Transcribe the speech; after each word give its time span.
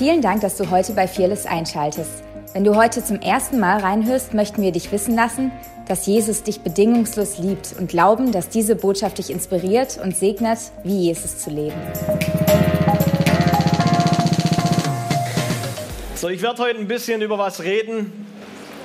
Vielen 0.00 0.22
Dank, 0.22 0.40
dass 0.40 0.56
du 0.56 0.70
heute 0.70 0.94
bei 0.94 1.06
Fearless 1.06 1.44
einschaltest. 1.44 2.22
Wenn 2.54 2.64
du 2.64 2.74
heute 2.74 3.04
zum 3.04 3.20
ersten 3.20 3.60
Mal 3.60 3.80
reinhörst, 3.80 4.32
möchten 4.32 4.62
wir 4.62 4.72
dich 4.72 4.90
wissen 4.92 5.14
lassen, 5.14 5.52
dass 5.88 6.06
Jesus 6.06 6.42
dich 6.42 6.62
bedingungslos 6.62 7.36
liebt 7.36 7.74
und 7.78 7.90
glauben, 7.90 8.32
dass 8.32 8.48
diese 8.48 8.76
Botschaft 8.76 9.18
dich 9.18 9.28
inspiriert 9.28 10.00
und 10.02 10.16
segnet, 10.16 10.58
wie 10.84 11.00
Jesus 11.00 11.36
zu 11.40 11.50
leben. 11.50 11.76
So, 16.14 16.30
ich 16.30 16.40
werde 16.40 16.62
heute 16.62 16.78
ein 16.78 16.88
bisschen 16.88 17.20
über 17.20 17.36
was 17.36 17.62
reden, 17.62 18.26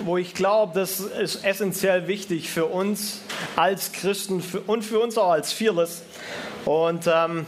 wo 0.04 0.18
ich 0.18 0.34
glaube, 0.34 0.77
das 0.77 1.00
ist 1.00 1.45
essentiell 1.45 2.09
wichtig 2.09 2.50
für 2.50 2.66
uns 2.66 3.21
als 3.55 3.93
Christen 3.93 4.43
und 4.68 4.84
für 4.84 5.00
uns 5.00 5.18
auch 5.18 5.32
als 5.32 5.54
Fearless. 5.54 6.02
Und 6.66 7.07
ähm, 7.07 7.45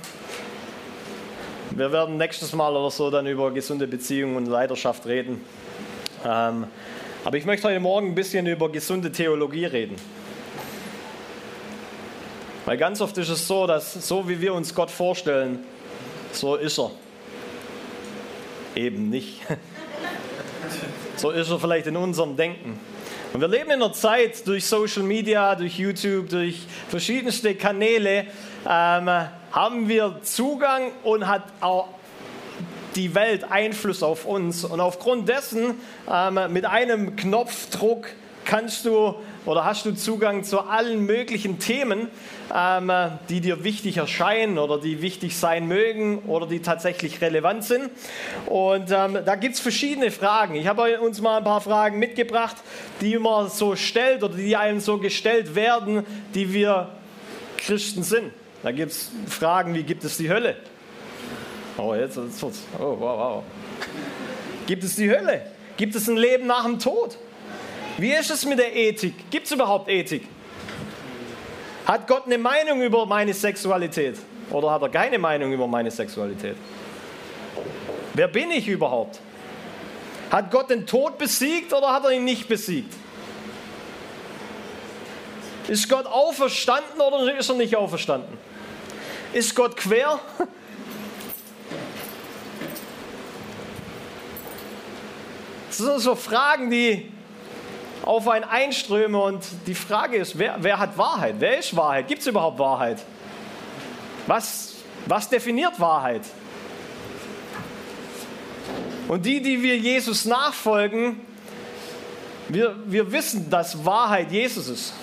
wir 1.77 1.91
werden 1.91 2.17
nächstes 2.17 2.53
Mal 2.53 2.75
oder 2.75 2.89
so 2.89 3.11
dann 3.11 3.27
über 3.27 3.51
gesunde 3.51 3.87
Beziehungen 3.87 4.35
und 4.35 4.47
Leidenschaft 4.47 5.05
reden. 5.05 5.41
Ähm, 6.25 6.65
aber 7.23 7.37
ich 7.37 7.45
möchte 7.45 7.68
heute 7.68 7.79
Morgen 7.79 8.07
ein 8.07 8.15
bisschen 8.15 8.47
über 8.47 8.71
gesunde 8.71 9.11
Theologie 9.11 9.65
reden. 9.65 9.95
Weil 12.65 12.77
ganz 12.77 12.99
oft 12.99 13.15
ist 13.19 13.29
es 13.29 13.47
so, 13.47 13.68
dass 13.68 13.93
so 13.93 14.27
wie 14.27 14.41
wir 14.41 14.55
uns 14.55 14.73
Gott 14.73 14.89
vorstellen, 14.89 15.59
so 16.32 16.55
ist 16.55 16.79
er. 16.79 16.91
Eben 18.75 19.09
nicht. 19.09 19.41
So 21.15 21.32
ist 21.32 21.49
er 21.49 21.59
vielleicht 21.59 21.87
in 21.87 21.97
unserem 21.97 22.37
Denken. 22.37 22.79
Und 23.33 23.41
wir 23.41 23.47
leben 23.47 23.71
in 23.71 23.82
einer 23.82 23.91
Zeit 23.91 24.46
durch 24.46 24.63
Social 24.63 25.01
Media, 25.01 25.55
durch 25.55 25.79
YouTube, 25.79 26.29
durch 26.29 26.59
verschiedenste 26.89 27.55
Kanäle, 27.55 28.27
ähm, 28.69 29.09
haben 29.57 29.89
wir 29.89 30.20
Zugang 30.21 30.92
und 31.04 31.28
hat 31.28 31.42
auch 31.61 31.88
die 32.95 33.16
Welt 33.16 33.44
Einfluss 33.50 34.03
auf 34.03 34.25
uns. 34.25 34.64
Und 34.64 34.80
aufgrund 34.80 35.28
dessen, 35.28 35.73
ähm, 36.08 36.39
mit 36.49 36.66
einem 36.66 37.16
Knopfdruck 37.16 38.05
kannst 38.45 38.86
du 38.86 39.16
oder 39.47 39.66
hast 39.66 39.88
du 39.88 39.95
Zugang 39.95 40.44
zu 40.44 40.59
allen 40.59 41.08
möglichen 41.08 41.58
Themen, 41.58 42.08
ähm, 42.55 42.91
die 43.30 43.41
dir 43.41 43.64
wichtig 43.64 43.97
erscheinen 43.97 44.59
oder 44.59 44.80
die 44.80 45.02
wichtig 45.02 45.36
sein 45.36 45.67
mögen 45.67 46.19
oder 46.27 46.45
die 46.45 46.61
tatsächlich 46.61 47.19
relevant 47.21 47.64
sind. 47.64 47.89
Und 48.45 48.92
ähm, 48.92 49.17
da 49.25 49.33
gibt 49.33 49.55
es 49.55 49.59
verschiedene 49.59 50.11
Fragen. 50.11 50.53
Ich 50.53 50.67
habe 50.67 50.99
uns 50.99 51.19
mal 51.19 51.38
ein 51.38 51.44
paar 51.44 51.61
Fragen 51.61 51.97
mitgebracht, 51.97 52.58
die 53.02 53.17
man 53.17 53.49
so 53.49 53.75
stellt 53.75 54.23
oder 54.23 54.36
die 54.36 54.55
einem 54.55 54.81
so 54.81 54.99
gestellt 54.99 55.55
werden, 55.55 56.05
die 56.36 56.53
wir 56.53 56.89
Christen 57.58 58.03
sind. 58.03 58.31
Da 58.63 58.72
gibt 58.72 58.91
es 58.91 59.11
Fragen 59.27 59.73
wie, 59.73 59.83
gibt 59.83 60.03
es 60.03 60.17
die 60.17 60.30
Hölle? 60.30 60.55
Oh, 61.77 61.94
jetzt, 61.94 62.17
jetzt 62.17 62.41
wird's. 62.41 62.64
Oh, 62.80 62.97
wow, 62.99 62.99
wow. 62.99 63.44
Gibt 64.66 64.83
es 64.83 64.95
die 64.95 65.09
Hölle? 65.09 65.41
Gibt 65.77 65.95
es 65.95 66.08
ein 66.08 66.17
Leben 66.17 66.47
nach 66.47 66.66
dem 66.66 66.80
Tod? 66.80 67.17
Wie 67.97 68.11
ist 68.11 68.31
es 68.31 68.45
mit 68.45 68.59
der 68.59 68.75
Ethik? 68.75 69.30
Gibt 69.30 69.45
es 69.45 69.52
überhaupt 69.52 69.89
Ethik? 69.89 70.27
Hat 71.86 72.08
Gott 72.08 72.25
eine 72.25 72.38
Meinung 72.38 72.81
über 72.81 73.05
meine 73.05 73.33
Sexualität? 73.33 74.17
Oder 74.49 74.71
hat 74.71 74.81
er 74.81 74.89
keine 74.89 75.19
Meinung 75.19 75.53
über 75.53 75.67
meine 75.67 75.92
Sexualität? 75.92 76.55
Wer 78.14 78.27
bin 78.27 78.52
ich 78.52 78.67
überhaupt? 78.67 79.19
Hat 80.31 80.52
Gott 80.52 80.69
den 80.69 80.86
Tod 80.86 81.17
besiegt 81.17 81.73
oder 81.73 81.94
hat 81.94 82.03
er 82.03 82.11
ihn 82.11 82.25
nicht 82.25 82.47
besiegt? 82.47 82.94
Ist 85.67 85.89
Gott 85.89 86.05
auferstanden 86.05 87.01
oder 87.01 87.37
ist 87.37 87.49
er 87.49 87.55
nicht 87.55 87.75
auferstanden? 87.75 88.37
Ist 89.33 89.53
Gott 89.55 89.75
quer? 89.75 90.19
Das 95.67 95.77
sind 95.77 95.99
so 95.99 96.15
Fragen, 96.15 96.71
die 96.71 97.11
auf 98.03 98.27
einen 98.29 98.45
einströmen 98.45 99.19
und 99.19 99.43
die 99.67 99.75
Frage 99.75 100.17
ist, 100.17 100.39
wer, 100.39 100.55
wer 100.59 100.80
hat 100.80 100.97
Wahrheit? 100.97 101.36
Wer 101.39 101.59
ist 101.59 101.75
Wahrheit? 101.75 102.08
Gibt 102.08 102.21
es 102.21 102.27
überhaupt 102.27 102.58
Wahrheit? 102.58 103.03
Was, 104.25 104.75
was 105.05 105.27
definiert 105.27 105.77
Wahrheit? 105.80 106.21
Und 109.09 109.25
die, 109.25 109.42
die 109.42 109.61
wir 109.61 109.77
Jesus 109.77 110.25
nachfolgen, 110.25 111.19
wir, 112.47 112.75
wir 112.86 113.11
wissen, 113.11 113.49
dass 113.49 113.86
Wahrheit 113.86 114.31
Jesus 114.31 114.69
ist. 114.69 114.93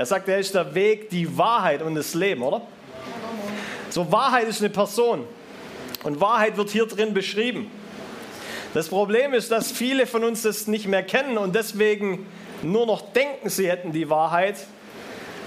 Er 0.00 0.06
sagt, 0.06 0.30
er 0.30 0.38
ist 0.38 0.54
der 0.54 0.74
Weg, 0.74 1.10
die 1.10 1.36
Wahrheit 1.36 1.82
und 1.82 1.94
das 1.94 2.14
Leben, 2.14 2.40
oder? 2.40 2.62
So, 3.90 4.10
Wahrheit 4.10 4.48
ist 4.48 4.60
eine 4.60 4.70
Person. 4.70 5.26
Und 6.04 6.22
Wahrheit 6.22 6.56
wird 6.56 6.70
hier 6.70 6.86
drin 6.86 7.12
beschrieben. 7.12 7.70
Das 8.72 8.88
Problem 8.88 9.34
ist, 9.34 9.50
dass 9.50 9.70
viele 9.70 10.06
von 10.06 10.24
uns 10.24 10.40
das 10.40 10.66
nicht 10.68 10.88
mehr 10.88 11.02
kennen 11.02 11.36
und 11.36 11.54
deswegen 11.54 12.26
nur 12.62 12.86
noch 12.86 13.12
denken, 13.12 13.50
sie 13.50 13.68
hätten 13.68 13.92
die 13.92 14.08
Wahrheit 14.08 14.56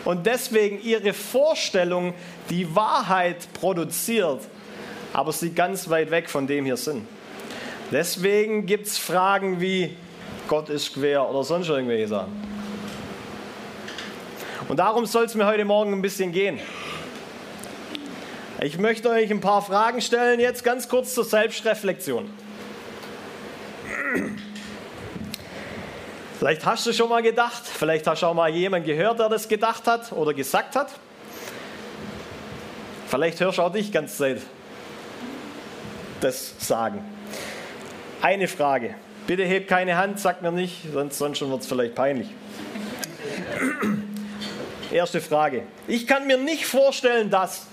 und 0.06 0.28
deswegen 0.28 0.80
ihre 0.84 1.14
Vorstellung 1.14 2.14
die 2.52 2.76
Wahrheit 2.76 3.52
produziert, 3.54 4.42
aber 5.14 5.32
sie 5.32 5.56
ganz 5.56 5.90
weit 5.90 6.12
weg 6.12 6.30
von 6.30 6.46
dem 6.46 6.66
hier 6.66 6.78
sind. 6.78 7.08
Deswegen 7.92 8.68
gibt 8.68 8.86
es 8.86 9.00
Fragen 9.00 9.60
wie 9.60 9.98
Gott 10.48 10.70
ist 10.70 10.94
quer 10.94 11.28
oder 11.28 11.44
sonst 11.44 11.70
irgendwelche 11.70 12.10
Sachen. 12.10 12.53
Und 14.70 14.78
darum 14.78 15.06
soll 15.06 15.26
es 15.26 15.36
mir 15.36 15.46
heute 15.46 15.66
Morgen 15.66 15.94
ein 15.94 16.02
bisschen 16.02 16.32
gehen. 16.32 16.60
Ich 18.62 18.78
möchte 18.78 19.10
euch 19.10 19.30
ein 19.30 19.42
paar 19.42 19.62
Fragen 19.62 20.02
stellen, 20.02 20.40
jetzt 20.40 20.64
ganz 20.64 20.88
kurz 20.88 21.14
zur 21.14 21.26
Selbstreflexion. 21.26 22.30
Vielleicht 26.40 26.66
hast 26.66 26.86
du 26.86 26.94
schon 26.94 27.10
mal 27.10 27.22
gedacht, 27.22 27.64
vielleicht 27.66 28.08
hast 28.08 28.22
du 28.22 28.28
auch 28.28 28.34
mal 28.34 28.50
jemanden 28.50 28.88
gehört, 28.88 29.20
der 29.20 29.30
das 29.30 29.48
gedacht 29.48 29.88
hat 29.88 30.12
oder 30.12 30.34
gesagt 30.34 30.76
hat. 30.76 30.92
Vielleicht 33.08 33.40
hörst 33.40 33.58
du 33.58 33.62
auch 33.64 33.72
dich 33.72 33.92
ganz 33.92 34.18
Zeit 34.18 34.42
das 36.22 36.56
sagen. 36.60 37.04
Eine 38.22 38.48
Frage. 38.48 38.96
Bitte 39.28 39.44
heb 39.44 39.68
keine 39.68 39.98
Hand, 39.98 40.20
sag 40.20 40.42
mir 40.42 40.52
nicht, 40.52 40.86
sonst, 40.94 41.18
sonst 41.18 41.42
wird 41.42 41.62
es 41.62 41.68
vielleicht 41.68 41.96
peinlich. 41.96 42.30
Erste 44.94 45.20
Frage. 45.22 45.64
Ich 45.88 46.06
kann 46.06 46.28
mir 46.28 46.38
nicht 46.38 46.68
vorstellen, 46.68 47.32
dass. 47.32 47.66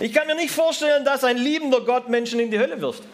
Ich 0.00 0.12
kann 0.12 0.26
mir 0.26 0.34
nicht 0.34 0.50
vorstellen, 0.50 1.02
dass 1.06 1.24
ein 1.24 1.38
liebender 1.38 1.80
Gott 1.80 2.10
Menschen 2.10 2.38
in 2.40 2.50
die 2.50 2.58
Hölle 2.58 2.78
wirft. 2.82 3.04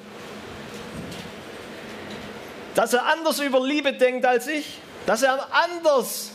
Dass 2.75 2.93
er 2.95 3.07
anders 3.07 3.39
über 3.39 3.65
Liebe 3.65 3.93
denkt 3.93 4.27
als 4.27 4.49
ich. 4.49 4.79
Dass 5.07 5.23
er 5.23 5.47
anders 5.53 6.33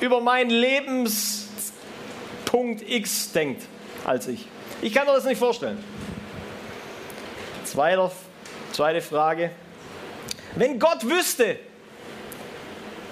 über 0.00 0.22
meinen 0.22 0.48
Lebenspunkt 0.48 1.60
X 2.88 3.32
denkt 3.32 3.62
als 4.06 4.26
ich. 4.26 4.46
Ich 4.80 4.94
kann 4.94 5.06
mir 5.06 5.12
das 5.12 5.26
nicht 5.26 5.38
vorstellen. 5.38 5.84
Zweiter, 7.64 8.10
zweite 8.72 9.02
Frage. 9.02 9.50
Wenn 10.54 10.78
Gott 10.78 11.04
wüsste, 11.06 11.58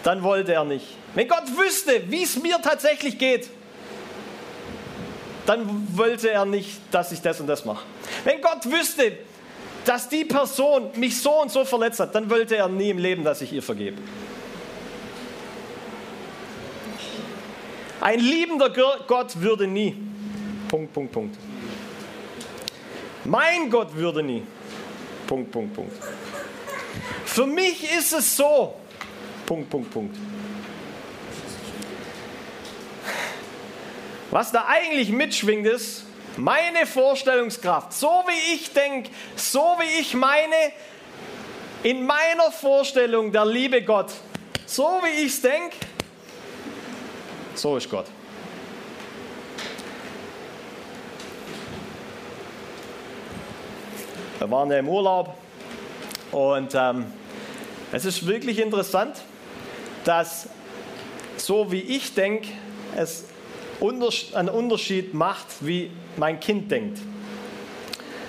dann 0.04 0.22
wollte 0.22 0.52
er 0.52 0.64
nicht. 0.64 0.86
Wenn 1.14 1.26
Gott 1.26 1.44
wüsste, 1.56 2.02
wie 2.08 2.22
es 2.22 2.40
mir 2.40 2.60
tatsächlich 2.62 3.18
geht, 3.18 3.48
dann 5.46 5.88
wollte 5.96 6.30
er 6.30 6.44
nicht, 6.44 6.80
dass 6.90 7.10
ich 7.10 7.20
das 7.20 7.40
und 7.40 7.48
das 7.48 7.64
mache. 7.64 7.84
Wenn 8.22 8.40
Gott 8.40 8.64
wüsste, 8.66 9.18
dass 9.84 10.08
die 10.08 10.24
Person 10.24 10.90
mich 10.94 11.20
so 11.20 11.42
und 11.42 11.50
so 11.50 11.64
verletzt 11.64 12.00
hat, 12.00 12.14
dann 12.14 12.30
wollte 12.30 12.56
er 12.56 12.68
nie 12.68 12.90
im 12.90 12.98
Leben, 12.98 13.24
dass 13.24 13.40
ich 13.40 13.52
ihr 13.52 13.62
vergebe. 13.62 14.00
Ein 18.00 18.20
liebender 18.20 18.70
Gott 19.06 19.40
würde 19.40 19.66
nie. 19.66 19.96
Punkt, 20.68 20.92
Punkt, 20.92 21.12
Punkt. 21.12 21.36
Mein 23.24 23.70
Gott 23.70 23.94
würde 23.94 24.22
nie. 24.22 24.42
Punkt, 25.26 25.50
Punkt, 25.50 25.74
Punkt. 25.74 25.92
Für 27.24 27.46
mich 27.46 27.90
ist 27.90 28.12
es 28.12 28.36
so. 28.36 28.74
Punkt, 29.46 29.70
Punkt, 29.70 29.90
Punkt. 29.90 30.16
Was 34.30 34.50
da 34.50 34.64
eigentlich 34.66 35.10
mitschwingt 35.10 35.66
ist, 35.66 36.04
meine 36.36 36.86
Vorstellungskraft, 36.86 37.92
so 37.92 38.24
wie 38.26 38.54
ich 38.54 38.72
denke, 38.72 39.10
so 39.36 39.76
wie 39.78 40.00
ich 40.00 40.14
meine, 40.14 40.72
in 41.82 42.04
meiner 42.04 42.50
Vorstellung 42.50 43.30
der 43.30 43.44
liebe 43.44 43.82
Gott, 43.82 44.12
so 44.66 45.00
wie 45.02 45.24
ich 45.24 45.32
es 45.32 45.42
denke, 45.42 45.76
so 47.54 47.76
ist 47.76 47.88
Gott. 47.88 48.06
Wir 54.38 54.50
waren 54.50 54.70
ja 54.70 54.78
im 54.78 54.88
Urlaub 54.88 55.36
und 56.32 56.74
ähm, 56.74 57.06
es 57.92 58.04
ist 58.04 58.26
wirklich 58.26 58.58
interessant, 58.58 59.22
dass 60.04 60.48
so 61.36 61.72
wie 61.72 61.80
ich 61.80 62.14
denke, 62.14 62.48
es 62.96 63.24
einen 63.80 64.48
Unterschied 64.48 65.14
macht, 65.14 65.46
wie 65.60 65.90
mein 66.16 66.40
Kind 66.40 66.70
denkt. 66.70 66.98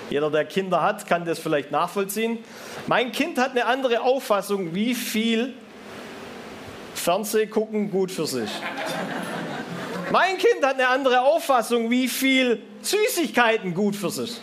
Jeder, 0.09 0.29
der 0.29 0.45
Kinder 0.45 0.81
hat, 0.81 1.07
kann 1.07 1.25
das 1.25 1.39
vielleicht 1.39 1.71
nachvollziehen. 1.71 2.39
Mein 2.87 3.11
Kind 3.11 3.37
hat 3.37 3.51
eine 3.51 3.65
andere 3.65 4.01
Auffassung, 4.01 4.75
wie 4.75 4.93
viel 4.93 5.53
Fernseh 6.93 7.47
gucken 7.47 7.89
gut 7.89 8.11
für 8.11 8.27
sich. 8.27 8.49
Mein 10.11 10.37
Kind 10.37 10.63
hat 10.63 10.75
eine 10.75 10.87
andere 10.87 11.21
Auffassung, 11.21 11.89
wie 11.89 12.07
viel 12.07 12.61
Süßigkeiten 12.81 13.73
gut 13.73 13.95
für 13.95 14.09
sich. 14.09 14.39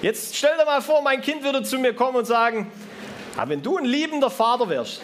Jetzt 0.00 0.36
stell 0.36 0.56
dir 0.56 0.64
mal 0.64 0.80
vor, 0.80 1.02
mein 1.02 1.20
Kind 1.20 1.42
würde 1.42 1.62
zu 1.62 1.78
mir 1.78 1.92
kommen 1.92 2.18
und 2.18 2.24
sagen, 2.24 2.70
ah, 3.36 3.48
wenn 3.48 3.62
du 3.62 3.78
ein 3.78 3.84
liebender 3.84 4.30
Vater 4.30 4.68
wärst, 4.68 5.00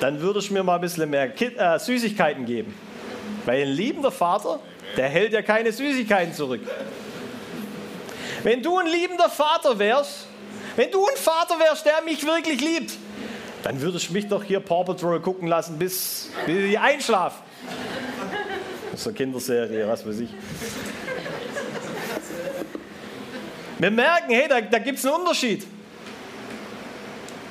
dann 0.00 0.20
würdest 0.20 0.48
du 0.48 0.54
mir 0.54 0.62
mal 0.62 0.76
ein 0.76 0.80
bisschen 0.80 1.08
mehr 1.10 1.30
äh, 1.40 1.78
Süßigkeiten 1.78 2.46
geben. 2.46 2.74
Weil 3.44 3.62
ein 3.62 3.68
liebender 3.68 4.10
Vater, 4.10 4.60
der 4.96 5.08
hält 5.08 5.32
ja 5.32 5.42
keine 5.42 5.70
Süßigkeiten 5.70 6.32
zurück. 6.32 6.62
Wenn 8.42 8.62
du 8.62 8.78
ein 8.78 8.86
liebender 8.86 9.28
Vater 9.28 9.78
wärst, 9.78 10.26
wenn 10.76 10.90
du 10.90 11.04
ein 11.06 11.16
Vater 11.16 11.58
wärst, 11.58 11.84
der 11.84 12.02
mich 12.02 12.24
wirklich 12.24 12.60
liebt, 12.60 12.92
dann 13.64 13.80
würdest 13.80 14.08
du 14.08 14.12
mich 14.14 14.28
doch 14.28 14.44
hier 14.44 14.60
Paw 14.60 14.84
Patrol 14.84 15.20
gucken 15.20 15.48
lassen, 15.48 15.78
bis, 15.78 16.30
bis 16.46 16.70
ich 16.70 16.78
einschlafe. 16.78 17.42
Ist 18.94 19.06
eine 19.06 19.16
Kinderserie, 19.16 19.86
was 19.86 20.06
weiß 20.06 20.20
ich. 20.20 20.30
Wir 23.78 23.92
merken, 23.92 24.32
hey, 24.32 24.48
da, 24.48 24.60
da 24.60 24.78
gibt 24.80 24.98
es 24.98 25.06
einen 25.06 25.14
Unterschied. 25.14 25.64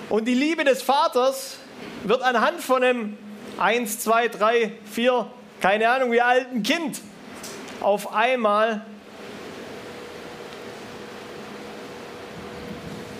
Und 0.09 0.25
die 0.25 0.33
Liebe 0.33 0.65
des 0.65 0.81
Vaters 0.81 1.57
wird 2.03 2.21
anhand 2.21 2.59
von 2.61 2.83
einem 2.83 3.17
1, 3.57 3.99
2, 3.99 4.27
3, 4.27 4.71
4, 4.91 5.31
keine 5.61 5.89
Ahnung 5.89 6.11
wie 6.11 6.21
alten 6.21 6.63
Kind 6.63 6.99
auf 7.79 8.13
einmal 8.13 8.85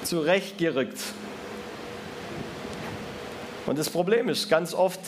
zurechtgerückt. 0.04 1.00
Und 3.66 3.78
das 3.80 3.90
Problem 3.90 4.30
ist, 4.30 4.50
ganz 4.50 4.74
oft 4.74 5.00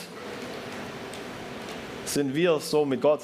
sind 2.06 2.34
wir 2.34 2.60
so 2.60 2.86
mit 2.86 3.02
Gott. 3.02 3.22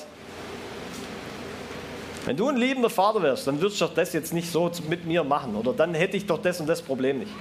Wenn 2.25 2.35
du 2.35 2.49
ein 2.49 2.57
liebender 2.57 2.89
Vater 2.89 3.21
wärst, 3.21 3.45
dann 3.45 3.61
würdest 3.61 3.79
du 3.79 3.85
doch 3.85 3.93
das 3.93 4.11
jetzt 4.13 4.33
nicht 4.33 4.51
so 4.51 4.71
mit 4.89 5.05
mir 5.05 5.23
machen. 5.23 5.55
Oder 5.55 5.73
dann 5.73 5.93
hätte 5.93 6.17
ich 6.17 6.25
doch 6.25 6.41
das 6.41 6.59
und 6.59 6.67
das 6.67 6.81
Problem 6.81 7.19
nicht. 7.19 7.31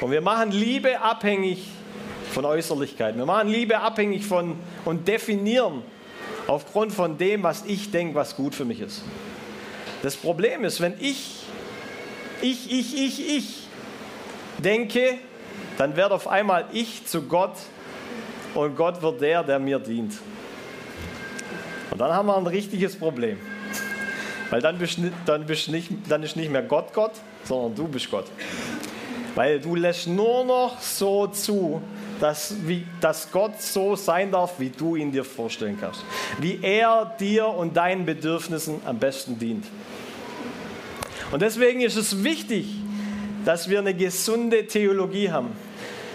Und 0.00 0.10
wir 0.10 0.22
machen 0.22 0.50
Liebe 0.50 0.98
abhängig 1.00 1.68
von 2.32 2.46
Äußerlichkeiten. 2.46 3.18
Wir 3.18 3.26
machen 3.26 3.48
Liebe 3.48 3.78
abhängig 3.78 4.24
von 4.24 4.56
und 4.86 5.06
definieren 5.06 5.82
aufgrund 6.46 6.92
von 6.92 7.18
dem, 7.18 7.42
was 7.42 7.64
ich 7.66 7.90
denke, 7.90 8.14
was 8.14 8.34
gut 8.34 8.54
für 8.54 8.64
mich 8.64 8.80
ist. 8.80 9.02
Das 10.02 10.16
Problem 10.16 10.64
ist, 10.64 10.80
wenn 10.80 10.94
ich, 10.98 11.42
ich, 12.40 12.72
ich, 12.72 12.98
ich, 12.98 13.36
ich 13.36 13.68
denke, 14.58 15.18
dann 15.76 15.96
wird 15.96 16.10
auf 16.10 16.26
einmal 16.26 16.64
ich 16.72 17.06
zu 17.06 17.22
Gott 17.22 17.54
und 18.54 18.74
Gott 18.74 19.02
wird 19.02 19.20
der, 19.20 19.44
der 19.44 19.58
mir 19.58 19.78
dient. 19.78 20.14
Und 21.92 22.00
dann 22.00 22.12
haben 22.12 22.26
wir 22.26 22.36
ein 22.36 22.46
richtiges 22.46 22.96
Problem. 22.96 23.38
Weil 24.50 24.60
dann, 24.60 24.78
bist, 24.78 24.98
dann, 25.26 25.46
bist 25.46 25.68
nicht, 25.68 25.90
dann 26.08 26.22
ist 26.22 26.36
nicht 26.36 26.50
mehr 26.50 26.62
Gott 26.62 26.92
Gott, 26.92 27.12
sondern 27.44 27.74
du 27.74 27.86
bist 27.86 28.10
Gott. 28.10 28.26
Weil 29.34 29.60
du 29.60 29.74
lässt 29.74 30.06
nur 30.06 30.44
noch 30.44 30.80
so 30.80 31.26
zu, 31.26 31.82
dass, 32.20 32.54
wie, 32.66 32.86
dass 33.00 33.30
Gott 33.30 33.60
so 33.60 33.96
sein 33.96 34.30
darf, 34.30 34.58
wie 34.58 34.70
du 34.70 34.96
ihn 34.96 35.12
dir 35.12 35.24
vorstellen 35.24 35.76
kannst. 35.80 36.04
Wie 36.38 36.58
er 36.62 37.14
dir 37.18 37.46
und 37.46 37.76
deinen 37.76 38.06
Bedürfnissen 38.06 38.80
am 38.84 38.98
besten 38.98 39.38
dient. 39.38 39.66
Und 41.30 41.42
deswegen 41.42 41.80
ist 41.80 41.96
es 41.96 42.22
wichtig, 42.22 42.74
dass 43.44 43.68
wir 43.68 43.78
eine 43.80 43.94
gesunde 43.94 44.66
Theologie 44.66 45.30
haben. 45.30 45.52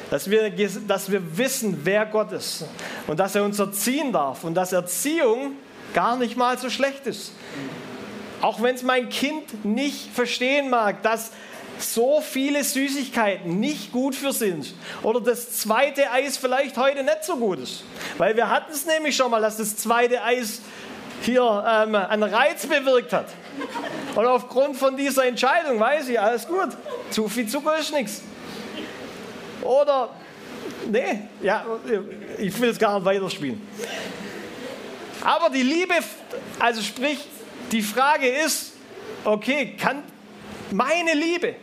Dass 0.09 0.30
wir, 0.30 0.50
dass 0.88 1.12
wir 1.12 1.38
wissen, 1.38 1.81
wer 1.83 2.06
Gott 2.06 2.31
ist 2.31 2.65
und 3.07 3.19
dass 3.19 3.35
er 3.35 3.44
uns 3.44 3.59
erziehen 3.59 4.13
darf 4.13 4.44
und 4.44 4.53
dass 4.53 4.71
Erziehung 4.71 5.53
gar 5.93 6.17
nicht 6.17 6.37
mal 6.37 6.57
so 6.57 6.69
schlecht 6.69 7.07
ist. 7.07 7.31
Auch 8.41 8.61
wenn 8.61 8.75
es 8.75 8.83
mein 8.83 9.09
Kind 9.09 9.65
nicht 9.65 10.11
verstehen 10.13 10.69
mag, 10.69 11.01
dass 11.01 11.31
so 11.79 12.21
viele 12.21 12.63
Süßigkeiten 12.63 13.59
nicht 13.59 13.91
gut 13.91 14.15
für 14.15 14.33
sind 14.33 14.73
oder 15.03 15.21
das 15.21 15.51
zweite 15.59 16.11
Eis 16.11 16.37
vielleicht 16.37 16.77
heute 16.77 17.03
nicht 17.03 17.23
so 17.23 17.37
gut 17.37 17.59
ist. 17.59 17.83
Weil 18.17 18.35
wir 18.35 18.49
hatten 18.49 18.71
es 18.71 18.85
nämlich 18.85 19.15
schon 19.15 19.31
mal, 19.31 19.41
dass 19.41 19.57
das 19.57 19.75
zweite 19.75 20.23
Eis 20.23 20.61
hier 21.21 21.41
ähm, 21.67 21.95
einen 21.95 22.23
Reiz 22.23 22.65
bewirkt 22.65 23.13
hat. 23.13 23.27
Und 24.15 24.25
aufgrund 24.25 24.77
von 24.77 24.95
dieser 24.97 25.25
Entscheidung 25.25 25.79
weiß 25.79 26.09
ich, 26.09 26.19
alles 26.19 26.47
gut, 26.47 26.69
zu 27.09 27.27
viel 27.27 27.47
Zucker 27.47 27.77
ist 27.77 27.93
nichts. 27.93 28.21
Oder, 29.63 30.09
nee, 30.89 31.21
ja, 31.41 31.65
ich 32.37 32.59
will 32.59 32.69
es 32.69 32.79
gar 32.79 32.95
nicht 32.95 33.05
weiterspielen. 33.05 33.61
Aber 35.21 35.49
die 35.49 35.63
Liebe, 35.63 35.93
also 36.59 36.81
sprich, 36.81 37.19
die 37.71 37.81
Frage 37.81 38.27
ist, 38.27 38.73
okay, 39.23 39.75
kann 39.77 40.03
meine 40.71 41.13
Liebe 41.13 41.55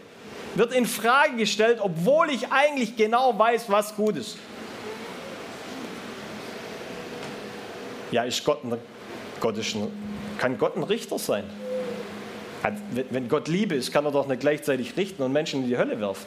wird 0.55 0.73
in 0.73 0.87
Frage 0.87 1.37
gestellt, 1.37 1.79
obwohl 1.81 2.31
ich 2.31 2.51
eigentlich 2.53 2.97
genau 2.97 3.37
weiß, 3.39 3.65
was 3.69 3.97
gut 3.97 4.17
ist. 4.17 4.39
Ja, 8.11 8.23
ist 8.23 8.45
Gott 8.45 8.63
ein, 8.65 8.79
Gott 9.41 9.59
ist 9.59 9.75
ein, 9.75 9.91
kann 10.39 10.57
Gott 10.59 10.77
ein 10.77 10.85
Richter 10.85 11.19
sein? 11.19 11.45
Wenn 13.11 13.29
Gott 13.29 13.49
Liebe 13.49 13.75
ist, 13.75 13.93
kann 13.93 14.07
er 14.07 14.13
doch 14.13 14.27
nicht 14.27 14.41
gleichzeitig 14.41 14.97
richten 14.97 15.23
und 15.23 15.33
Menschen 15.33 15.65
in 15.65 15.69
die 15.69 15.77
Hölle 15.77 16.01
werfen. 16.01 16.25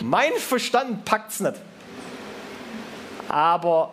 Mein 0.00 0.32
Verstand 0.32 1.04
packt 1.04 1.32
es 1.32 1.40
nicht. 1.40 1.54
Aber 3.34 3.90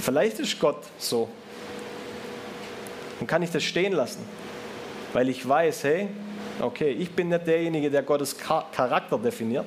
vielleicht 0.00 0.38
ist 0.38 0.58
Gott 0.58 0.82
so. 0.96 1.28
Und 3.20 3.26
kann 3.26 3.42
ich 3.42 3.50
das 3.50 3.62
stehen 3.62 3.92
lassen? 3.92 4.24
Weil 5.12 5.28
ich 5.28 5.46
weiß, 5.46 5.84
hey, 5.84 6.08
okay, 6.62 6.92
ich 6.92 7.10
bin 7.10 7.28
nicht 7.28 7.46
derjenige, 7.46 7.90
der 7.90 8.02
Gottes 8.02 8.38
Charakter 8.38 9.18
definiert. 9.18 9.66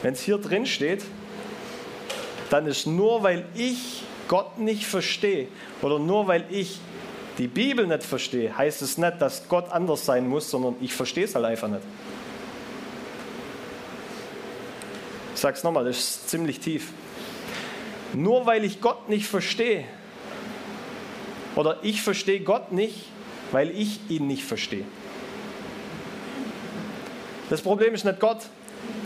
Wenn 0.00 0.14
es 0.14 0.22
hier 0.22 0.38
drin 0.38 0.64
steht, 0.64 1.04
dann 2.48 2.66
ist 2.66 2.86
nur, 2.86 3.22
weil 3.22 3.44
ich 3.54 4.04
Gott 4.26 4.56
nicht 4.56 4.86
verstehe 4.86 5.48
oder 5.82 5.98
nur 5.98 6.26
weil 6.26 6.46
ich 6.48 6.80
die 7.36 7.48
Bibel 7.48 7.86
nicht 7.86 8.02
verstehe, 8.02 8.56
heißt 8.56 8.80
es 8.80 8.96
nicht, 8.96 9.20
dass 9.20 9.46
Gott 9.50 9.70
anders 9.70 10.06
sein 10.06 10.26
muss, 10.26 10.50
sondern 10.50 10.76
ich 10.80 10.94
verstehe 10.94 11.26
es 11.26 11.34
halt 11.34 11.44
einfach 11.44 11.68
nicht. 11.68 11.82
Ich 15.34 15.40
sage 15.40 15.56
es 15.56 15.64
nochmal, 15.64 15.84
das 15.84 15.98
ist 15.98 16.30
ziemlich 16.30 16.60
tief. 16.60 16.92
Nur 18.14 18.46
weil 18.46 18.64
ich 18.64 18.80
Gott 18.80 19.08
nicht 19.08 19.26
verstehe 19.26 19.84
oder 21.56 21.78
ich 21.82 22.02
verstehe 22.02 22.40
Gott 22.40 22.72
nicht, 22.72 23.06
weil 23.52 23.70
ich 23.70 24.00
ihn 24.08 24.26
nicht 24.26 24.44
verstehe. 24.44 24.84
Das 27.50 27.60
Problem 27.60 27.94
ist 27.94 28.04
nicht 28.04 28.20
Gott, 28.20 28.38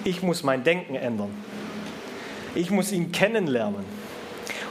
ich 0.04 0.22
muss 0.22 0.42
mein 0.42 0.64
Denken 0.64 0.94
ändern. 0.94 1.30
Ich 2.54 2.70
muss 2.70 2.92
ihn 2.92 3.12
kennenlernen. 3.12 3.84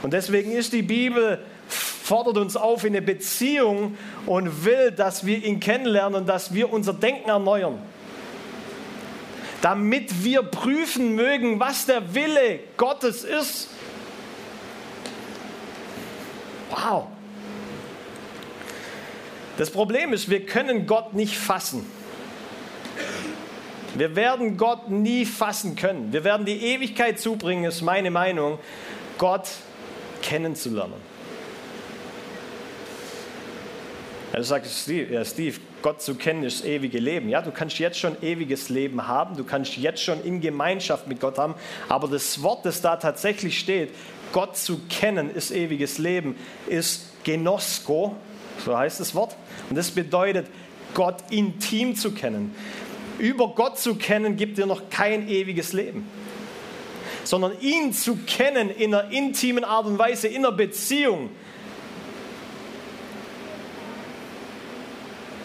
Und 0.02 0.12
deswegen 0.12 0.52
ist 0.52 0.72
die 0.72 0.82
Bibel, 0.82 1.40
fordert 1.68 2.38
uns 2.38 2.56
auf 2.56 2.84
in 2.84 2.96
eine 2.96 3.02
Beziehung 3.02 3.96
und 4.26 4.64
will, 4.64 4.90
dass 4.90 5.26
wir 5.26 5.44
ihn 5.44 5.60
kennenlernen, 5.60 6.26
dass 6.26 6.54
wir 6.54 6.72
unser 6.72 6.92
Denken 6.92 7.28
erneuern. 7.28 7.78
Damit 9.60 10.24
wir 10.24 10.42
prüfen 10.42 11.14
mögen, 11.14 11.58
was 11.58 11.86
der 11.86 12.14
Wille 12.14 12.60
Gottes 12.76 13.24
ist. 13.24 13.68
Wow. 16.84 17.08
Das 19.56 19.70
Problem 19.70 20.12
ist, 20.12 20.30
wir 20.30 20.46
können 20.46 20.86
Gott 20.86 21.14
nicht 21.14 21.36
fassen. 21.36 21.84
Wir 23.94 24.14
werden 24.14 24.56
Gott 24.56 24.88
nie 24.88 25.24
fassen 25.26 25.74
können. 25.74 26.12
Wir 26.12 26.22
werden 26.22 26.46
die 26.46 26.62
Ewigkeit 26.62 27.18
zubringen, 27.18 27.64
ist 27.64 27.82
meine 27.82 28.10
Meinung, 28.10 28.58
Gott 29.16 29.48
kennenzulernen. 30.22 31.00
Er 34.32 34.44
sagt 34.44 34.66
Steve, 34.66 35.14
ja, 35.14 35.24
Steve, 35.24 35.58
Gott 35.82 36.02
zu 36.02 36.14
kennen 36.14 36.42
ist 36.42 36.64
ewige 36.64 36.98
Leben. 36.98 37.28
Ja, 37.28 37.42
du 37.42 37.50
kannst 37.50 37.78
jetzt 37.78 37.98
schon 37.98 38.16
ewiges 38.22 38.68
Leben 38.68 39.06
haben, 39.06 39.36
du 39.36 39.44
kannst 39.44 39.76
jetzt 39.76 40.02
schon 40.02 40.22
in 40.24 40.40
Gemeinschaft 40.40 41.06
mit 41.06 41.20
Gott 41.20 41.38
haben, 41.38 41.54
aber 41.88 42.08
das 42.08 42.42
Wort, 42.42 42.64
das 42.64 42.80
da 42.80 42.96
tatsächlich 42.96 43.58
steht, 43.58 43.90
Gott 44.32 44.56
zu 44.56 44.80
kennen 44.88 45.34
ist 45.34 45.50
ewiges 45.50 45.98
Leben, 45.98 46.36
ist 46.66 47.06
Genosko, 47.24 48.16
so 48.64 48.76
heißt 48.76 49.00
das 49.00 49.14
Wort. 49.14 49.36
Und 49.70 49.76
das 49.76 49.90
bedeutet, 49.90 50.46
Gott 50.94 51.16
intim 51.30 51.94
zu 51.94 52.12
kennen. 52.12 52.54
Über 53.18 53.48
Gott 53.48 53.78
zu 53.78 53.94
kennen, 53.94 54.36
gibt 54.36 54.58
dir 54.58 54.66
noch 54.66 54.90
kein 54.90 55.28
ewiges 55.28 55.72
Leben. 55.72 56.08
sondern 57.28 57.52
ihn 57.60 57.92
zu 57.92 58.16
kennen 58.26 58.70
in 58.70 58.94
einer 58.94 59.12
intimen 59.12 59.62
Art 59.62 59.86
und 59.86 59.98
Weise, 59.98 60.28
in 60.28 60.46
einer 60.46 60.56
Beziehung. 60.56 61.28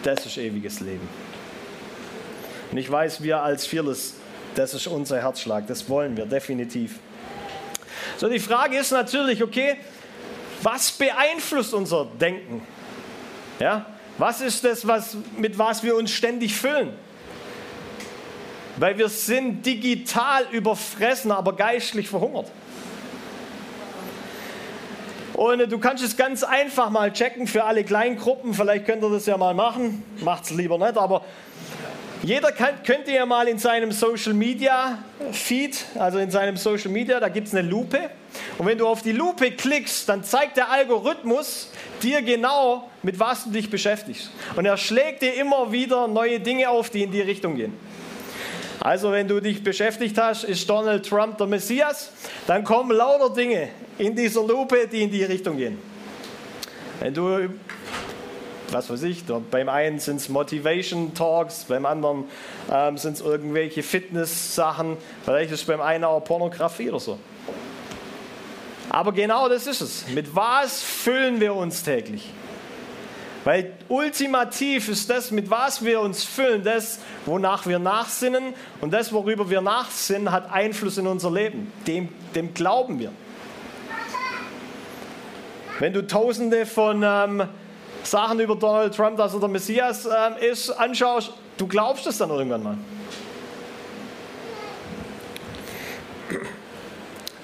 Das 0.04 0.26
ist 0.26 0.36
ewiges 0.36 0.80
Leben. 0.80 1.08
Und 2.70 2.78
ich 2.78 2.90
weiß, 2.90 3.22
wir 3.22 3.42
als 3.42 3.66
Fearless, 3.66 4.14
das 4.54 4.74
ist 4.74 4.86
unser 4.86 5.20
Herzschlag, 5.20 5.66
das 5.66 5.88
wollen 5.88 6.16
wir 6.16 6.26
definitiv. 6.26 6.98
So, 8.18 8.28
die 8.28 8.38
Frage 8.38 8.76
ist 8.76 8.92
natürlich, 8.92 9.42
okay, 9.42 9.78
was 10.62 10.92
beeinflusst 10.92 11.72
unser 11.72 12.04
Denken? 12.20 12.62
Ja? 13.58 13.86
Was 14.18 14.40
ist 14.40 14.62
das, 14.62 14.86
was, 14.86 15.16
mit 15.36 15.58
was 15.58 15.82
wir 15.82 15.96
uns 15.96 16.10
ständig 16.10 16.54
füllen? 16.54 16.92
Weil 18.76 18.98
wir 18.98 19.08
sind 19.08 19.64
digital 19.64 20.46
überfressen, 20.52 21.30
aber 21.30 21.54
geistlich 21.54 22.08
verhungert. 22.08 22.50
Und 25.34 25.70
du 25.70 25.78
kannst 25.78 26.04
es 26.04 26.16
ganz 26.16 26.44
einfach 26.44 26.90
mal 26.90 27.12
checken 27.12 27.48
für 27.48 27.64
alle 27.64 27.82
Kleingruppen. 27.82 28.54
Vielleicht 28.54 28.86
könnt 28.86 29.02
ihr 29.02 29.10
das 29.10 29.26
ja 29.26 29.36
mal 29.36 29.52
machen. 29.52 30.02
Macht 30.20 30.44
es 30.44 30.50
lieber 30.50 30.78
nicht, 30.78 30.96
aber 30.96 31.22
jeder 32.22 32.52
kann, 32.52 32.82
könnte 32.84 33.10
ja 33.10 33.26
mal 33.26 33.48
in 33.48 33.58
seinem 33.58 33.92
Social 33.92 34.32
Media 34.32 34.98
Feed, 35.32 35.84
also 35.98 36.18
in 36.18 36.30
seinem 36.30 36.56
Social 36.56 36.90
Media, 36.90 37.20
da 37.20 37.28
gibt 37.28 37.48
es 37.48 37.54
eine 37.54 37.68
Lupe. 37.68 38.10
Und 38.56 38.66
wenn 38.66 38.78
du 38.78 38.86
auf 38.86 39.02
die 39.02 39.12
Lupe 39.12 39.50
klickst, 39.50 40.08
dann 40.08 40.24
zeigt 40.24 40.56
der 40.56 40.70
Algorithmus 40.70 41.70
dir 42.00 42.22
genau, 42.22 42.88
mit 43.02 43.18
was 43.18 43.44
du 43.44 43.50
dich 43.50 43.68
beschäftigst. 43.68 44.30
Und 44.56 44.64
er 44.64 44.76
schlägt 44.76 45.20
dir 45.20 45.34
immer 45.34 45.72
wieder 45.72 46.08
neue 46.08 46.40
Dinge 46.40 46.70
auf, 46.70 46.90
die 46.90 47.02
in 47.02 47.10
die 47.10 47.20
Richtung 47.20 47.56
gehen. 47.56 47.76
Also 48.80 49.12
wenn 49.12 49.28
du 49.28 49.40
dich 49.40 49.64
beschäftigt 49.64 50.16
hast, 50.16 50.44
ist 50.44 50.70
Donald 50.70 51.06
Trump 51.06 51.38
der 51.38 51.46
Messias, 51.46 52.10
dann 52.46 52.64
kommen 52.64 52.96
lauter 52.96 53.34
Dinge 53.34 53.68
in 53.98 54.14
dieser 54.14 54.42
Lupe, 54.42 54.88
die 54.90 55.02
in 55.02 55.10
die 55.10 55.24
Richtung 55.24 55.56
gehen. 55.56 55.78
Wenn 57.00 57.14
du, 57.14 57.50
was 58.70 58.88
weiß 58.90 59.02
ich, 59.02 59.24
beim 59.50 59.68
einen 59.68 59.98
sind 59.98 60.16
es 60.16 60.28
Motivation 60.28 61.14
Talks, 61.14 61.64
beim 61.64 61.86
anderen 61.86 62.24
ähm, 62.72 62.96
sind 62.98 63.14
es 63.14 63.20
irgendwelche 63.20 63.82
Fitness-Sachen, 63.82 64.96
vielleicht 65.24 65.52
ist 65.52 65.60
es 65.60 65.66
beim 65.66 65.80
einen 65.80 66.04
auch 66.04 66.20
Pornografie 66.20 66.88
oder 66.88 67.00
so. 67.00 67.18
Aber 68.90 69.12
genau 69.12 69.48
das 69.48 69.66
ist 69.66 69.80
es. 69.80 70.08
Mit 70.08 70.36
was 70.36 70.82
füllen 70.82 71.40
wir 71.40 71.54
uns 71.54 71.82
täglich? 71.82 72.30
Weil 73.44 73.72
ultimativ 73.88 74.88
ist 74.88 75.10
das, 75.10 75.30
mit 75.30 75.50
was 75.50 75.84
wir 75.84 76.00
uns 76.00 76.24
füllen, 76.24 76.64
das, 76.64 77.00
wonach 77.26 77.66
wir 77.66 77.78
nachsinnen. 77.78 78.54
Und 78.80 78.92
das, 78.92 79.12
worüber 79.12 79.50
wir 79.50 79.60
nachsinnen, 79.60 80.32
hat 80.32 80.50
Einfluss 80.50 80.96
in 80.96 81.06
unser 81.06 81.30
Leben. 81.30 81.70
Dem, 81.86 82.08
dem 82.34 82.54
glauben 82.54 82.98
wir. 82.98 83.12
Wenn 85.80 85.92
du 85.92 86.06
tausende 86.06 86.66
von 86.66 87.02
ähm, 87.04 87.42
Sachen 88.04 88.38
über 88.38 88.54
Donald 88.54 88.94
Trump, 88.94 89.16
dass 89.16 89.34
er 89.34 89.40
der 89.40 89.48
Messias 89.48 90.06
ähm, 90.06 90.36
ist, 90.40 90.70
anschaust, 90.70 91.32
du 91.56 91.66
glaubst 91.66 92.06
es 92.06 92.18
dann 92.18 92.30
irgendwann 92.30 92.62
mal. 92.62 92.78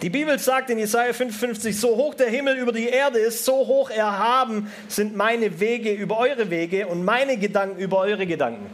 Die 0.03 0.09
Bibel 0.09 0.39
sagt 0.39 0.71
in 0.71 0.79
Jesaja 0.79 1.13
55, 1.13 1.79
so 1.79 1.89
hoch 1.89 2.15
der 2.15 2.31
Himmel 2.31 2.57
über 2.57 2.73
die 2.73 2.89
Erde 2.89 3.19
ist, 3.19 3.45
so 3.45 3.53
hoch 3.53 3.91
erhaben 3.91 4.73
sind 4.89 5.15
meine 5.15 5.61
Wege 5.61 5.93
über 5.93 6.17
eure 6.19 6.49
Wege 6.49 6.87
und 6.87 7.05
meine 7.05 7.37
Gedanken 7.37 7.79
über 7.79 7.99
eure 7.99 8.27
Gedanken. 8.27 8.71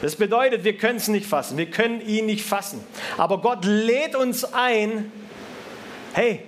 Das 0.00 0.16
bedeutet, 0.16 0.64
wir 0.64 0.78
können 0.78 0.96
es 0.96 1.08
nicht 1.08 1.26
fassen, 1.26 1.58
wir 1.58 1.66
können 1.66 2.00
ihn 2.00 2.24
nicht 2.24 2.46
fassen. 2.46 2.80
Aber 3.18 3.42
Gott 3.42 3.66
lädt 3.66 4.16
uns 4.16 4.54
ein, 4.54 5.12
hey, 6.14 6.44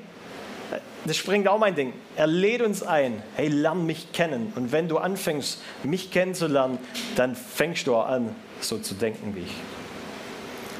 das 1.04 1.16
springt 1.16 1.48
auch 1.48 1.58
mein 1.58 1.74
Ding. 1.74 1.92
Er 2.16 2.26
lädt 2.26 2.62
uns 2.62 2.82
ein, 2.82 3.22
hey, 3.34 3.48
lern 3.48 3.86
mich 3.86 4.12
kennen. 4.12 4.52
Und 4.54 4.70
wenn 4.70 4.88
du 4.88 4.98
anfängst, 4.98 5.60
mich 5.82 6.10
kennenzulernen, 6.10 6.78
dann 7.16 7.34
fängst 7.34 7.86
du 7.86 7.96
an, 7.96 8.34
so 8.60 8.78
zu 8.78 8.94
denken 8.94 9.34
wie 9.34 9.40
ich. 9.40 9.54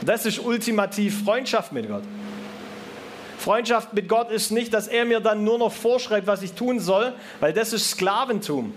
Das 0.05 0.27
ist 0.27 0.39
ultimativ 0.39 1.25
Freundschaft 1.25 1.73
mit 1.73 1.89
Gott. 1.89 2.03
Freundschaft 3.39 3.93
mit 3.93 4.09
Gott 4.09 4.31
ist 4.31 4.53
nicht, 4.53 4.73
dass 4.73 4.87
er 4.87 5.05
mir 5.05 5.19
dann 5.19 5.43
nur 5.43 5.59
noch 5.59 5.73
vorschreibt, 5.73 6.29
was 6.29 6.43
ich 6.43 6.53
tun 6.53 6.79
soll, 6.79 7.13
weil 7.41 7.53
das 7.53 7.73
ist 7.73 7.91
Sklaventum. 7.91 8.73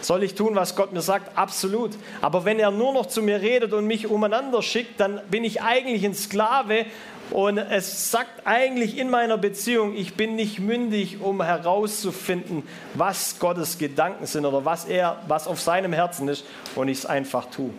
Soll 0.00 0.22
ich 0.22 0.34
tun, 0.34 0.54
was 0.54 0.74
Gott 0.74 0.92
mir 0.92 1.02
sagt? 1.02 1.36
Absolut. 1.36 1.90
Aber 2.22 2.44
wenn 2.44 2.58
er 2.58 2.70
nur 2.70 2.92
noch 2.92 3.06
zu 3.06 3.22
mir 3.22 3.40
redet 3.42 3.72
und 3.72 3.86
mich 3.86 4.06
umeinander 4.06 4.62
schickt, 4.62 4.98
dann 5.00 5.20
bin 5.30 5.44
ich 5.44 5.60
eigentlich 5.60 6.04
ein 6.04 6.14
Sklave 6.14 6.86
und 7.30 7.58
es 7.58 8.10
sagt 8.10 8.46
eigentlich 8.46 8.96
in 8.96 9.10
meiner 9.10 9.36
Beziehung, 9.36 9.94
ich 9.94 10.14
bin 10.14 10.34
nicht 10.34 10.60
mündig, 10.60 11.20
um 11.20 11.42
herauszufinden, 11.42 12.62
was 12.94 13.38
Gottes 13.38 13.78
Gedanken 13.78 14.26
sind 14.26 14.46
oder 14.46 14.64
was 14.64 14.86
er, 14.86 15.22
was 15.28 15.46
auf 15.46 15.60
seinem 15.60 15.92
Herzen 15.92 16.28
ist 16.28 16.44
und 16.74 16.88
ich 16.88 16.98
es 16.98 17.06
einfach 17.06 17.46
tue. 17.46 17.70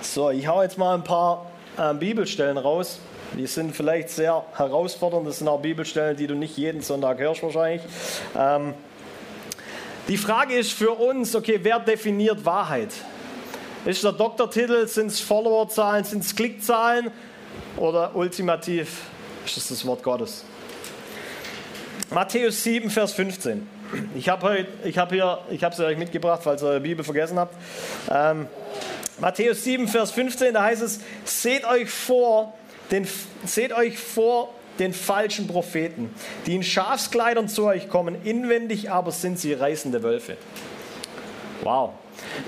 So, 0.00 0.30
ich 0.30 0.46
hau 0.48 0.62
jetzt 0.62 0.76
mal 0.76 0.94
ein 0.94 1.04
paar 1.04 1.46
äh, 1.76 1.94
Bibelstellen 1.94 2.58
raus. 2.58 2.98
Die 3.38 3.46
sind 3.46 3.76
vielleicht 3.76 4.10
sehr 4.10 4.44
herausfordernd. 4.56 5.26
Das 5.26 5.38
sind 5.38 5.46
auch 5.46 5.60
Bibelstellen, 5.60 6.16
die 6.16 6.26
du 6.26 6.34
nicht 6.34 6.56
jeden 6.56 6.82
Sonntag 6.82 7.20
hörst 7.20 7.44
wahrscheinlich. 7.44 7.82
Ähm, 8.36 8.74
die 10.10 10.16
Frage 10.16 10.56
ist 10.56 10.72
für 10.72 10.90
uns, 10.90 11.36
okay, 11.36 11.60
wer 11.62 11.78
definiert 11.78 12.44
Wahrheit? 12.44 12.92
Ist 13.84 14.02
der 14.02 14.10
Doktortitel, 14.10 14.88
sind 14.88 15.06
es 15.06 15.20
Followerzahlen, 15.20 16.02
sind 16.02 16.24
es 16.24 16.34
Klickzahlen 16.34 17.12
oder 17.76 18.16
ultimativ 18.16 19.02
ist 19.46 19.56
es 19.56 19.68
das 19.68 19.86
Wort 19.86 20.02
Gottes? 20.02 20.44
Matthäus 22.10 22.60
7, 22.64 22.90
Vers 22.90 23.12
15. 23.12 23.68
Ich 24.16 24.28
habe 24.28 24.66
hab 24.96 25.12
hier, 25.12 25.38
ich 25.48 25.62
habe 25.62 25.74
es 25.74 25.80
euch 25.80 25.96
mitgebracht, 25.96 26.40
falls 26.42 26.60
ihr 26.60 26.70
eure 26.70 26.80
Bibel 26.80 27.04
vergessen 27.04 27.38
habt. 27.38 27.54
Ähm, 28.10 28.48
Matthäus 29.20 29.62
7, 29.62 29.86
Vers 29.86 30.10
15, 30.10 30.54
da 30.54 30.64
heißt 30.64 30.82
es, 30.82 30.98
seht 31.24 31.64
euch 31.64 31.88
vor, 31.88 32.54
den, 32.90 33.06
seht 33.44 33.72
euch 33.72 33.96
vor 33.96 34.52
den 34.80 34.94
falschen 34.94 35.46
Propheten, 35.46 36.12
die 36.46 36.56
in 36.56 36.62
Schafskleidern 36.62 37.48
zu 37.48 37.66
euch 37.66 37.88
kommen, 37.88 38.16
inwendig 38.24 38.90
aber 38.90 39.12
sind 39.12 39.38
sie 39.38 39.52
reißende 39.52 40.02
Wölfe. 40.02 40.36
Wow. 41.62 41.92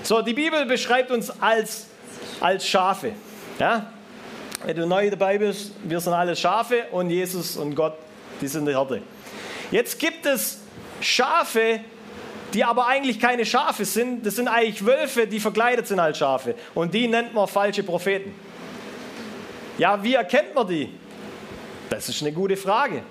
So, 0.03 0.23
die 0.23 0.33
Bibel 0.33 0.65
beschreibt 0.67 1.11
uns 1.11 1.31
als, 1.41 1.87
als 2.41 2.67
Schafe. 2.67 3.12
Ja? 3.59 3.93
Wenn 4.65 4.77
du 4.77 4.87
neu 4.87 5.11
dabei 5.11 5.39
bist, 5.39 5.73
wir 5.85 6.01
sind 6.01 6.15
alle 6.15 6.35
Schafe 6.35 6.87
und 6.91 7.11
Jesus 7.11 7.57
und 7.57 7.75
Gott, 7.75 7.95
die 8.41 8.49
sind 8.49 8.67
die 8.67 8.77
Hirte. 8.77 9.03
Jetzt 9.71 9.99
gibt 9.99 10.25
es 10.25 10.61
Schafe, 11.01 11.81
die 12.55 12.65
aber 12.65 12.87
eigentlich 12.87 13.19
keine 13.21 13.45
Schafe 13.45 13.85
sind. 13.85 14.25
Das 14.25 14.37
sind 14.37 14.49
eigentlich 14.49 14.85
Wölfe, 14.85 15.27
die 15.27 15.41
verkleidet 15.41 15.87
sind 15.87 15.99
als 15.99 16.19
Schafe. 16.19 16.55
Und 16.75 16.95
die 16.95 17.09
nennt 17.09 17.35
man 17.35 17.49
falsche 17.49 17.83
Propheten. 17.83 18.35
Ja, 19.79 20.03
wie 20.03 20.15
erkennt 20.15 20.55
man 20.55 20.67
die? 20.69 20.93
Das 21.93 22.09
ist 22.09 22.23
eine 22.23 22.33
gute 22.33 22.57
Frage. 22.57 23.03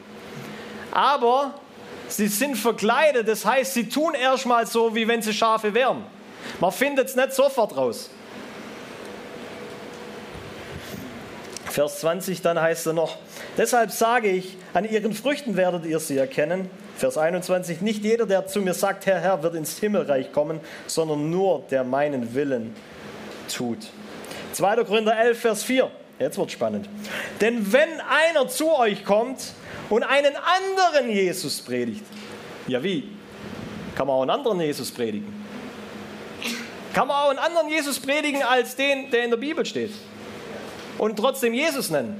Aber 0.89 1.53
sie 2.07 2.27
sind 2.27 2.55
verkleidet, 2.55 3.27
das 3.27 3.45
heißt, 3.45 3.75
sie 3.75 3.87
tun 3.87 4.15
erstmal 4.15 4.65
so, 4.65 4.95
wie 4.95 5.07
wenn 5.07 5.21
sie 5.21 5.33
Schafe 5.33 5.75
wären. 5.75 6.03
Man 6.59 6.71
findet 6.71 7.09
es 7.09 7.15
nicht 7.15 7.31
sofort 7.31 7.77
raus. 7.77 8.09
Vers 11.65 11.99
20, 11.99 12.41
dann 12.41 12.59
heißt 12.59 12.87
er 12.87 12.93
noch, 12.93 13.17
deshalb 13.55 13.91
sage 13.91 14.29
ich, 14.29 14.57
an 14.73 14.83
ihren 14.83 15.13
Früchten 15.13 15.55
werdet 15.55 15.85
ihr 15.85 15.99
sie 15.99 16.17
erkennen. 16.17 16.67
Vers 16.97 17.19
21, 17.19 17.81
nicht 17.81 18.03
jeder, 18.03 18.25
der 18.25 18.47
zu 18.47 18.61
mir 18.61 18.73
sagt, 18.73 19.05
Herr, 19.05 19.19
Herr, 19.19 19.43
wird 19.43 19.53
ins 19.53 19.77
Himmelreich 19.77 20.31
kommen, 20.31 20.59
sondern 20.87 21.29
nur 21.29 21.63
der 21.69 21.83
meinen 21.83 22.33
Willen 22.33 22.75
tut. 23.47 23.77
2. 24.53 24.83
Korinther 24.85 25.17
11, 25.19 25.39
Vers 25.39 25.63
4, 25.63 25.91
jetzt 26.21 26.37
wird 26.37 26.51
spannend. 26.51 26.87
Denn 27.39 27.71
wenn 27.73 27.89
einer 28.01 28.47
zu 28.47 28.71
euch 28.75 29.03
kommt 29.03 29.53
und 29.89 30.03
einen 30.03 30.33
anderen 30.35 31.09
Jesus 31.09 31.61
predigt, 31.61 32.03
ja 32.67 32.81
wie? 32.83 33.09
Kann 33.95 34.07
man 34.07 34.15
auch 34.15 34.21
einen 34.21 34.31
anderen 34.31 34.61
Jesus 34.61 34.91
predigen? 34.91 35.41
Kann 36.93 37.07
man 37.07 37.17
auch 37.17 37.29
einen 37.29 37.39
anderen 37.39 37.69
Jesus 37.69 37.99
predigen 37.99 38.43
als 38.43 38.75
den, 38.75 39.09
der 39.11 39.23
in 39.23 39.31
der 39.31 39.37
Bibel 39.37 39.65
steht? 39.65 39.91
Und 40.97 41.17
trotzdem 41.17 41.53
Jesus 41.53 41.89
nennen? 41.89 42.19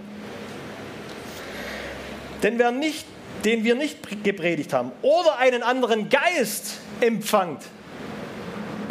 Denn 2.41 2.57
wer 2.57 2.71
nicht, 2.71 3.05
den 3.45 3.63
wir 3.63 3.75
nicht 3.75 4.23
gepredigt 4.23 4.73
haben 4.73 4.91
oder 5.01 5.37
einen 5.37 5.63
anderen 5.63 6.09
Geist 6.09 6.79
empfangt, 6.99 7.63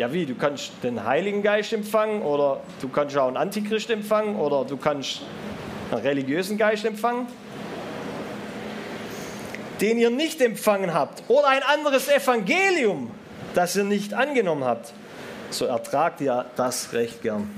ja 0.01 0.13
wie, 0.13 0.27
du 0.27 0.35
kannst 0.35 0.73
den 0.83 1.05
Heiligen 1.05 1.43
Geist 1.43 1.73
empfangen 1.73 2.23
oder 2.23 2.61
du 2.81 2.89
kannst 2.89 3.17
auch 3.17 3.29
einen 3.29 3.37
Antichrist 3.37 3.91
empfangen 3.91 4.37
oder 4.37 4.65
du 4.65 4.77
kannst 4.77 5.23
einen 5.93 6.01
religiösen 6.01 6.57
Geist 6.57 6.85
empfangen, 6.85 7.27
den 9.81 9.99
ihr 9.99 10.11
nicht 10.11 10.41
empfangen 10.41 10.95
habt 10.95 11.23
oder 11.29 11.49
ein 11.49 11.63
anderes 11.63 12.09
Evangelium 12.09 13.11
das 13.55 13.77
ihr 13.77 13.85
nicht 13.85 14.15
angenommen 14.15 14.65
habt, 14.65 14.93
so 15.51 15.65
ertragt 15.65 16.21
ihr 16.21 16.47
das 16.57 16.93
recht 16.93 17.23
gern. 17.23 17.51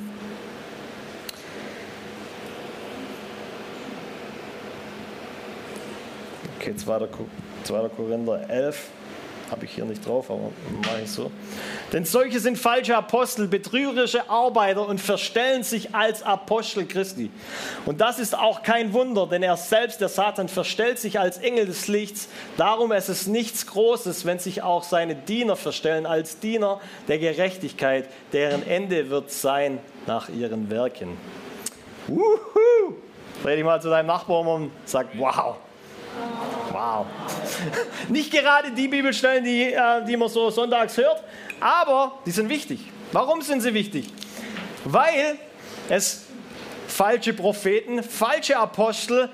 Okay, 6.58 6.74
2. 6.76 7.08
Korinther 7.88 8.48
11 8.48 8.88
habe 9.50 9.64
ich 9.64 9.72
hier 9.72 9.84
nicht 9.84 10.06
drauf, 10.06 10.30
aber 10.30 10.50
mache 10.82 11.02
ich 11.04 11.10
so. 11.10 11.30
Denn 11.92 12.06
solche 12.06 12.40
sind 12.40 12.58
falsche 12.58 12.96
Apostel, 12.96 13.46
betrügerische 13.48 14.30
Arbeiter 14.30 14.88
und 14.88 14.98
verstellen 14.98 15.62
sich 15.62 15.94
als 15.94 16.22
Apostel 16.22 16.86
Christi. 16.86 17.30
Und 17.84 18.00
das 18.00 18.18
ist 18.18 18.36
auch 18.36 18.62
kein 18.62 18.94
Wunder, 18.94 19.26
denn 19.26 19.42
er 19.42 19.58
selbst, 19.58 20.00
der 20.00 20.08
Satan, 20.08 20.48
verstellt 20.48 20.98
sich 20.98 21.20
als 21.20 21.36
Engel 21.36 21.66
des 21.66 21.88
Lichts. 21.88 22.28
Darum 22.56 22.92
ist 22.92 23.10
es 23.10 23.26
nichts 23.26 23.66
Großes, 23.66 24.24
wenn 24.24 24.38
sich 24.38 24.62
auch 24.62 24.84
seine 24.84 25.14
Diener 25.14 25.54
verstellen 25.54 26.06
als 26.06 26.38
Diener 26.38 26.80
der 27.08 27.18
Gerechtigkeit, 27.18 28.08
deren 28.32 28.66
Ende 28.66 29.10
wird 29.10 29.30
sein 29.30 29.78
nach 30.06 30.30
ihren 30.30 30.70
Werken. 30.70 31.18
Wuhu! 32.06 32.94
Dreh 33.42 33.56
dich 33.56 33.64
mal 33.64 33.82
zu 33.82 33.90
deinem 33.90 34.06
Nachbarn 34.06 34.46
und 34.46 34.70
sag, 34.86 35.08
wow. 35.18 35.56
Wow. 36.70 37.06
Nicht 38.08 38.32
gerade 38.32 38.70
die 38.70 38.88
Bibelstellen, 38.88 39.44
die, 39.44 39.72
äh, 39.72 40.04
die 40.06 40.16
man 40.16 40.28
so 40.28 40.48
sonntags 40.50 40.96
hört, 40.96 41.22
aber 41.62 42.18
die 42.26 42.32
sind 42.32 42.48
wichtig. 42.48 42.80
Warum 43.12 43.40
sind 43.40 43.60
sie 43.60 43.72
wichtig? 43.72 44.08
Weil 44.84 45.38
es 45.88 46.24
falsche 46.88 47.32
Propheten, 47.32 48.02
falsche 48.02 48.56
Apostel, 48.56 49.30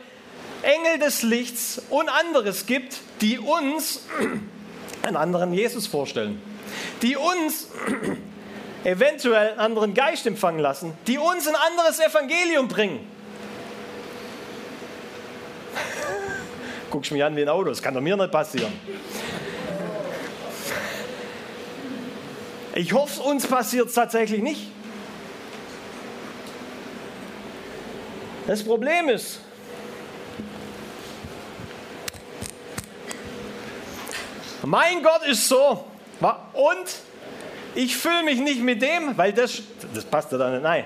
Engel 0.62 0.98
des 0.98 1.22
Lichts 1.22 1.80
und 1.88 2.08
anderes 2.08 2.66
gibt, 2.66 2.98
die 3.20 3.38
uns 3.38 4.02
einen 5.02 5.16
anderen 5.16 5.54
Jesus 5.54 5.86
vorstellen, 5.86 6.42
die 7.00 7.16
uns 7.16 7.68
eventuell 8.84 9.50
einen 9.50 9.60
anderen 9.60 9.94
Geist 9.94 10.26
empfangen 10.26 10.60
lassen, 10.60 10.92
die 11.06 11.16
uns 11.16 11.48
ein 11.48 11.56
anderes 11.56 11.98
Evangelium 12.00 12.68
bringen. 12.68 13.00
Guckst 16.90 17.12
mich 17.12 17.24
an 17.24 17.36
wie 17.36 17.42
ein 17.42 17.48
Auto, 17.48 17.70
das 17.70 17.80
kann 17.80 17.94
doch 17.94 18.02
mir 18.02 18.16
nicht 18.16 18.32
passieren. 18.32 18.72
Ich 22.78 22.92
hoffe, 22.92 23.20
uns 23.22 23.44
passiert 23.44 23.88
es 23.88 23.94
tatsächlich 23.94 24.40
nicht. 24.40 24.68
Das 28.46 28.62
Problem 28.62 29.08
ist, 29.08 29.40
mein 34.62 35.02
Gott 35.02 35.26
ist 35.26 35.48
so 35.48 35.84
und 36.52 36.86
ich 37.74 37.96
fühle 37.96 38.22
mich 38.22 38.38
nicht 38.38 38.62
mit 38.62 38.80
dem, 38.80 39.18
weil 39.18 39.32
das, 39.32 39.60
das 39.92 40.04
passt 40.04 40.30
ja 40.30 40.38
dann 40.38 40.52
nicht. 40.52 40.62
Nein. 40.62 40.84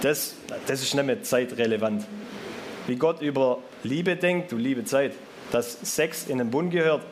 Das, 0.00 0.36
das 0.66 0.80
ist 0.80 0.94
nicht 0.94 1.04
mehr 1.04 1.22
zeitrelevant 1.22 2.06
wie 2.86 2.96
Gott 2.96 3.20
über 3.20 3.58
Liebe 3.82 4.16
denkt, 4.16 4.52
du 4.52 4.56
liebe 4.56 4.86
Zeit, 4.86 5.12
dass 5.52 5.76
Sex 5.82 6.28
in 6.28 6.38
den 6.38 6.50
Bund 6.50 6.72
gehört, 6.72 7.02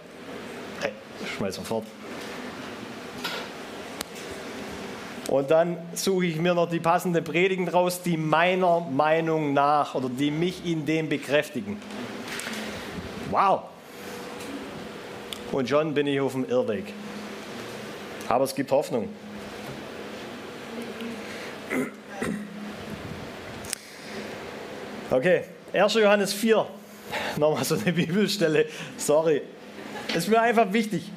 hey, 0.81 0.93
schmeiß 1.37 1.57
sofort. 1.57 1.85
Und 5.37 5.51
dann 5.51 5.77
suche 5.93 6.25
ich 6.25 6.37
mir 6.37 6.55
noch 6.55 6.67
die 6.67 6.81
passenden 6.81 7.23
Predigen 7.23 7.69
raus, 7.69 8.01
die 8.01 8.17
meiner 8.17 8.81
Meinung 8.81 9.53
nach 9.53 9.95
oder 9.95 10.09
die 10.09 10.31
mich 10.31 10.65
in 10.65 10.87
dem 10.87 11.11
bekräftigen. 11.11 11.77
Wow! 13.31 13.65
Und 15.53 15.69
schon 15.69 15.93
bin 15.93 16.07
ich 16.07 16.19
auf 16.21 16.33
dem 16.33 16.49
Irrweg. 16.49 16.91
Aber 18.29 18.45
es 18.45 18.55
gibt 18.55 18.71
Hoffnung. 18.71 19.11
Okay, 25.11 25.43
1. 25.75 25.95
Johannes 25.97 26.33
4, 26.33 26.67
nochmal 27.37 27.63
so 27.63 27.75
eine 27.75 27.93
Bibelstelle, 27.93 28.65
sorry. 28.97 29.43
Ist 30.15 30.29
mir 30.29 30.41
einfach 30.41 30.73
wichtig. 30.73 31.11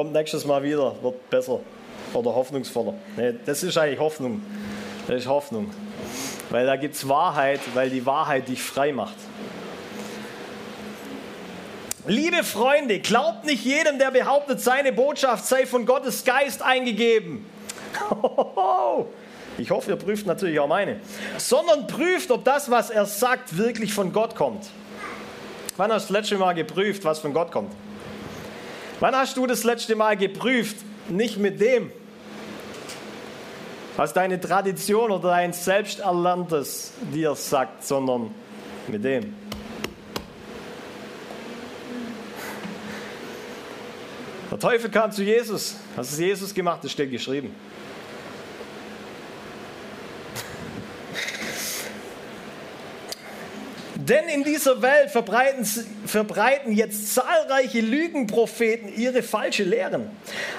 Kommt 0.00 0.14
nächstes 0.14 0.46
Mal 0.46 0.62
wieder, 0.62 0.94
wird 1.02 1.28
besser 1.28 1.60
oder 2.14 2.34
hoffnungsvoller. 2.34 2.94
Nee, 3.18 3.34
das 3.44 3.62
ist 3.62 3.76
eigentlich 3.76 4.00
Hoffnung. 4.00 4.40
Das 5.06 5.18
ist 5.18 5.26
Hoffnung. 5.26 5.70
Weil 6.48 6.64
da 6.64 6.76
gibt 6.76 6.94
es 6.94 7.06
Wahrheit, 7.06 7.60
weil 7.74 7.90
die 7.90 8.06
Wahrheit 8.06 8.48
dich 8.48 8.62
frei 8.62 8.92
macht. 8.92 9.16
Liebe 12.06 12.44
Freunde, 12.44 13.00
glaubt 13.00 13.44
nicht 13.44 13.62
jedem, 13.62 13.98
der 13.98 14.10
behauptet, 14.10 14.62
seine 14.62 14.90
Botschaft 14.90 15.44
sei 15.44 15.66
von 15.66 15.84
Gottes 15.84 16.24
Geist 16.24 16.62
eingegeben. 16.62 17.44
Ich 19.58 19.70
hoffe, 19.70 19.90
ihr 19.90 19.96
prüft 19.96 20.26
natürlich 20.26 20.58
auch 20.60 20.68
meine. 20.68 21.00
Sondern 21.36 21.86
prüft, 21.86 22.30
ob 22.30 22.46
das, 22.46 22.70
was 22.70 22.88
er 22.88 23.04
sagt, 23.04 23.58
wirklich 23.58 23.92
von 23.92 24.14
Gott 24.14 24.34
kommt. 24.34 24.64
Wann 25.76 25.92
hast 25.92 26.08
du 26.08 26.14
das 26.14 26.22
letzte 26.22 26.38
Mal 26.38 26.54
geprüft, 26.54 27.04
was 27.04 27.18
von 27.18 27.34
Gott 27.34 27.52
kommt? 27.52 27.70
Wann 29.00 29.16
hast 29.16 29.38
du 29.38 29.46
das 29.46 29.64
letzte 29.64 29.96
Mal 29.96 30.14
geprüft, 30.14 30.76
nicht 31.08 31.38
mit 31.38 31.58
dem, 31.58 31.90
was 33.96 34.12
deine 34.12 34.38
Tradition 34.38 35.10
oder 35.10 35.30
dein 35.30 35.54
Selbsterlerntes 35.54 36.92
dir 37.12 37.34
sagt, 37.34 37.82
sondern 37.82 38.34
mit 38.88 39.02
dem? 39.02 39.34
Der 44.50 44.58
Teufel 44.58 44.90
kam 44.90 45.10
zu 45.10 45.22
Jesus. 45.22 45.76
Was 45.96 46.12
ist 46.12 46.18
Jesus 46.18 46.52
gemacht? 46.52 46.80
Das 46.82 46.92
steht 46.92 47.10
geschrieben. 47.10 47.54
Denn 54.10 54.28
in 54.28 54.42
dieser 54.42 54.82
Welt 54.82 55.10
verbreiten, 55.10 55.64
verbreiten 56.04 56.72
jetzt 56.72 57.14
zahlreiche 57.14 57.78
Lügenpropheten 57.78 58.92
ihre 58.92 59.22
falsche 59.22 59.62
Lehren. 59.62 60.10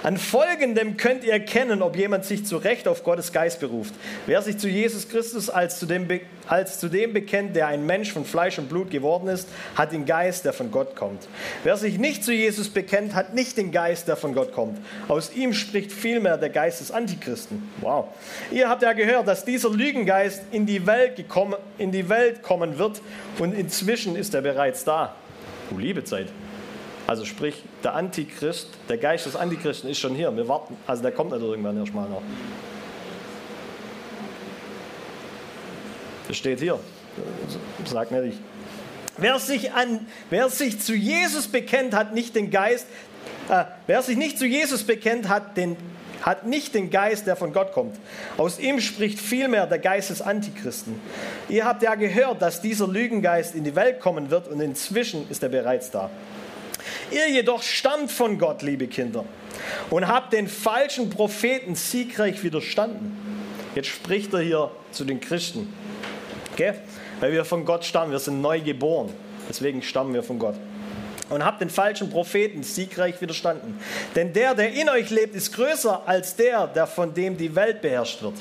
An 0.04 0.16
folgendem 0.16 0.96
könnt 0.96 1.26
ihr 1.26 1.34
erkennen, 1.34 1.82
ob 1.82 1.98
jemand 1.98 2.24
sich 2.24 2.46
zu 2.46 2.56
Recht 2.56 2.88
auf 2.88 3.04
Gottes 3.04 3.34
Geist 3.34 3.60
beruft. 3.60 3.94
Wer 4.26 4.42
sich 4.42 4.58
zu 4.58 4.70
Jesus 4.70 5.10
Christus 5.10 5.50
als 5.50 5.80
zu, 5.80 5.86
dem, 5.86 6.08
als 6.48 6.80
zu 6.80 6.88
dem 6.88 7.12
bekennt, 7.12 7.58
der 7.58 7.68
ein 7.68 7.86
Mensch 7.86 8.14
von 8.14 8.24
Fleisch 8.24 8.58
und 8.58 8.70
Blut 8.70 8.90
geworden 8.90 9.28
ist, 9.28 9.50
hat 9.76 9.92
den 9.92 10.06
Geist, 10.06 10.46
der 10.46 10.54
von 10.54 10.72
Gott 10.72 10.96
kommt. 10.96 11.28
Wer 11.66 11.76
sich 11.76 11.98
nicht 11.98 12.24
zu 12.24 12.32
Jesus 12.32 12.70
bekennt, 12.70 13.16
hat 13.16 13.34
nicht 13.34 13.58
den 13.58 13.74
Geist, 13.74 14.08
der 14.08 14.16
von 14.16 14.34
Gott 14.34 14.54
kommt. 14.54 14.80
Aus 15.10 15.34
ihm 15.34 15.52
spricht 15.54 15.92
vielmehr 15.92 16.38
der 16.38 16.52
Geist 16.52 16.80
des 16.80 16.92
Antichristen. 16.92 17.70
Wow. 17.82 18.06
Ihr 18.50 18.70
habt 18.70 18.82
ja 18.82 18.94
gehört, 18.94 19.28
dass 19.28 19.44
dieser 19.44 19.72
Lügengeist 19.72 20.42
in 20.54 20.66
die 20.66 20.88
Welt, 20.88 21.18
gekommen, 21.18 21.56
in 21.78 21.92
die 21.92 22.08
Welt 22.08 22.44
kommen 22.44 22.78
wird 22.78 23.02
und 23.42 23.54
inzwischen 23.54 24.16
ist 24.16 24.36
er 24.36 24.44
bereits 24.44 24.84
da. 24.84 25.16
Du 25.72 25.80
liebe 25.80 26.04
Zeit. 26.04 26.28
Also 27.08 27.26
sprich, 27.26 27.64
der 27.84 27.96
Antichrist, 27.96 28.68
der 28.88 29.00
Geist 29.00 29.26
des 29.26 29.36
Antichristen 29.36 29.90
ist 29.90 29.98
schon 29.98 30.14
hier. 30.14 30.36
Wir 30.38 30.48
warten, 30.48 30.78
also 30.86 31.02
der 31.02 31.12
kommt 31.12 31.32
nicht 31.32 31.42
irgendwann 31.42 31.76
erstmal 31.76 32.08
noch. 32.08 32.22
Das 36.28 36.38
steht 36.38 36.60
hier. 36.60 36.80
Sag 37.84 38.12
nicht 38.12 38.36
ich. 38.36 38.40
Wer 39.18 39.40
sich, 39.40 39.74
an, 39.74 40.06
wer 40.30 40.50
sich 40.50 40.80
zu 40.80 40.94
Jesus 40.94 41.48
bekennt, 41.48 41.96
hat 41.96 42.14
nicht 42.14 42.36
den 42.36 42.52
Geist, 42.52 42.86
äh, 43.50 43.64
wer 43.88 44.04
sich 44.04 44.18
nicht 44.18 44.38
zu 44.38 44.46
Jesus 44.46 44.84
bekennt, 44.84 45.30
hat 45.30 45.58
den 45.58 45.78
hat 46.22 46.46
nicht 46.46 46.76
den 46.76 46.90
Geist, 46.90 47.28
der 47.28 47.36
von 47.36 47.54
Gott 47.54 47.74
kommt. 47.74 47.98
Aus 48.38 48.60
ihm 48.60 48.80
spricht 48.80 49.20
vielmehr 49.20 49.66
der 49.66 49.80
Geist 49.80 50.10
des 50.10 50.22
Antichristen. 50.22 51.00
Ihr 51.50 51.66
habt 51.66 51.84
ja 51.84 51.96
gehört, 51.96 52.42
dass 52.42 52.62
dieser 52.62 52.88
Lügengeist 52.88 53.56
in 53.56 53.64
die 53.64 53.76
Welt 53.76 54.00
kommen 54.00 54.30
wird 54.30 54.48
und 54.48 54.62
inzwischen 54.62 55.30
ist 55.30 55.44
er 55.44 55.50
bereits 55.50 55.92
da. 55.92 56.10
Ihr 57.12 57.30
jedoch 57.30 57.62
stammt 57.62 58.12
von 58.12 58.38
Gott, 58.38 58.62
liebe 58.62 58.88
Kinder, 58.88 59.26
und 59.90 60.08
habt 60.08 60.34
den 60.34 60.48
falschen 60.48 61.10
Propheten 61.10 61.76
siegreich 61.76 62.44
widerstanden. 62.44 63.18
Jetzt 63.76 63.90
spricht 63.90 64.34
er 64.34 64.42
hier 64.42 64.72
zu 64.92 65.06
den 65.06 65.20
Christen. 65.20 65.74
Okay? 66.54 66.74
Weil 67.20 67.34
wir 67.34 67.46
von 67.46 67.66
Gott 67.66 67.86
stammen, 67.86 68.12
wir 68.12 68.20
sind 68.20 68.42
neu 68.42 68.62
geboren. 68.62 69.10
Deswegen 69.48 69.82
stammen 69.82 70.14
wir 70.14 70.24
von 70.24 70.40
Gott 70.40 70.56
und 71.32 71.44
habt 71.44 71.62
den 71.62 71.70
falschen 71.70 72.10
Propheten 72.10 72.62
siegreich 72.62 73.20
widerstanden. 73.22 73.80
Denn 74.16 74.34
der, 74.34 74.54
der 74.54 74.74
in 74.74 74.90
euch 74.90 75.10
lebt, 75.10 75.34
ist 75.36 75.54
größer 75.54 76.04
als 76.06 76.36
der, 76.36 76.68
der 76.68 76.86
von 76.86 77.14
dem 77.14 77.38
die 77.38 77.56
Welt 77.56 77.82
beherrscht 77.82 78.22
wird. 78.22 78.36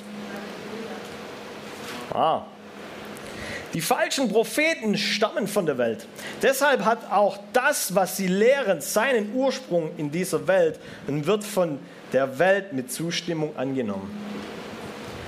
Ah. 2.12 2.42
Die 3.72 3.80
falschen 3.80 4.28
Propheten 4.28 4.98
stammen 4.98 5.46
von 5.46 5.64
der 5.64 5.78
Welt. 5.78 6.06
Deshalb 6.42 6.84
hat 6.84 7.12
auch 7.12 7.38
das, 7.52 7.94
was 7.94 8.16
sie 8.16 8.26
lehren, 8.26 8.80
seinen 8.80 9.32
Ursprung 9.32 9.92
in 9.96 10.10
dieser 10.10 10.48
Welt 10.48 10.80
und 11.06 11.26
wird 11.26 11.44
von 11.44 11.78
der 12.12 12.40
Welt 12.40 12.72
mit 12.72 12.90
Zustimmung 12.90 13.56
angenommen. 13.56 14.10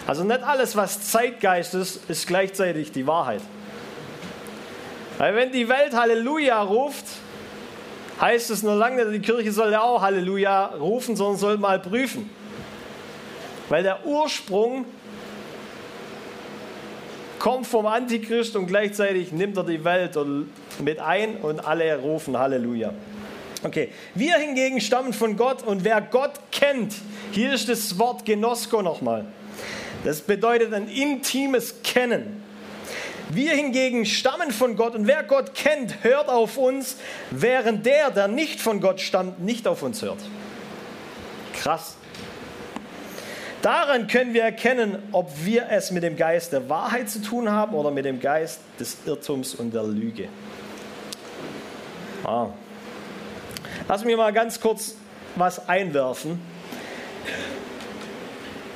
Also 0.09 0.25
nicht 0.25 0.43
alles, 0.43 0.75
was 0.75 1.09
Zeitgeist 1.09 1.75
ist, 1.75 2.11
ist 2.11 2.27
gleichzeitig 2.27 2.91
die 2.91 3.07
Wahrheit. 3.07 3.43
Weil 5.19 5.37
wenn 5.37 5.53
die 5.53 5.69
Welt 5.69 5.95
Halleluja 5.95 6.61
ruft, 6.61 7.05
heißt 8.23 8.51
es 8.51 8.63
nur 8.63 8.77
lange, 8.77 9.11
die 9.11 9.21
Kirche 9.21 9.53
soll 9.53 9.73
ja 9.73 9.83
auch 9.83 10.01
Halleluja 10.01 10.67
rufen, 10.79 11.17
sondern 11.17 11.37
soll 11.37 11.59
mal 11.59 11.81
prüfen. 11.81 12.31
Weil 13.69 13.83
der 13.83 14.07
Ursprung 14.07 14.87
kommt 17.39 17.67
vom 17.67 17.87
Antichrist 17.87 18.55
und 18.55 18.69
gleichzeitig 18.69 19.33
nimmt 19.33 19.57
er 19.57 19.65
die 19.65 19.85
Welt 19.85 20.17
mit 20.81 21.01
ein 21.01 21.37
und 21.39 21.67
alle 21.67 21.99
rufen 21.99 22.39
Halleluja. 22.39 22.93
Okay, 23.65 23.91
wir 24.15 24.35
hingegen 24.37 24.81
stammen 24.81 25.13
von 25.13 25.37
Gott 25.37 25.63
und 25.63 25.85
wer 25.85 26.01
Gott 26.01 26.33
kennt, 26.53 26.95
hier 27.33 27.53
ist 27.53 27.69
das 27.69 27.99
Wort 27.99 28.25
Genosko 28.25 28.83
nochmal. 28.83 29.25
Das 30.05 30.21
bedeutet 30.21 30.73
ein 30.73 30.89
intimes 30.89 31.83
Kennen. 31.83 32.42
Wir 33.35 33.53
hingegen 33.53 34.05
stammen 34.05 34.51
von 34.51 34.77
Gott 34.77 34.95
und 34.95 35.07
wer 35.07 35.23
Gott 35.23 35.55
kennt, 35.55 36.05
hört 36.05 36.29
auf 36.29 36.59
uns, 36.59 36.97
während 37.31 37.87
der, 37.87 38.11
der 38.11 38.29
nicht 38.29 38.61
von 38.61 38.81
Gott 38.81 39.01
stammt, 39.01 39.41
nicht 39.41 39.67
auf 39.67 39.83
uns 39.83 40.03
hört. 40.03 40.19
Krass. 41.55 41.97
Daran 43.63 44.07
können 44.07 44.35
wir 44.35 44.43
erkennen, 44.43 44.99
ob 45.13 45.31
wir 45.45 45.69
es 45.71 45.93
mit 45.93 46.03
dem 46.03 46.17
Geist 46.17 46.53
der 46.53 46.69
Wahrheit 46.69 47.09
zu 47.09 47.23
tun 47.23 47.51
haben 47.51 47.75
oder 47.75 47.91
mit 47.91 48.05
dem 48.05 48.21
Geist 48.21 48.61
des 48.79 48.99
Irrtums 49.07 49.55
und 49.55 49.73
der 49.73 49.85
Lüge. 49.85 50.29
Ah. 52.25 52.49
Lass 53.89 54.05
mich 54.05 54.17
mal 54.17 54.33
ganz 54.33 54.61
kurz 54.61 54.97
was 55.37 55.69
einwerfen, 55.71 56.39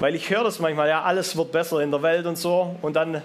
weil 0.01 0.15
ich 0.15 0.31
höre 0.31 0.45
das 0.45 0.61
manchmal, 0.61 0.89
ja, 0.89 1.03
alles 1.03 1.37
wird 1.37 1.53
besser 1.53 1.81
in 1.81 1.91
der 1.91 2.03
Welt 2.03 2.25
und 2.25 2.39
so, 2.39 2.77
und 2.81 2.97
dann 2.97 3.23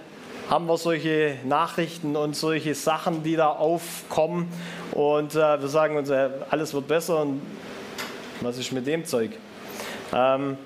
haben 0.52 0.66
wir 0.66 0.76
solche 0.76 1.38
Nachrichten 1.44 2.14
und 2.14 2.36
solche 2.36 2.74
Sachen, 2.74 3.22
die 3.22 3.36
da 3.36 3.48
aufkommen, 3.48 4.52
und 4.92 5.34
äh, 5.34 5.58
wir 5.58 5.68
sagen 5.68 5.96
uns, 5.96 6.10
äh, 6.10 6.28
alles 6.50 6.74
wird 6.74 6.88
besser, 6.88 7.22
und 7.22 7.40
was 8.42 8.58
ist 8.58 8.70
mit 8.70 8.86
dem 8.86 9.06
Zeug? 9.06 9.30
Ähm, 10.14 10.58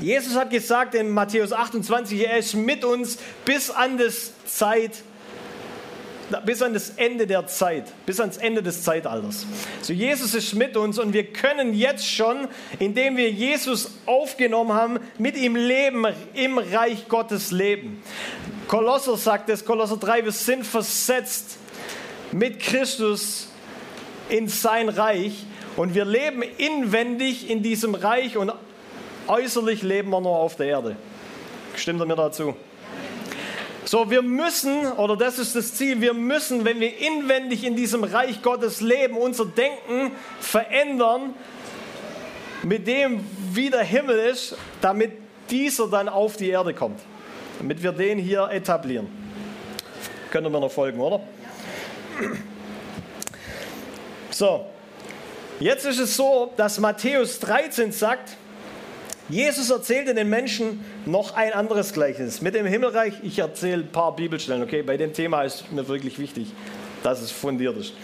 Jesus 0.00 0.34
hat 0.34 0.50
gesagt 0.50 0.96
in 0.96 1.10
Matthäus 1.10 1.52
28, 1.52 2.26
er 2.26 2.38
ist 2.38 2.54
mit 2.54 2.84
uns 2.84 3.18
bis 3.44 3.70
an 3.70 3.98
das 3.98 4.32
Zeit, 4.46 5.04
bis 6.44 6.62
an 6.62 6.74
das 6.74 6.90
Ende 6.90 7.26
der 7.26 7.46
Zeit, 7.46 7.92
bis 8.06 8.20
ans 8.20 8.36
Ende 8.36 8.62
des 8.62 8.82
Zeitalters. 8.82 9.46
So 9.82 9.92
Jesus 9.92 10.34
ist 10.34 10.54
mit 10.54 10.76
uns 10.76 10.98
und 10.98 11.12
wir 11.12 11.24
können 11.24 11.74
jetzt 11.74 12.06
schon, 12.06 12.48
indem 12.78 13.16
wir 13.16 13.30
Jesus 13.30 13.92
aufgenommen 14.06 14.72
haben, 14.72 14.98
mit 15.18 15.36
ihm 15.36 15.56
leben, 15.56 16.06
im 16.34 16.58
Reich 16.58 17.08
Gottes 17.08 17.50
leben. 17.50 18.02
Kolosser 18.68 19.16
sagt 19.16 19.50
es, 19.50 19.64
Kolosser 19.64 19.96
3, 19.96 20.24
wir 20.24 20.32
sind 20.32 20.66
versetzt 20.66 21.58
mit 22.32 22.60
Christus 22.60 23.48
in 24.28 24.48
sein 24.48 24.88
Reich 24.88 25.44
und 25.76 25.94
wir 25.94 26.04
leben 26.04 26.42
inwendig 26.42 27.50
in 27.50 27.62
diesem 27.62 27.94
Reich 27.94 28.36
und 28.36 28.52
Äußerlich 29.26 29.82
leben 29.82 30.10
wir 30.10 30.20
nur 30.20 30.36
auf 30.36 30.56
der 30.56 30.66
Erde. 30.66 30.96
Stimmt 31.76 32.00
er 32.00 32.06
mir 32.06 32.16
dazu? 32.16 32.54
So, 33.86 34.10
wir 34.10 34.22
müssen, 34.22 34.92
oder 34.92 35.16
das 35.16 35.38
ist 35.38 35.54
das 35.54 35.74
Ziel, 35.74 36.00
wir 36.00 36.14
müssen, 36.14 36.64
wenn 36.64 36.80
wir 36.80 36.98
inwendig 36.98 37.64
in 37.64 37.76
diesem 37.76 38.02
Reich 38.02 38.40
Gottes 38.40 38.80
leben, 38.80 39.16
unser 39.16 39.44
Denken 39.44 40.12
verändern 40.40 41.34
mit 42.62 42.86
dem, 42.86 43.26
wie 43.52 43.68
der 43.68 43.82
Himmel 43.82 44.18
ist, 44.18 44.56
damit 44.80 45.12
dieser 45.50 45.88
dann 45.88 46.08
auf 46.08 46.36
die 46.36 46.48
Erde 46.48 46.72
kommt. 46.72 46.98
Damit 47.58 47.82
wir 47.82 47.92
den 47.92 48.18
hier 48.18 48.48
etablieren. 48.50 49.06
Können 50.30 50.50
wir 50.50 50.60
noch 50.60 50.72
folgen, 50.72 51.00
oder? 51.00 51.20
So, 54.30 54.66
jetzt 55.60 55.84
ist 55.84 55.98
es 55.98 56.16
so, 56.16 56.52
dass 56.56 56.78
Matthäus 56.80 57.38
13 57.38 57.92
sagt, 57.92 58.36
Jesus 59.28 59.70
erzählte 59.70 60.14
den 60.14 60.28
Menschen 60.28 60.84
noch 61.06 61.34
ein 61.34 61.52
anderes 61.52 61.92
Gleichnis. 61.92 62.42
Mit 62.42 62.54
dem 62.54 62.66
Himmelreich, 62.66 63.14
ich 63.22 63.38
erzähle 63.38 63.84
ein 63.84 63.92
paar 63.92 64.14
Bibelstellen, 64.14 64.62
okay? 64.62 64.82
Bei 64.82 64.96
dem 64.96 65.14
Thema 65.14 65.42
ist 65.42 65.72
mir 65.72 65.88
wirklich 65.88 66.18
wichtig, 66.18 66.48
dass 67.02 67.22
es 67.22 67.30
fundiert 67.30 67.76
ist. 67.76 67.94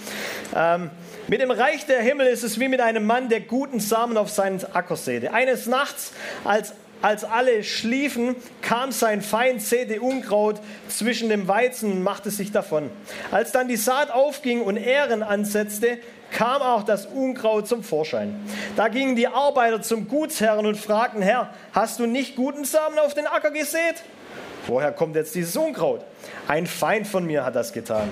Ähm, 0.57 0.91
mit 1.29 1.41
dem 1.41 1.51
Reich 1.51 1.87
der 1.87 2.01
Himmel 2.01 2.27
ist 2.27 2.43
es 2.43 2.59
wie 2.59 2.69
mit 2.69 2.81
einem 2.81 3.05
Mann, 3.05 3.29
der 3.29 3.41
guten 3.41 3.81
Samen 3.81 4.17
auf 4.17 4.31
seinen 4.31 4.65
Acker 4.73 4.97
säte. 4.97 5.33
Eines 5.33 5.67
Nachts, 5.67 6.13
als 6.45 6.73
als 7.03 7.25
alle 7.25 7.65
schliefen, 7.65 8.37
kam 8.61 8.93
sein 8.93 9.23
Feind, 9.23 9.63
säte 9.63 10.03
Unkraut 10.03 10.61
zwischen 10.89 11.31
dem 11.31 11.49
Weizen 11.49 11.93
und 11.93 12.03
machte 12.03 12.31
sich 12.31 12.53
davon. 12.53 12.91
Als 13.31 13.53
dann 13.53 13.69
die 13.69 13.77
Saat 13.77 14.11
aufging 14.11 14.61
und 14.61 14.77
Ähren 14.77 15.23
ansetzte, 15.23 15.99
kam 16.33 16.63
auch 16.63 16.83
das 16.83 17.07
Unkraut 17.07 17.69
zum 17.69 17.83
Vorschein. 17.83 18.35
Da 18.77 18.89
gingen 18.89 19.17
die 19.17 19.29
Arbeiter 19.29 19.83
zum 19.83 20.09
Gutsherrn 20.09 20.67
und 20.67 20.77
fragten, 20.77 21.23
Herr, 21.23 21.51
hast 21.73 21.99
du 21.99 22.07
nicht 22.07 22.37
guten 22.37 22.65
Samen 22.65 22.99
auf 22.99 23.15
den 23.15 23.27
Acker 23.27 23.51
gesät? 23.51 24.03
Woher 24.67 24.93
kommt 24.93 25.17
jetzt 25.17 25.35
dieses 25.35 25.57
Unkraut? 25.57 26.05
Ein 26.47 26.67
Feind 26.67 27.07
von 27.07 27.25
mir 27.27 27.45
hat 27.45 27.57
das 27.57 27.73
getan, 27.73 28.09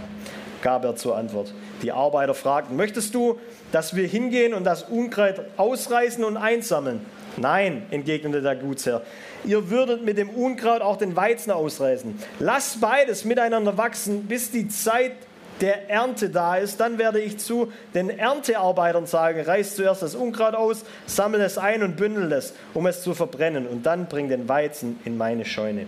gab 0.62 0.85
er 0.85 0.96
zur 0.96 1.16
Antwort. 1.16 1.52
Die 1.83 1.92
Arbeiter 1.92 2.35
fragten, 2.35 2.76
möchtest 2.76 3.14
du, 3.14 3.38
dass 3.70 3.94
wir 3.94 4.07
hingehen 4.07 4.54
und 4.54 4.64
das 4.64 4.83
Unkraut 4.83 5.40
ausreißen 5.57 6.24
und 6.24 6.37
einsammeln? 6.37 7.04
Nein, 7.37 7.87
entgegnete 7.90 8.42
der 8.42 8.57
Gutsherr, 8.57 9.02
ihr 9.44 9.70
würdet 9.70 10.04
mit 10.04 10.18
dem 10.18 10.31
Unkraut 10.31 10.81
auch 10.81 10.96
den 10.96 11.14
Weizen 11.14 11.52
ausreißen. 11.52 12.18
Lasst 12.40 12.81
beides 12.81 13.24
miteinander 13.24 13.76
wachsen, 13.78 14.24
bis 14.26 14.50
die 14.50 14.68
Zeit 14.68 15.12
der 15.61 15.90
Ernte 15.90 16.31
da 16.31 16.57
ist, 16.57 16.79
dann 16.81 16.99
werde 16.99 17.21
ich 17.21 17.38
zu 17.38 17.73
den 17.94 18.11
Erntearbeitern 18.11 19.07
sagen, 19.07 19.40
reiß 19.40 19.77
zuerst 19.77 20.03
das 20.03 20.14
Unkraut 20.14 20.55
aus, 20.55 20.85
sammle 21.07 21.44
es 21.44 21.59
ein 21.59 21.83
und 21.83 21.97
bündel 21.97 22.33
es, 22.33 22.55
um 22.75 22.87
es 22.87 23.03
zu 23.03 23.14
verbrennen 23.14 23.66
und 23.66 23.87
dann 23.87 24.07
bring 24.07 24.29
den 24.29 24.49
Weizen 24.49 25.01
in 25.05 25.16
meine 25.16 25.44
Scheune. 25.44 25.87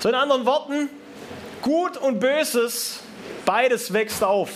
So 0.00 0.08
in 0.08 0.14
anderen 0.14 0.46
Worten, 0.46 0.88
Gut 1.62 1.96
und 1.96 2.20
Böses, 2.20 3.00
beides 3.44 3.92
wächst 3.92 4.22
auf. 4.22 4.50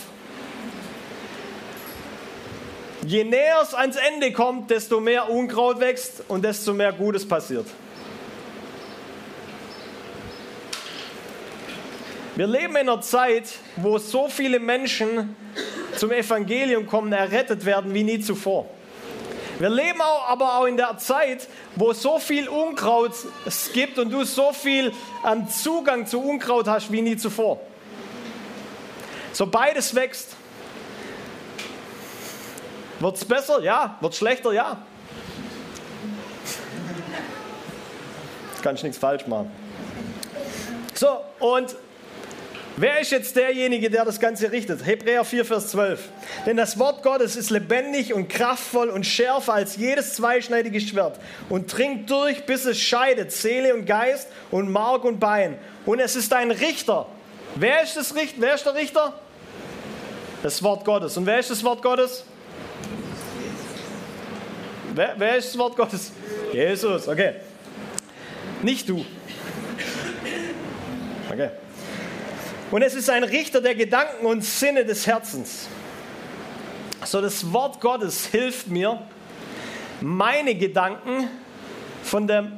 Je 3.05 3.25
näher 3.25 3.59
es 3.61 3.73
ans 3.73 3.97
Ende 3.97 4.31
kommt, 4.31 4.71
desto 4.71 5.01
mehr 5.01 5.29
Unkraut 5.29 5.81
wächst 5.81 6.23
und 6.29 6.45
desto 6.45 6.73
mehr 6.73 6.93
Gutes 6.93 7.27
passiert. 7.27 7.65
Wir 12.35 12.47
leben 12.47 12.75
in 12.75 12.89
einer 12.89 12.99
Zeit, 13.01 13.47
wo 13.75 13.99
so 13.99 14.27
viele 14.27 14.59
Menschen 14.59 15.35
zum 15.95 16.11
Evangelium 16.11 16.87
kommen, 16.87 17.13
errettet 17.13 17.63
werden 17.63 17.93
wie 17.93 18.03
nie 18.03 18.19
zuvor. 18.19 18.65
Wir 19.59 19.69
leben 19.69 20.01
auch, 20.01 20.29
aber 20.29 20.57
auch 20.57 20.65
in 20.65 20.75
der 20.75 20.97
Zeit, 20.97 21.47
wo 21.75 21.93
so 21.93 22.17
viel 22.17 22.49
Unkraut 22.49 23.13
es 23.45 23.71
gibt 23.71 23.99
und 23.99 24.09
du 24.09 24.23
so 24.23 24.51
viel 24.51 24.91
ähm, 25.23 25.47
Zugang 25.47 26.07
zu 26.07 26.19
Unkraut 26.21 26.67
hast 26.67 26.91
wie 26.91 27.03
nie 27.03 27.17
zuvor. 27.17 27.59
So 29.31 29.45
beides 29.45 29.93
wächst. 29.93 30.35
Wird 32.99 33.15
es 33.15 33.25
besser? 33.25 33.61
Ja. 33.61 33.97
Wird 33.99 34.13
es 34.13 34.17
schlechter? 34.17 34.53
Ja. 34.53 34.77
Kann 38.63 38.73
ich 38.73 38.81
nichts 38.81 38.97
falsch 38.97 39.27
machen. 39.27 39.51
So, 40.95 41.19
und 41.39 41.75
Wer 42.75 42.99
ist 42.99 43.11
jetzt 43.11 43.35
derjenige, 43.35 43.91
der 43.91 44.03
das 44.03 44.19
Ganze 44.19 44.51
richtet? 44.51 44.83
Hebräer 44.83 45.23
4, 45.23 45.45
Vers 45.45 45.67
12. 45.69 46.09
Denn 46.47 46.57
das 46.57 46.79
Wort 46.79 47.03
Gottes 47.03 47.35
ist 47.35 47.51
lebendig 47.51 48.13
und 48.13 48.29
kraftvoll 48.29 48.89
und 48.89 49.05
schärfer 49.05 49.53
als 49.53 49.75
jedes 49.75 50.15
zweischneidige 50.15 50.81
Schwert 50.81 51.19
und 51.49 51.71
dringt 51.71 52.09
durch, 52.09 52.45
bis 52.45 52.65
es 52.65 52.79
scheidet 52.79 53.31
Seele 53.31 53.75
und 53.75 53.85
Geist 53.85 54.27
und 54.49 54.71
Mark 54.71 55.03
und 55.03 55.19
Bein. 55.19 55.59
Und 55.85 55.99
es 55.99 56.15
ist 56.15 56.33
ein 56.33 56.49
Richter. 56.49 57.05
Wer 57.55 57.83
ist, 57.83 57.95
das 57.95 58.15
Richt 58.15 58.35
wer 58.39 58.55
ist 58.55 58.65
der 58.65 58.73
Richter? 58.73 59.13
Das 60.41 60.63
Wort 60.63 60.83
Gottes. 60.83 61.15
Und 61.15 61.27
wer 61.27 61.37
ist 61.37 61.51
das 61.51 61.63
Wort 61.63 61.83
Gottes? 61.83 62.25
Wer, 64.95 65.13
wer 65.17 65.37
ist 65.37 65.49
das 65.49 65.57
Wort 65.59 65.75
Gottes? 65.75 66.11
Jesus, 66.51 67.07
okay. 67.07 67.35
Nicht 68.63 68.89
du. 68.89 69.05
Okay. 71.31 71.49
Und 72.71 72.81
es 72.81 72.95
ist 72.95 73.09
ein 73.09 73.23
Richter 73.23 73.61
der 73.61 73.75
Gedanken 73.75 74.25
und 74.25 74.43
Sinne 74.43 74.85
des 74.85 75.05
Herzens. 75.05 75.67
So 77.05 77.21
das 77.21 77.51
Wort 77.51 77.81
Gottes 77.81 78.27
hilft 78.27 78.67
mir, 78.67 79.01
meine 80.01 80.55
Gedanken 80.55 81.29
von 82.03 82.27
der 82.27 82.51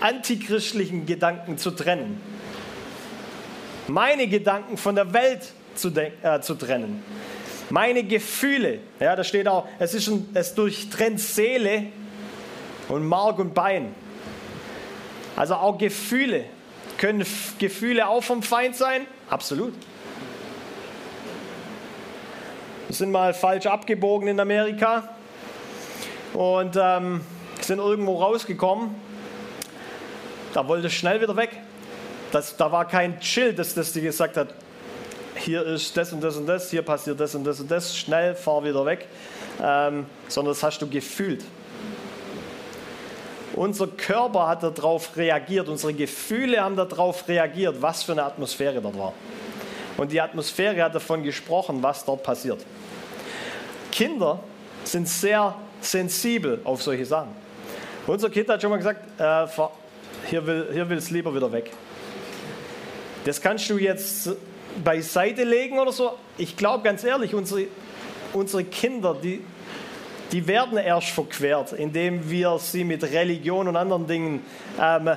antichristlichen 0.00 1.06
Gedanken 1.06 1.58
zu 1.58 1.70
trennen. 1.70 2.20
Meine 3.88 4.28
Gedanken 4.28 4.76
von 4.76 4.94
der 4.94 5.12
Welt 5.12 5.52
zu, 5.74 5.88
äh, 5.88 6.40
zu 6.40 6.54
trennen. 6.54 7.02
Meine 7.70 8.04
Gefühle, 8.04 8.80
ja, 9.00 9.16
da 9.16 9.24
steht 9.24 9.48
auch, 9.48 9.66
es, 9.78 9.94
ist 9.94 10.08
ein, 10.08 10.28
es 10.34 10.54
durchtrennt 10.54 11.20
Seele 11.20 11.86
und 12.88 13.06
Mark 13.06 13.38
und 13.38 13.54
Bein. 13.54 13.94
Also 15.36 15.54
auch 15.54 15.78
Gefühle. 15.78 16.44
Können 17.02 17.26
Gefühle 17.58 18.06
auch 18.06 18.22
vom 18.22 18.44
Feind 18.44 18.76
sein? 18.76 19.08
Absolut. 19.28 19.74
Wir 22.86 22.94
sind 22.94 23.10
mal 23.10 23.34
falsch 23.34 23.66
abgebogen 23.66 24.28
in 24.28 24.38
Amerika 24.38 25.08
und 26.32 26.76
ähm, 26.80 27.22
sind 27.60 27.80
irgendwo 27.80 28.22
rausgekommen. 28.22 28.94
Da 30.54 30.68
wollte 30.68 30.86
ich 30.86 30.96
schnell 30.96 31.20
wieder 31.20 31.34
weg. 31.34 31.50
Das, 32.30 32.56
da 32.56 32.70
war 32.70 32.86
kein 32.86 33.20
Schild, 33.20 33.58
das, 33.58 33.74
das 33.74 33.92
dir 33.92 34.02
gesagt 34.02 34.36
hat, 34.36 34.54
hier 35.34 35.66
ist 35.66 35.96
das 35.96 36.12
und 36.12 36.20
das 36.20 36.36
und 36.36 36.46
das, 36.46 36.70
hier 36.70 36.82
passiert 36.82 37.18
das 37.18 37.34
und 37.34 37.42
das 37.42 37.58
und 37.58 37.68
das, 37.68 37.98
schnell, 37.98 38.36
fahr 38.36 38.62
wieder 38.62 38.86
weg, 38.86 39.08
ähm, 39.60 40.06
sondern 40.28 40.54
das 40.54 40.62
hast 40.62 40.80
du 40.80 40.88
gefühlt. 40.88 41.42
Unser 43.54 43.86
Körper 43.86 44.48
hat 44.48 44.62
darauf 44.62 45.16
reagiert, 45.16 45.68
unsere 45.68 45.92
Gefühle 45.92 46.62
haben 46.62 46.76
darauf 46.76 47.28
reagiert, 47.28 47.80
was 47.80 48.02
für 48.02 48.12
eine 48.12 48.24
Atmosphäre 48.24 48.80
dort 48.80 48.98
war. 48.98 49.12
Und 49.98 50.10
die 50.10 50.20
Atmosphäre 50.20 50.82
hat 50.82 50.94
davon 50.94 51.22
gesprochen, 51.22 51.82
was 51.82 52.04
dort 52.04 52.22
passiert. 52.22 52.64
Kinder 53.90 54.40
sind 54.84 55.06
sehr 55.06 55.54
sensibel 55.80 56.60
auf 56.64 56.82
solche 56.82 57.04
Sachen. 57.04 57.30
Unser 58.06 58.30
Kind 58.30 58.48
hat 58.48 58.60
schon 58.62 58.70
mal 58.70 58.78
gesagt, 58.78 59.20
äh, 59.20 59.46
hier 60.28 60.46
will, 60.46 60.68
hier 60.72 60.90
es 60.90 61.10
lieber 61.10 61.34
wieder 61.34 61.52
weg. 61.52 61.70
Das 63.24 63.40
kannst 63.40 63.68
du 63.70 63.78
jetzt 63.78 64.30
beiseite 64.82 65.44
legen 65.44 65.78
oder 65.78 65.92
so. 65.92 66.12
Ich 66.38 66.56
glaube 66.56 66.82
ganz 66.82 67.04
ehrlich, 67.04 67.34
unsere, 67.34 67.66
unsere 68.32 68.64
Kinder, 68.64 69.14
die, 69.14 69.44
die 70.32 70.46
werden 70.46 70.78
erst 70.78 71.08
verquert, 71.08 71.72
indem 71.72 72.30
wir 72.30 72.58
sie 72.58 72.84
mit 72.84 73.04
Religion 73.04 73.68
und 73.68 73.76
anderen 73.76 74.06
Dingen 74.06 74.42
ähm, 74.80 75.10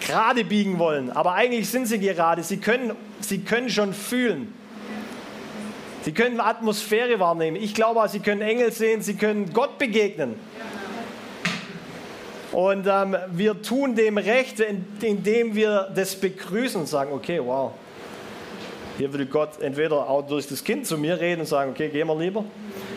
gerade 0.00 0.44
biegen 0.44 0.78
wollen. 0.78 1.10
Aber 1.10 1.34
eigentlich 1.34 1.70
sind 1.70 1.86
sie 1.86 1.98
gerade. 1.98 2.42
Sie 2.42 2.58
können, 2.58 2.92
sie 3.20 3.40
können 3.40 3.70
schon 3.70 3.94
fühlen. 3.94 4.52
Sie 6.02 6.12
können 6.12 6.40
Atmosphäre 6.40 7.18
wahrnehmen. 7.18 7.56
Ich 7.56 7.74
glaube, 7.74 8.06
sie 8.08 8.20
können 8.20 8.40
Engel 8.40 8.70
sehen, 8.72 9.02
sie 9.02 9.14
können 9.14 9.52
Gott 9.52 9.78
begegnen. 9.78 10.34
Und 12.52 12.86
ähm, 12.86 13.16
wir 13.32 13.60
tun 13.60 13.94
dem 13.96 14.18
Recht, 14.18 14.60
indem 14.60 15.54
wir 15.54 15.90
das 15.94 16.16
begrüßen 16.16 16.80
und 16.80 16.86
sagen, 16.86 17.12
okay, 17.12 17.40
wow, 17.42 17.72
hier 18.98 19.12
will 19.12 19.26
Gott 19.26 19.60
entweder 19.60 20.08
auch 20.08 20.26
durch 20.26 20.46
das 20.46 20.64
Kind 20.64 20.86
zu 20.86 20.96
mir 20.96 21.20
reden 21.20 21.40
und 21.40 21.46
sagen, 21.46 21.72
okay, 21.72 21.88
geh 21.92 22.04
mal 22.04 22.18
lieber, 22.18 22.44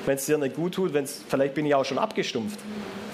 wenn 0.05 0.15
es 0.15 0.25
dir 0.25 0.37
nicht 0.37 0.55
gut 0.55 0.73
tut, 0.73 0.93
wenn's, 0.93 1.21
vielleicht 1.27 1.53
bin 1.53 1.65
ich 1.65 1.75
auch 1.75 1.85
schon 1.85 1.97
abgestumpft. 1.97 2.59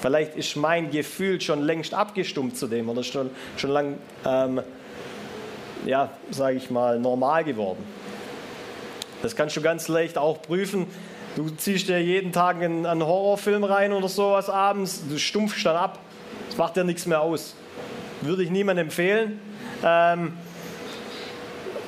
Vielleicht 0.01 0.35
ist 0.35 0.55
mein 0.55 0.91
Gefühl 0.91 1.41
schon 1.41 1.63
längst 1.63 1.93
abgestumpft 1.93 2.57
zu 2.57 2.67
dem 2.67 2.89
oder 2.89 3.03
schon, 3.03 3.31
schon 3.57 3.71
lang, 3.71 3.97
ähm, 4.25 4.61
ja, 5.85 6.11
sage 6.29 6.57
ich 6.57 6.69
mal, 6.69 6.99
normal 6.99 7.43
geworden. 7.43 7.83
Das 9.23 9.35
kannst 9.35 9.57
du 9.57 9.61
ganz 9.61 9.87
leicht 9.87 10.17
auch 10.17 10.41
prüfen. 10.41 10.85
Du 11.35 11.49
ziehst 11.49 11.89
dir 11.89 11.99
jeden 11.99 12.31
Tag 12.31 12.57
einen, 12.57 12.85
einen 12.85 13.03
Horrorfilm 13.03 13.63
rein 13.63 13.91
oder 13.93 14.07
sowas 14.07 14.49
abends, 14.49 15.03
du 15.09 15.17
stumpfst 15.17 15.65
dann 15.65 15.75
ab. 15.75 15.99
Das 16.49 16.57
macht 16.57 16.75
dir 16.75 16.83
nichts 16.83 17.07
mehr 17.07 17.21
aus. 17.21 17.55
Würde 18.21 18.43
ich 18.43 18.51
niemandem 18.51 18.85
empfehlen. 18.85 19.39
Ähm, 19.83 20.33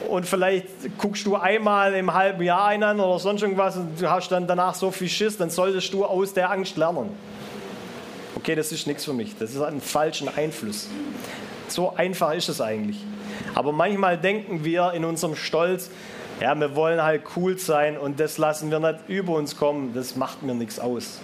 und 0.07 0.25
vielleicht 0.25 0.67
guckst 0.97 1.25
du 1.25 1.35
einmal 1.35 1.93
im 1.93 2.13
halben 2.13 2.43
Jahr 2.43 2.67
einen 2.67 2.99
oder 2.99 3.19
sonst 3.19 3.41
irgendwas 3.41 3.77
und 3.77 4.01
du 4.01 4.09
hast 4.09 4.29
dann 4.29 4.47
danach 4.47 4.75
so 4.75 4.91
viel 4.91 5.09
Schiss, 5.09 5.37
dann 5.37 5.49
solltest 5.49 5.93
du 5.93 6.05
aus 6.05 6.33
der 6.33 6.51
Angst 6.51 6.77
lernen. 6.77 7.09
Okay, 8.35 8.55
das 8.55 8.71
ist 8.71 8.87
nichts 8.87 9.05
für 9.05 9.13
mich. 9.13 9.35
Das 9.37 9.51
ist 9.51 9.61
ein 9.61 9.81
falschen 9.81 10.29
Einfluss. 10.35 10.87
So 11.67 11.95
einfach 11.95 12.33
ist 12.33 12.49
es 12.49 12.61
eigentlich. 12.61 12.97
Aber 13.55 13.71
manchmal 13.71 14.17
denken 14.17 14.63
wir 14.63 14.93
in 14.93 15.03
unserem 15.03 15.35
Stolz, 15.35 15.89
ja, 16.39 16.53
wir 16.53 16.75
wollen 16.75 17.01
halt 17.01 17.23
cool 17.35 17.57
sein 17.57 17.97
und 17.97 18.19
das 18.19 18.37
lassen 18.37 18.69
wir 18.69 18.79
nicht 18.79 18.99
über 19.07 19.33
uns 19.33 19.57
kommen. 19.57 19.93
Das 19.93 20.15
macht 20.15 20.43
mir 20.43 20.53
nichts 20.53 20.79
aus. 20.79 21.19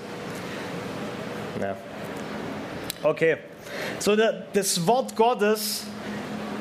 Ja. 1.61 1.77
Okay. 3.03 3.37
So, 3.99 4.15
das 4.53 4.87
Wort 4.87 5.15
Gottes 5.15 5.85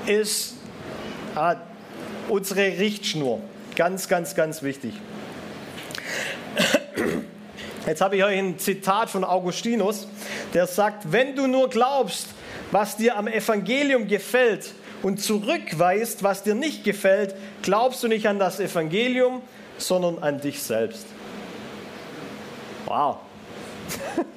ist 0.06 0.54
ah, 1.35 1.56
unsere 2.28 2.78
Richtschnur. 2.78 3.40
Ganz, 3.76 4.08
ganz, 4.08 4.35
ganz 4.35 4.62
wichtig. 4.62 4.94
Jetzt 7.87 8.00
habe 8.00 8.16
ich 8.16 8.24
euch 8.24 8.38
ein 8.38 8.58
Zitat 8.58 9.11
von 9.11 9.24
Augustinus, 9.24 10.06
der 10.54 10.66
sagt, 10.66 11.11
wenn 11.11 11.35
du 11.35 11.46
nur 11.46 11.68
glaubst, 11.68 12.28
was 12.70 12.96
dir 12.96 13.16
am 13.16 13.26
Evangelium 13.26 14.06
gefällt 14.06 14.72
und 15.02 15.20
zurückweist, 15.20 16.22
was 16.22 16.42
dir 16.42 16.54
nicht 16.54 16.85
gefällt, 16.85 17.35
glaubst 17.62 18.02
du 18.02 18.08
nicht 18.08 18.28
an 18.28 18.38
das 18.38 18.61
Evangelium, 18.61 19.42
sondern 19.78 20.18
an 20.22 20.40
dich 20.40 20.62
selbst. 20.62 21.06
Wow. 22.87 23.16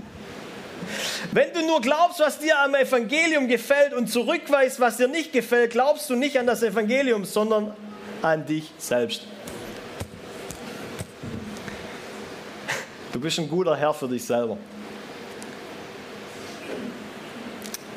Wenn 1.32 1.54
du 1.54 1.66
nur 1.66 1.82
glaubst, 1.82 2.20
was 2.20 2.40
dir 2.40 2.60
am 2.60 2.76
Evangelium 2.76 3.48
gefällt 3.48 3.94
und 3.94 4.08
zurückweist, 4.08 4.80
was 4.80 4.98
dir 4.98 5.08
nicht 5.08 5.34
gefällt, 5.34 5.72
glaubst 5.72 6.10
du 6.10 6.16
nicht 6.16 6.40
an 6.40 6.48
das 6.48 6.64
Evangelium, 6.64 7.26
sondern 7.26 7.74
an 8.22 8.46
dich 8.46 8.72
selbst. 8.78 9.28
Du 13.14 13.20
bist 13.20 13.40
ein 13.40 13.50
guter 13.50 13.76
Herr 13.76 13.94
für 13.94 14.08
dich 14.08 14.26
selber. 14.26 14.58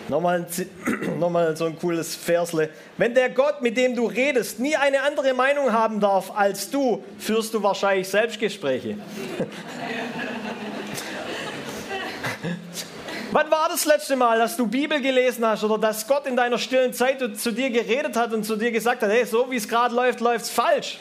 Nochmal, 0.08 0.46
nochmal 1.18 1.56
so 1.56 1.66
ein 1.66 1.78
cooles 1.78 2.14
Versle. 2.14 2.70
Wenn 2.96 3.14
der 3.14 3.28
Gott, 3.28 3.60
mit 3.60 3.76
dem 3.76 3.94
du 3.94 4.06
redest, 4.06 4.58
nie 4.58 4.74
eine 4.74 5.02
andere 5.02 5.34
Meinung 5.34 5.72
haben 5.72 6.00
darf 6.00 6.30
als 6.34 6.70
du, 6.70 7.04
führst 7.18 7.52
du 7.52 7.62
wahrscheinlich 7.62 8.08
Selbstgespräche. 8.08 8.96
Wann 13.30 13.50
war 13.50 13.68
das 13.68 13.84
letzte 13.84 14.16
Mal, 14.16 14.38
dass 14.38 14.56
du 14.56 14.66
Bibel 14.66 15.02
gelesen 15.02 15.44
hast 15.46 15.62
oder 15.62 15.76
dass 15.76 16.06
Gott 16.06 16.26
in 16.26 16.34
deiner 16.34 16.56
stillen 16.56 16.94
Zeit 16.94 17.20
zu 17.38 17.52
dir 17.52 17.68
geredet 17.68 18.16
hat 18.16 18.32
und 18.32 18.44
zu 18.44 18.56
dir 18.56 18.70
gesagt 18.70 19.02
hat, 19.02 19.10
hey, 19.10 19.26
so 19.26 19.50
wie 19.50 19.56
es 19.56 19.68
gerade 19.68 19.94
läuft, 19.94 20.20
läuft 20.20 20.46
es 20.46 20.50
falsch? 20.50 20.98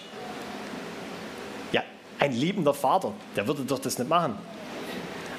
Ja, 1.71 1.83
ein 2.19 2.33
liebender 2.33 2.73
Vater, 2.73 3.13
der 3.33 3.47
würde 3.47 3.63
doch 3.63 3.79
das 3.79 3.97
nicht 3.97 4.09
machen. 4.09 4.37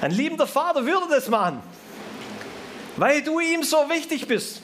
Ein 0.01 0.11
liebender 0.11 0.47
Vater 0.47 0.83
würde 0.83 1.05
das 1.11 1.27
machen, 1.27 1.61
weil 2.97 3.21
du 3.21 3.39
ihm 3.39 3.61
so 3.61 3.77
wichtig 3.89 4.27
bist. 4.27 4.63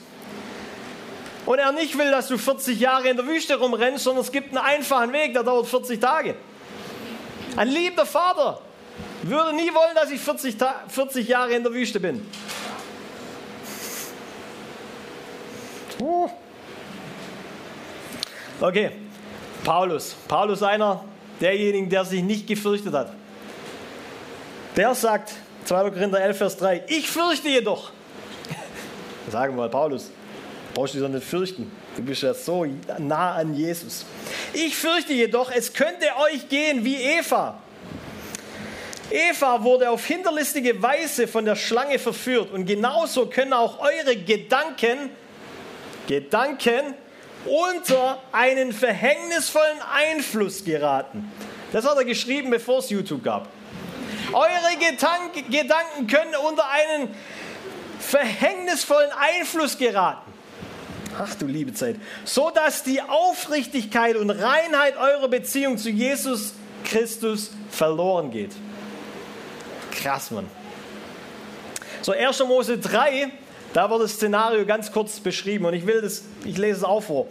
Und 1.44 1.60
er 1.60 1.70
nicht 1.70 1.96
will, 1.96 2.10
dass 2.10 2.26
du 2.26 2.38
40 2.38 2.80
Jahre 2.80 3.08
in 3.08 3.16
der 3.16 3.26
Wüste 3.28 3.56
rumrennst, 3.56 4.02
sondern 4.02 4.24
es 4.24 4.32
gibt 4.32 4.48
einen 4.48 4.58
einfachen 4.58 5.12
Weg, 5.12 5.32
der 5.32 5.44
dauert 5.44 5.68
40 5.68 6.00
Tage. 6.00 6.34
Ein 7.56 7.68
liebender 7.68 8.04
Vater, 8.04 8.60
würde 9.22 9.54
nie 9.54 9.72
wollen, 9.72 9.94
dass 9.94 10.10
ich 10.10 10.20
40, 10.20 10.56
40 10.88 11.28
Jahre 11.28 11.52
in 11.52 11.62
der 11.62 11.72
Wüste 11.72 12.00
bin. 12.00 12.26
Okay, 18.60 18.90
Paulus. 19.64 20.16
Paulus 20.26 20.62
einer 20.62 21.04
derjenigen, 21.40 21.88
der 21.88 22.04
sich 22.04 22.22
nicht 22.22 22.46
gefürchtet 22.46 22.94
hat. 22.94 23.12
Der 24.76 24.94
sagt, 24.94 25.32
2. 25.64 25.90
Korinther 25.90 26.20
11, 26.20 26.38
Vers 26.38 26.56
3, 26.56 26.84
ich 26.88 27.08
fürchte 27.10 27.48
jedoch. 27.48 27.90
Sagen 29.30 29.54
wir 29.54 29.62
mal, 29.62 29.68
Paulus, 29.68 30.10
brauchst 30.74 30.94
du 30.94 30.98
dich 30.98 31.06
doch 31.06 31.12
nicht 31.12 31.26
fürchten. 31.26 31.70
Du 31.96 32.02
bist 32.02 32.22
ja 32.22 32.34
so 32.34 32.66
nah 32.98 33.34
an 33.34 33.54
Jesus. 33.54 34.04
Ich 34.52 34.76
fürchte 34.76 35.12
jedoch, 35.12 35.50
es 35.50 35.72
könnte 35.72 36.06
euch 36.18 36.48
gehen 36.48 36.84
wie 36.84 36.96
Eva. 36.96 37.58
Eva 39.10 39.62
wurde 39.62 39.90
auf 39.90 40.04
hinterlistige 40.04 40.82
Weise 40.82 41.28
von 41.28 41.44
der 41.44 41.54
Schlange 41.54 41.98
verführt 41.98 42.50
und 42.52 42.66
genauso 42.66 43.26
können 43.26 43.52
auch 43.52 43.78
eure 43.78 44.16
Gedanken, 44.16 45.10
Gedanken 46.08 46.94
unter 47.44 48.18
einen 48.32 48.72
verhängnisvollen 48.72 49.78
Einfluss 49.92 50.64
geraten. 50.64 51.30
Das 51.72 51.86
hat 51.86 51.96
er 51.96 52.04
geschrieben, 52.04 52.50
bevor 52.50 52.80
es 52.80 52.90
YouTube 52.90 53.22
gab. 53.22 53.48
Eure 54.32 54.76
Gedank 54.78 55.34
Gedanken 55.50 56.08
können 56.08 56.34
unter 56.48 56.68
einen 56.68 57.14
verhängnisvollen 58.00 59.10
Einfluss 59.12 59.78
geraten. 59.78 60.32
Ach 61.18 61.34
du 61.36 61.46
liebe 61.46 61.72
Zeit. 61.72 61.96
So 62.24 62.50
dass 62.50 62.82
die 62.82 63.00
Aufrichtigkeit 63.00 64.16
und 64.16 64.30
Reinheit 64.30 64.96
eurer 64.96 65.28
Beziehung 65.28 65.78
zu 65.78 65.90
Jesus 65.90 66.54
Christus 66.84 67.52
verloren 67.70 68.30
geht. 68.30 68.52
Krass, 70.02 70.30
Mann. 70.30 70.48
So, 72.02 72.12
1. 72.12 72.38
Mose 72.40 72.78
3, 72.78 73.30
da 73.72 73.90
wird 73.90 74.02
das 74.02 74.12
Szenario 74.12 74.64
ganz 74.64 74.92
kurz 74.92 75.18
beschrieben 75.20 75.64
und 75.64 75.74
ich 75.74 75.86
will 75.86 76.00
das, 76.00 76.22
ich 76.44 76.56
lese 76.56 76.78
es 76.78 76.84
auch 76.84 77.02
vor. 77.02 77.26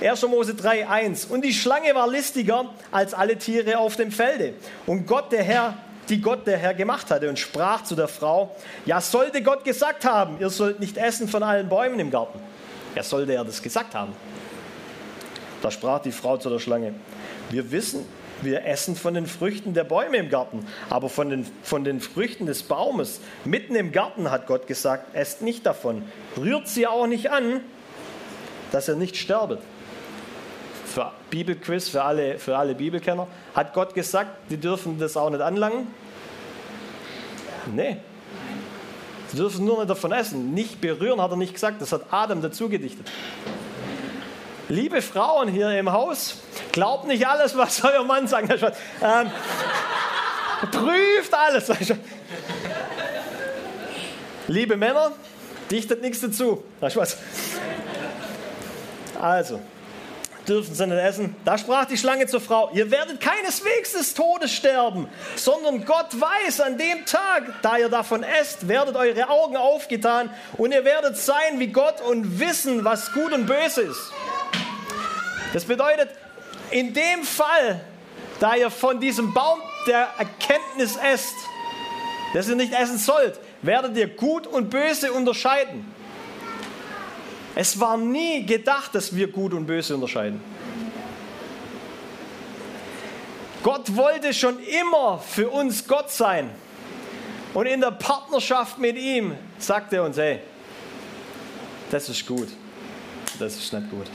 1. 0.00 0.22
Mose 0.22 0.54
3, 0.54 0.88
1. 0.88 1.26
Und 1.26 1.44
die 1.44 1.52
Schlange 1.52 1.94
war 1.94 2.08
listiger 2.08 2.70
als 2.90 3.14
alle 3.14 3.36
Tiere 3.36 3.78
auf 3.78 3.96
dem 3.96 4.10
Felde. 4.10 4.54
Und 4.86 5.06
Gott, 5.06 5.30
der 5.32 5.42
Herr, 5.42 5.76
die 6.08 6.20
Gott 6.20 6.46
der 6.46 6.58
Herr 6.58 6.74
gemacht 6.74 7.10
hatte 7.10 7.28
und 7.28 7.38
sprach 7.38 7.84
zu 7.84 7.94
der 7.94 8.08
Frau, 8.08 8.54
ja, 8.86 9.00
sollte 9.00 9.42
Gott 9.42 9.64
gesagt 9.64 10.04
haben, 10.04 10.38
ihr 10.40 10.50
sollt 10.50 10.80
nicht 10.80 10.96
essen 10.96 11.28
von 11.28 11.42
allen 11.42 11.68
Bäumen 11.68 11.98
im 12.00 12.10
Garten. 12.10 12.38
Ja, 12.94 13.02
sollte 13.02 13.32
er 13.32 13.44
das 13.44 13.60
gesagt 13.62 13.94
haben. 13.94 14.12
Da 15.62 15.70
sprach 15.70 16.00
die 16.00 16.12
Frau 16.12 16.36
zu 16.36 16.50
der 16.50 16.58
Schlange, 16.58 16.94
wir 17.50 17.70
wissen, 17.70 18.06
wir 18.44 18.64
essen 18.66 18.96
von 18.96 19.14
den 19.14 19.26
Früchten 19.26 19.74
der 19.74 19.84
Bäume 19.84 20.16
im 20.16 20.28
Garten, 20.28 20.66
aber 20.90 21.08
von 21.08 21.30
den, 21.30 21.46
von 21.62 21.84
den 21.84 22.00
Früchten 22.00 22.46
des 22.46 22.62
Baumes 22.62 23.20
mitten 23.44 23.74
im 23.74 23.92
Garten 23.92 24.30
hat 24.30 24.46
Gott 24.46 24.66
gesagt, 24.66 25.14
esst 25.14 25.42
nicht 25.42 25.66
davon, 25.66 26.02
rührt 26.36 26.68
sie 26.68 26.86
auch 26.86 27.06
nicht 27.06 27.30
an, 27.30 27.60
dass 28.72 28.88
ihr 28.88 28.96
nicht 28.96 29.16
sterbet. 29.16 29.60
Für 30.86 31.12
Bibelquiz, 31.30 31.88
für 31.88 32.02
alle, 32.02 32.38
für 32.38 32.56
alle 32.56 32.74
Bibelkenner, 32.74 33.26
hat 33.54 33.74
Gott 33.74 33.94
gesagt, 33.94 34.30
die 34.50 34.56
dürfen 34.56 34.98
das 34.98 35.16
auch 35.16 35.30
nicht 35.30 35.40
anlangen? 35.40 35.88
Nee. 37.74 37.96
Sie 39.28 39.36
dürfen 39.36 39.64
nur 39.64 39.78
nicht 39.78 39.90
davon 39.90 40.12
essen. 40.12 40.54
Nicht 40.54 40.80
berühren, 40.80 41.20
hat 41.20 41.30
er 41.30 41.36
nicht 41.36 41.54
gesagt. 41.54 41.82
Das 41.82 41.92
hat 41.92 42.02
Adam 42.10 42.42
dazu 42.42 42.68
gedichtet. 42.68 43.10
Liebe 44.68 45.02
Frauen 45.02 45.48
hier 45.48 45.78
im 45.78 45.92
Haus, 45.92 46.38
glaubt 46.72 47.06
nicht 47.06 47.26
alles, 47.26 47.56
was 47.56 47.84
euer 47.84 48.04
Mann 48.04 48.26
sagt. 48.26 48.50
Ähm, 48.50 49.30
prüft 50.70 51.34
alles. 51.34 51.70
Liebe 54.48 54.76
Männer, 54.76 55.12
dichtet 55.70 56.00
nichts 56.00 56.20
dazu. 56.20 56.64
Also, 59.20 59.60
dürfen 60.48 60.74
sie 60.74 60.86
nicht 60.86 60.98
essen. 60.98 61.36
Da 61.44 61.58
sprach 61.58 61.84
die 61.86 61.96
Schlange 61.96 62.26
zur 62.26 62.40
Frau, 62.40 62.70
ihr 62.72 62.90
werdet 62.90 63.20
keineswegs 63.20 63.92
des 63.92 64.14
Todes 64.14 64.52
sterben, 64.52 65.08
sondern 65.36 65.84
Gott 65.84 66.08
weiß, 66.18 66.60
an 66.60 66.78
dem 66.78 67.04
Tag, 67.06 67.44
da 67.62 67.76
ihr 67.76 67.88
davon 67.88 68.22
esst, 68.22 68.68
werdet 68.68 68.96
eure 68.96 69.28
Augen 69.28 69.56
aufgetan 69.56 70.30
und 70.56 70.72
ihr 70.72 70.84
werdet 70.84 71.16
sein 71.16 71.58
wie 71.58 71.68
Gott 71.68 72.00
und 72.00 72.40
wissen, 72.40 72.84
was 72.84 73.12
gut 73.12 73.32
und 73.32 73.46
böse 73.46 73.82
ist. 73.82 74.12
Das 75.54 75.64
bedeutet, 75.64 76.08
in 76.72 76.92
dem 76.92 77.22
Fall, 77.22 77.80
da 78.40 78.56
ihr 78.56 78.70
von 78.70 78.98
diesem 78.98 79.32
Baum 79.32 79.60
der 79.86 80.08
Erkenntnis 80.18 80.96
esst, 80.96 81.36
das 82.34 82.48
ihr 82.48 82.56
nicht 82.56 82.72
essen 82.72 82.98
sollt, 82.98 83.38
werdet 83.62 83.96
ihr 83.96 84.08
gut 84.08 84.48
und 84.48 84.68
böse 84.68 85.12
unterscheiden. 85.12 85.86
Es 87.54 87.78
war 87.78 87.96
nie 87.96 88.44
gedacht, 88.44 88.96
dass 88.96 89.14
wir 89.14 89.28
gut 89.28 89.54
und 89.54 89.66
böse 89.66 89.94
unterscheiden. 89.94 90.42
Gott 93.62 93.94
wollte 93.94 94.34
schon 94.34 94.58
immer 94.58 95.20
für 95.20 95.50
uns 95.50 95.86
Gott 95.86 96.10
sein. 96.10 96.50
Und 97.54 97.66
in 97.66 97.80
der 97.80 97.92
Partnerschaft 97.92 98.80
mit 98.80 98.96
ihm 98.96 99.36
sagt 99.60 99.92
er 99.92 100.02
uns, 100.02 100.16
hey, 100.16 100.40
das 101.92 102.08
ist 102.08 102.26
gut, 102.26 102.48
das 103.38 103.54
ist 103.54 103.72
nicht 103.72 103.88
gut. 103.88 104.08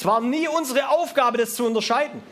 Es 0.00 0.06
war 0.06 0.22
nie 0.22 0.48
unsere 0.48 0.88
Aufgabe, 0.88 1.36
das 1.36 1.54
zu 1.54 1.66
unterscheiden. 1.66 2.22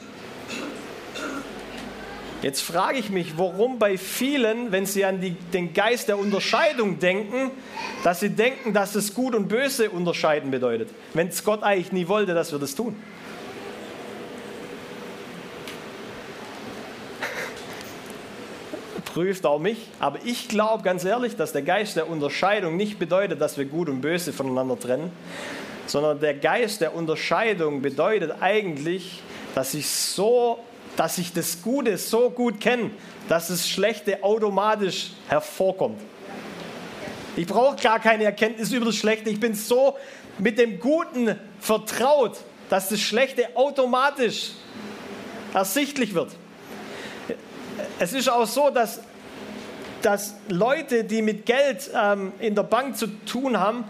Jetzt 2.41 2.63
frage 2.63 2.97
ich 2.97 3.11
mich, 3.11 3.37
warum 3.37 3.79
bei 3.79 3.99
vielen, 3.99 4.73
wenn 4.73 4.87
sie 4.87 5.05
an 5.05 5.21
die, 5.21 5.33
den 5.33 5.75
Geist 5.75 6.09
der 6.09 6.19
Unterscheidung 6.19 6.99
denken, 6.99 7.51
dass 8.05 8.21
sie 8.21 8.31
denken, 8.31 8.73
dass 8.73 8.95
es 8.95 9.13
Gut 9.13 9.35
und 9.35 9.49
Böse 9.49 9.91
unterscheiden 9.91 10.51
bedeutet, 10.51 10.89
wenn 11.13 11.29
es 11.29 11.45
Gott 11.45 11.63
eigentlich 11.63 11.93
nie 11.93 12.09
wollte, 12.09 12.33
dass 12.33 12.53
wir 12.53 12.59
das 12.59 12.75
tun. 12.75 12.97
Prüft 19.13 19.45
auch 19.45 19.59
mich, 19.59 19.89
aber 20.01 20.21
ich 20.25 20.49
glaube 20.49 20.85
ganz 20.85 21.05
ehrlich, 21.05 21.37
dass 21.37 21.53
der 21.53 21.61
Geist 21.61 21.97
der 21.97 22.09
Unterscheidung 22.09 22.79
nicht 22.79 22.99
bedeutet, 22.99 23.43
dass 23.43 23.59
wir 23.59 23.67
Gut 23.67 23.91
und 23.91 24.01
Böse 24.01 24.33
voneinander 24.33 24.81
trennen, 24.81 25.13
sondern 25.89 26.21
der 26.21 26.35
Geist 26.35 26.81
der 26.81 26.95
Unterscheidung 26.95 27.81
bedeutet 27.81 28.35
eigentlich, 28.41 29.23
dass 29.55 29.75
ich 29.75 29.89
so, 29.89 30.59
dass 30.97 31.19
ich 31.19 31.33
das 31.33 31.63
Gute 31.63 31.97
so 31.97 32.31
gut 32.31 32.61
kenne, 32.61 32.91
dass 33.29 33.49
das 33.49 33.69
Schlechte 33.69 34.23
automatisch 34.23 35.13
hervorkommt. 35.29 36.01
Ich 37.37 37.47
brauche 37.47 37.77
gar 37.77 38.01
keine 38.01 38.25
Erkenntnis 38.25 38.71
über 38.73 38.87
das 38.87 38.97
Schlechte. 38.97 39.31
Ich 39.31 39.41
bin 39.41 39.55
so 39.55 39.97
mit 40.39 40.59
dem 40.59 40.79
Guten 40.79 41.39
vertraut, 41.61 42.37
dass 42.69 42.91
das 42.91 43.01
Schlechte 43.01 43.57
automatisch 43.57 44.53
ersichtlich 45.55 46.15
wird. 46.15 46.33
Es 47.99 48.13
ist 48.13 48.29
auch 48.29 48.47
so, 48.47 48.71
dass, 48.71 49.01
dass 50.03 50.35
Leute, 50.49 51.05
die 51.05 51.23
mit 51.23 51.47
Geld 51.47 51.91
ähm, 51.95 52.33
in 52.41 52.55
der 52.55 52.65
Bank 52.65 52.97
zu 52.97 53.07
tun 53.25 53.59
haben, 53.59 53.85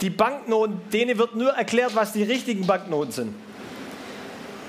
die 0.00 0.10
Banknoten, 0.10 0.80
denen 0.92 1.18
wird 1.18 1.36
nur 1.36 1.50
erklärt, 1.50 1.94
was 1.94 2.12
die 2.12 2.22
richtigen 2.22 2.66
Banknoten 2.66 3.12
sind. 3.12 3.34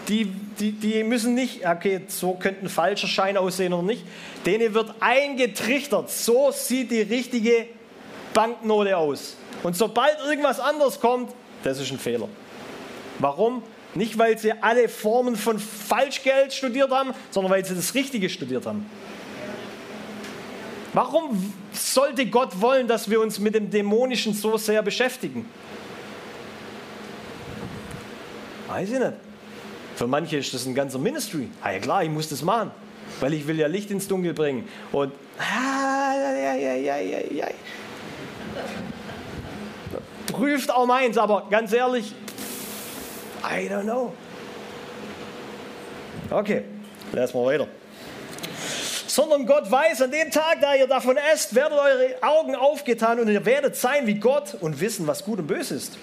Die, 0.08 0.26
die, 0.26 0.72
die 0.72 1.04
müssen 1.04 1.34
nicht, 1.34 1.68
okay, 1.68 2.02
so 2.08 2.34
könnte 2.34 2.66
ein 2.66 2.70
falscher 2.70 3.08
Schein 3.08 3.38
aussehen 3.38 3.74
oder 3.74 3.84
nicht. 3.84 4.04
Denen 4.46 4.74
wird 4.74 4.94
eingetrichtert, 5.00 6.12
so 6.12 6.52
sieht 6.52 6.92
die 6.92 7.02
richtige 7.02 7.68
Banknote 8.34 8.96
aus. 8.98 9.36
Und 9.64 9.76
sobald 9.76 10.18
irgendwas 10.28 10.60
anderes 10.60 11.00
kommt, 11.00 11.34
das 11.64 11.80
ist 11.80 11.92
ein 11.92 11.98
Fehler. 11.98 12.30
Warum? 13.18 13.64
Nicht, 13.96 14.18
weil 14.18 14.38
sie 14.38 14.52
alle 14.52 14.90
Formen 14.90 15.36
von 15.36 15.58
Falschgeld 15.58 16.54
studiert 16.54 16.92
haben, 16.92 17.12
sondern 17.32 17.52
weil 17.52 17.66
sie 17.66 17.74
das 17.74 17.96
Richtige 17.96 18.30
studiert 18.30 18.66
haben. 18.66 18.86
Warum 20.96 21.54
sollte 21.74 22.26
Gott 22.26 22.62
wollen, 22.62 22.88
dass 22.88 23.10
wir 23.10 23.20
uns 23.20 23.38
mit 23.38 23.54
dem 23.54 23.70
Dämonischen 23.70 24.34
so 24.34 24.56
sehr 24.56 24.82
beschäftigen? 24.82 25.46
Weiß 28.70 28.90
ich 28.90 28.98
nicht. 28.98 29.12
Für 29.98 30.08
manche 30.08 30.38
ist 30.38 30.54
das 30.54 30.66
ein 30.66 30.74
ganzer 30.74 30.98
Ministry. 30.98 31.50
Ah 31.62 31.72
ja 31.72 31.80
klar, 31.80 32.02
ich 32.06 32.10
muss 32.10 32.30
das 32.30 32.42
machen, 32.42 32.72
weil 33.20 33.34
ich 33.34 33.46
will 33.46 33.60
ja 33.60 33.68
Licht 33.68 33.92
ins 33.92 34.08
Dunkel 34.08 34.34
bringen. 34.34 34.70
Und 34.94 35.12
prüft 40.32 40.72
auch 40.72 40.86
meins, 40.86 41.18
aber 41.18 41.48
ganz 41.50 41.74
ehrlich, 41.74 42.14
I 43.44 43.68
don't 43.70 43.84
know. 43.84 44.14
Okay, 46.30 46.64
lassen 47.12 47.34
wir 47.34 47.46
weiter 47.46 47.68
sondern 49.16 49.46
Gott 49.46 49.72
weiß, 49.72 50.02
an 50.02 50.12
dem 50.12 50.30
Tag, 50.30 50.58
da 50.60 50.76
ihr 50.76 50.88
davon 50.88 51.16
esst, 51.16 51.56
werden 51.56 51.80
eure 51.80 52.22
Augen 52.22 52.54
aufgetan 52.54 53.18
und 53.22 53.30
ihr 53.30 53.46
werdet 53.46 53.78
sein 53.78 54.08
wie 54.08 54.16
Gott 54.16 54.58
und 54.60 54.82
wissen, 54.82 55.08
was 55.08 55.24
gut 55.24 55.40
und 55.40 55.48
böse 55.48 55.76
ist. 55.76 55.98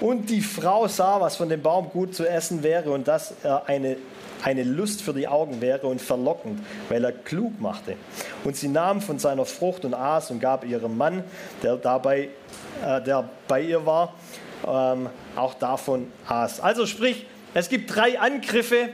Und 0.00 0.30
die 0.30 0.40
Frau 0.40 0.88
sah, 0.88 1.20
was 1.20 1.36
von 1.36 1.50
dem 1.50 1.60
Baum 1.60 1.90
gut 1.90 2.14
zu 2.14 2.26
essen 2.26 2.62
wäre 2.62 2.90
und 2.90 3.06
dass 3.06 3.34
er 3.42 3.68
eine, 3.68 3.98
eine 4.42 4.62
Lust 4.62 5.02
für 5.02 5.12
die 5.12 5.28
Augen 5.28 5.60
wäre 5.60 5.86
und 5.86 6.00
verlockend, 6.00 6.58
weil 6.88 7.04
er 7.04 7.12
klug 7.12 7.60
machte. 7.60 7.96
Und 8.44 8.56
sie 8.56 8.68
nahm 8.68 9.02
von 9.02 9.18
seiner 9.18 9.44
Frucht 9.44 9.84
und 9.84 9.92
aß 9.92 10.30
und 10.30 10.40
gab 10.40 10.64
ihrem 10.64 10.96
Mann, 10.96 11.22
der 11.62 11.76
dabei, 11.76 12.30
äh, 12.82 13.02
der 13.02 13.28
bei 13.46 13.60
ihr 13.60 13.84
war, 13.84 14.14
ähm, 14.66 15.10
auch 15.36 15.52
davon 15.52 16.10
aß. 16.26 16.60
Also 16.60 16.86
sprich, 16.86 17.26
es 17.52 17.68
gibt 17.68 17.94
drei 17.94 18.18
Angriffe 18.18 18.88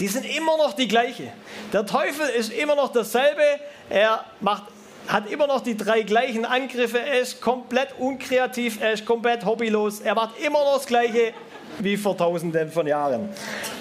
die 0.00 0.08
sind 0.08 0.24
immer 0.24 0.56
noch 0.56 0.72
die 0.72 0.88
gleiche. 0.88 1.30
Der 1.72 1.84
Teufel 1.84 2.26
ist 2.30 2.50
immer 2.52 2.74
noch 2.74 2.90
dasselbe. 2.90 3.42
Er 3.90 4.24
macht, 4.40 4.64
hat 5.06 5.30
immer 5.30 5.46
noch 5.46 5.60
die 5.60 5.76
drei 5.76 6.02
gleichen 6.02 6.46
Angriffe. 6.46 6.98
Er 6.98 7.20
ist 7.20 7.40
komplett 7.42 7.90
unkreativ, 7.98 8.80
er 8.80 8.94
ist 8.94 9.04
komplett 9.04 9.44
hobbylos. 9.44 10.00
Er 10.00 10.14
macht 10.14 10.38
immer 10.40 10.64
noch 10.64 10.76
das 10.76 10.86
Gleiche 10.86 11.34
wie 11.78 11.98
vor 11.98 12.16
tausenden 12.16 12.72
von 12.72 12.86
Jahren. 12.86 13.28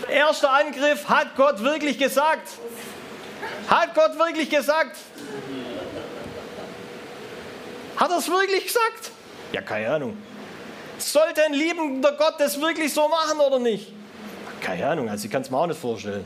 Erster 0.09 0.51
Angriff, 0.51 1.07
hat 1.07 1.35
Gott 1.37 1.63
wirklich 1.63 1.97
gesagt? 1.97 2.49
Hat 3.69 3.95
Gott 3.95 4.17
wirklich 4.19 4.49
gesagt? 4.49 4.97
Hat 7.95 8.11
er 8.11 8.17
es 8.17 8.29
wirklich 8.29 8.65
gesagt? 8.65 9.11
Ja, 9.53 9.61
keine 9.61 9.89
Ahnung. 9.89 10.17
Sollte 10.97 11.43
ein 11.43 11.53
liebender 11.53 12.11
Gott 12.13 12.35
das 12.39 12.59
wirklich 12.59 12.93
so 12.93 13.07
machen 13.07 13.39
oder 13.39 13.59
nicht? 13.59 13.93
Keine 14.61 14.87
Ahnung, 14.87 15.09
also 15.09 15.25
ich 15.25 15.31
kann 15.31 15.41
es 15.41 15.49
mir 15.49 15.57
auch 15.57 15.67
nicht 15.67 15.79
vorstellen. 15.79 16.25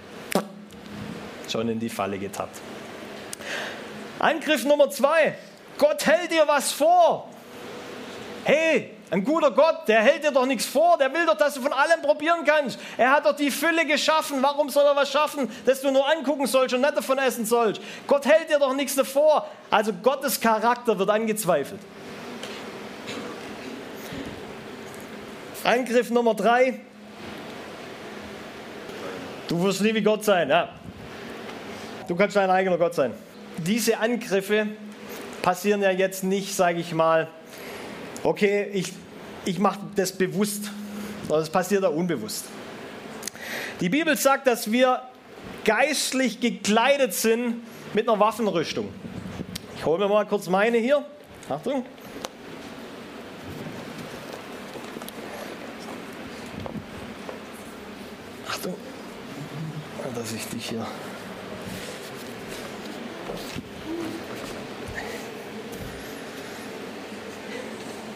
Schon 1.50 1.70
in 1.70 1.80
die 1.80 1.90
Falle 1.90 2.18
getappt. 2.18 2.60
Angriff 4.20 4.64
Nummer 4.66 4.90
zwei. 4.90 5.36
Gott 5.78 6.06
hält 6.06 6.32
dir 6.32 6.48
was 6.48 6.72
vor. 6.72 7.30
Hey, 8.46 8.92
ein 9.10 9.24
guter 9.24 9.52
Gott, 9.52 9.88
der 9.88 10.02
hält 10.02 10.24
dir 10.24 10.32
doch 10.32 10.46
nichts 10.46 10.66
vor. 10.66 10.98
Der 10.98 11.14
will 11.14 11.26
doch, 11.26 11.38
dass 11.38 11.54
du 11.54 11.62
von 11.62 11.74
allem 11.74 12.02
probieren 12.02 12.44
kannst. 12.46 12.80
Er 12.98 13.12
hat 13.12 13.26
doch 13.26 13.36
die 13.36 13.52
Fülle 13.52 13.86
geschaffen. 13.86 14.42
Warum 14.42 14.70
soll 14.70 14.86
er 14.86 14.96
was 14.96 15.12
schaffen, 15.12 15.50
das 15.66 15.82
du 15.82 15.92
nur 15.92 16.10
angucken 16.10 16.48
sollst 16.48 16.74
und 16.74 16.82
nicht 16.82 16.98
davon 16.98 17.18
essen 17.18 17.46
sollst? 17.46 17.82
Gott 18.08 18.26
hält 18.26 18.50
dir 18.50 18.60
doch 18.60 18.74
nichts 18.74 18.96
davor. 18.96 19.48
Also 19.70 19.94
Gottes 19.94 20.40
Charakter 20.40 20.98
wird 20.98 21.10
angezweifelt. 21.10 21.80
Angriff 25.64 26.10
Nummer 26.10 26.34
drei. 26.34 26.82
Du 29.48 29.62
wirst 29.64 29.82
nie 29.82 29.94
wie 29.94 30.02
Gott 30.02 30.24
sein. 30.24 30.50
Ja. 30.50 30.70
Du 32.08 32.16
kannst 32.16 32.36
dein 32.36 32.50
eigener 32.50 32.78
Gott 32.78 32.96
sein. 32.96 33.14
Diese 33.58 34.00
Angriffe 34.00 34.68
passieren 35.42 35.82
ja 35.82 35.92
jetzt 35.92 36.24
nicht, 36.24 36.56
sage 36.56 36.80
ich 36.80 36.94
mal, 36.94 37.28
okay, 38.24 38.70
ich, 38.74 38.94
ich 39.46 39.60
mache 39.60 39.80
das 39.96 40.12
bewusst, 40.12 40.72
sondern 41.28 41.44
es 41.44 41.50
passiert 41.50 41.86
auch 41.86 41.94
unbewusst. 41.94 42.46
Die 43.80 43.90
Bibel 43.90 44.16
sagt, 44.18 44.48
dass 44.48 44.72
wir 44.72 45.02
geistlich 45.66 46.40
gekleidet 46.40 47.14
sind 47.14 47.64
mit 47.94 48.08
einer 48.08 48.20
Waffenrüstung. 48.20 48.90
Ich 49.78 49.86
hole 49.86 50.00
mir 50.00 50.08
mal 50.08 50.26
kurz 50.26 50.48
meine 50.48 50.78
hier. 50.78 51.04
Achtung. 51.50 51.86
Achtung, 58.50 58.76
dass 60.14 60.32
ich 60.34 60.46
dich 60.48 60.70
hier. 60.70 60.86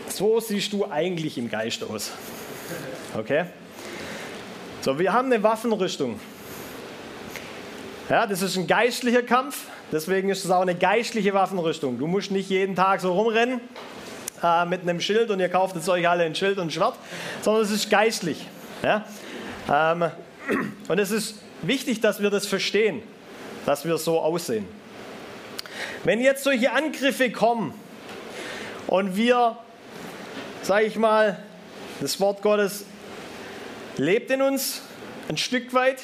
So 0.10 0.40
siehst 0.40 0.74
du 0.74 0.90
eigentlich 0.90 1.38
im 1.38 1.50
Geist 1.50 1.84
aus. 1.84 2.12
Okay? 3.16 3.46
So, 4.82 4.98
wir 4.98 5.14
haben 5.14 5.32
eine 5.32 5.44
Waffenrüstung. 5.44 6.20
Ja, 8.10 8.26
das 8.26 8.42
ist 8.42 8.58
ein 8.58 8.68
geistlicher 8.68 9.22
Kampf, 9.22 9.66
deswegen 9.92 10.30
ist 10.30 10.46
es 10.46 10.50
auch 10.50 10.62
eine 10.62 10.76
geistliche 10.76 11.34
Waffenrüstung. 11.34 12.00
Du 12.00 12.08
musst 12.08 12.32
nicht 12.32 12.50
jeden 12.50 12.76
Tag 12.76 13.02
so 13.02 13.14
rumrennen 13.14 13.60
äh, 14.42 14.66
mit 14.66 14.82
einem 14.82 15.02
Schild 15.02 15.30
und 15.30 15.40
ihr 15.40 15.50
kauft 15.50 15.76
jetzt 15.76 15.90
euch 15.90 16.08
alle 16.08 16.24
ein 16.24 16.34
Schild 16.34 16.58
und 16.58 16.68
ein 16.68 16.72
Schwert, 16.72 16.96
sondern 17.42 17.64
es 17.64 17.72
ist 17.72 17.90
geistlich. 17.90 18.48
Ja? 18.82 19.06
Ähm, 19.70 20.10
und 20.88 21.00
es 21.00 21.12
ist 21.12 21.36
wichtig, 21.62 22.02
dass 22.02 22.22
wir 22.22 22.30
das 22.30 22.48
verstehen, 22.48 23.02
dass 23.66 23.86
wir 23.86 23.98
so 23.98 24.20
aussehen. 24.20 24.66
Wenn 26.04 26.22
jetzt 26.22 26.44
solche 26.44 26.72
Angriffe 26.72 27.32
kommen 27.32 27.74
und 28.88 29.16
wir, 29.16 29.58
sage 30.62 30.86
ich 30.86 30.98
mal, 30.98 31.44
das 32.00 32.20
Wort 32.20 32.42
Gottes 32.42 32.86
lebt 33.98 34.32
in 34.32 34.42
uns 34.42 34.82
ein 35.30 35.38
Stück 35.38 35.74
weit, 35.74 36.04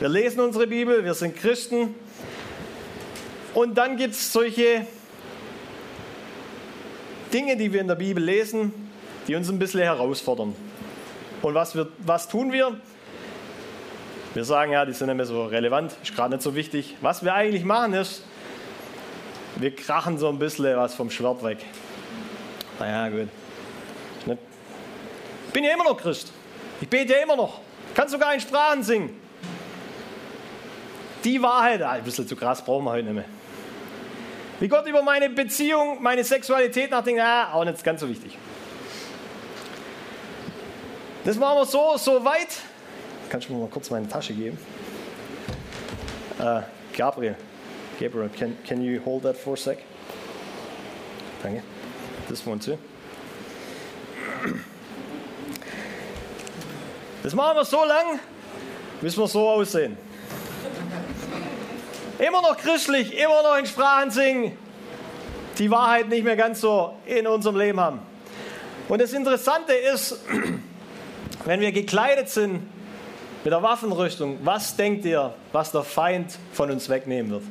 wir 0.00 0.08
lesen 0.08 0.40
unsere 0.40 0.66
Bibel, 0.66 1.04
wir 1.04 1.14
sind 1.14 1.36
Christen. 1.36 1.94
Und 3.54 3.76
dann 3.76 3.96
gibt 3.96 4.14
es 4.14 4.32
solche 4.32 4.86
Dinge, 7.32 7.56
die 7.56 7.72
wir 7.72 7.80
in 7.80 7.88
der 7.88 7.94
Bibel 7.94 8.22
lesen, 8.22 8.72
die 9.28 9.34
uns 9.34 9.48
ein 9.48 9.58
bisschen 9.58 9.80
herausfordern. 9.80 10.54
Und 11.42 11.54
was, 11.54 11.74
wir, 11.74 11.88
was 11.98 12.28
tun 12.28 12.52
wir? 12.52 12.80
Wir 14.34 14.44
sagen, 14.44 14.72
ja, 14.72 14.84
die 14.86 14.92
sind 14.92 15.08
nicht 15.08 15.16
mehr 15.16 15.26
so 15.26 15.44
relevant, 15.44 15.94
ist 16.02 16.14
gerade 16.14 16.30
nicht 16.34 16.42
so 16.42 16.54
wichtig. 16.54 16.96
Was 17.02 17.22
wir 17.22 17.34
eigentlich 17.34 17.64
machen 17.64 17.92
ist, 17.92 18.22
wir 19.56 19.74
krachen 19.76 20.16
so 20.16 20.28
ein 20.28 20.38
bisschen 20.38 20.76
was 20.76 20.94
vom 20.94 21.10
Schwert 21.10 21.42
weg. 21.42 21.58
Naja, 22.78 23.08
gut. 23.10 23.28
Ich 25.48 25.52
bin 25.52 25.64
ja 25.64 25.74
immer 25.74 25.84
noch 25.84 25.98
Christ. 25.98 26.32
Ich 26.80 26.88
bete 26.88 27.12
ja 27.12 27.18
immer 27.22 27.36
noch. 27.36 27.60
Ich 27.90 27.94
kann 27.94 28.08
sogar 28.08 28.32
in 28.32 28.40
Sprachen 28.40 28.82
singen. 28.82 29.10
Die 31.24 31.40
Wahrheit, 31.42 31.82
ah, 31.82 31.90
ein 31.90 32.02
bisschen 32.02 32.26
zu 32.26 32.34
krass 32.34 32.64
brauchen 32.64 32.84
wir 32.86 32.92
heute 32.92 33.04
nicht 33.04 33.14
mehr. 33.14 33.24
Wie 34.58 34.68
Gott 34.68 34.86
über 34.86 35.02
meine 35.02 35.28
Beziehung, 35.28 36.02
meine 36.02 36.24
Sexualität 36.24 36.90
nachdenkt, 36.90 37.20
ah, 37.20 37.52
auch 37.52 37.64
nicht 37.64 37.84
ganz 37.84 38.00
so 38.00 38.08
wichtig. 38.08 38.38
Das 41.24 41.36
machen 41.36 41.58
wir 41.58 41.66
so, 41.66 41.96
so 41.98 42.24
weit. 42.24 42.48
Kannst 43.32 43.48
du 43.48 43.54
mir 43.54 43.60
mal 43.60 43.68
kurz 43.70 43.88
meine 43.88 44.06
Tasche 44.06 44.34
geben? 44.34 44.58
Uh, 46.38 46.60
Gabriel, 46.94 47.34
Gabriel, 47.98 48.28
can, 48.28 48.58
can 48.62 48.82
you 48.82 49.00
hold 49.06 49.22
that 49.22 49.38
for 49.38 49.54
a 49.54 49.56
sec? 49.56 49.78
Danke. 51.42 51.62
Das 52.28 52.46
one 52.46 52.58
too. 52.60 52.76
Das 57.22 57.32
machen 57.32 57.56
wir 57.56 57.64
so 57.64 57.82
lang, 57.86 58.20
bis 59.00 59.16
wir 59.16 59.26
so 59.26 59.48
aussehen. 59.48 59.96
Immer 62.18 62.42
noch 62.42 62.58
christlich, 62.58 63.16
immer 63.16 63.42
noch 63.42 63.56
in 63.56 63.64
Sprachen 63.64 64.10
singen, 64.10 64.58
die 65.56 65.70
Wahrheit 65.70 66.10
nicht 66.10 66.24
mehr 66.24 66.36
ganz 66.36 66.60
so 66.60 66.98
in 67.06 67.26
unserem 67.26 67.56
Leben 67.56 67.80
haben. 67.80 68.00
Und 68.90 69.00
das 69.00 69.14
Interessante 69.14 69.72
ist, 69.72 70.20
wenn 71.46 71.60
wir 71.60 71.72
gekleidet 71.72 72.28
sind 72.28 72.68
mit 73.44 73.52
der 73.52 73.62
Waffenrüstung, 73.62 74.38
was 74.44 74.76
denkt 74.76 75.04
ihr, 75.04 75.34
was 75.52 75.72
der 75.72 75.82
Feind 75.82 76.38
von 76.52 76.70
uns 76.70 76.88
wegnehmen 76.88 77.30
wird? 77.30 77.42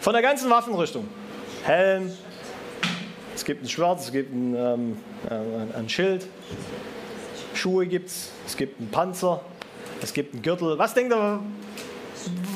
Von 0.00 0.12
der 0.14 0.22
ganzen 0.22 0.50
Waffenrüstung. 0.50 1.08
Helm, 1.64 2.10
es 3.34 3.44
gibt 3.44 3.62
ein 3.62 3.68
Schwert, 3.68 4.00
es 4.00 4.10
gibt 4.10 4.32
ein, 4.32 4.54
ähm, 4.56 4.98
äh, 5.30 5.78
ein 5.78 5.88
Schild, 5.88 6.26
Schuhe 7.54 7.86
gibt 7.86 8.08
es, 8.08 8.30
es 8.46 8.56
gibt 8.56 8.80
einen 8.80 8.90
Panzer, 8.90 9.40
es 10.02 10.12
gibt 10.12 10.34
einen 10.34 10.42
Gürtel. 10.42 10.78
Was 10.78 10.94
denkt 10.94 11.12
ihr, 11.12 11.40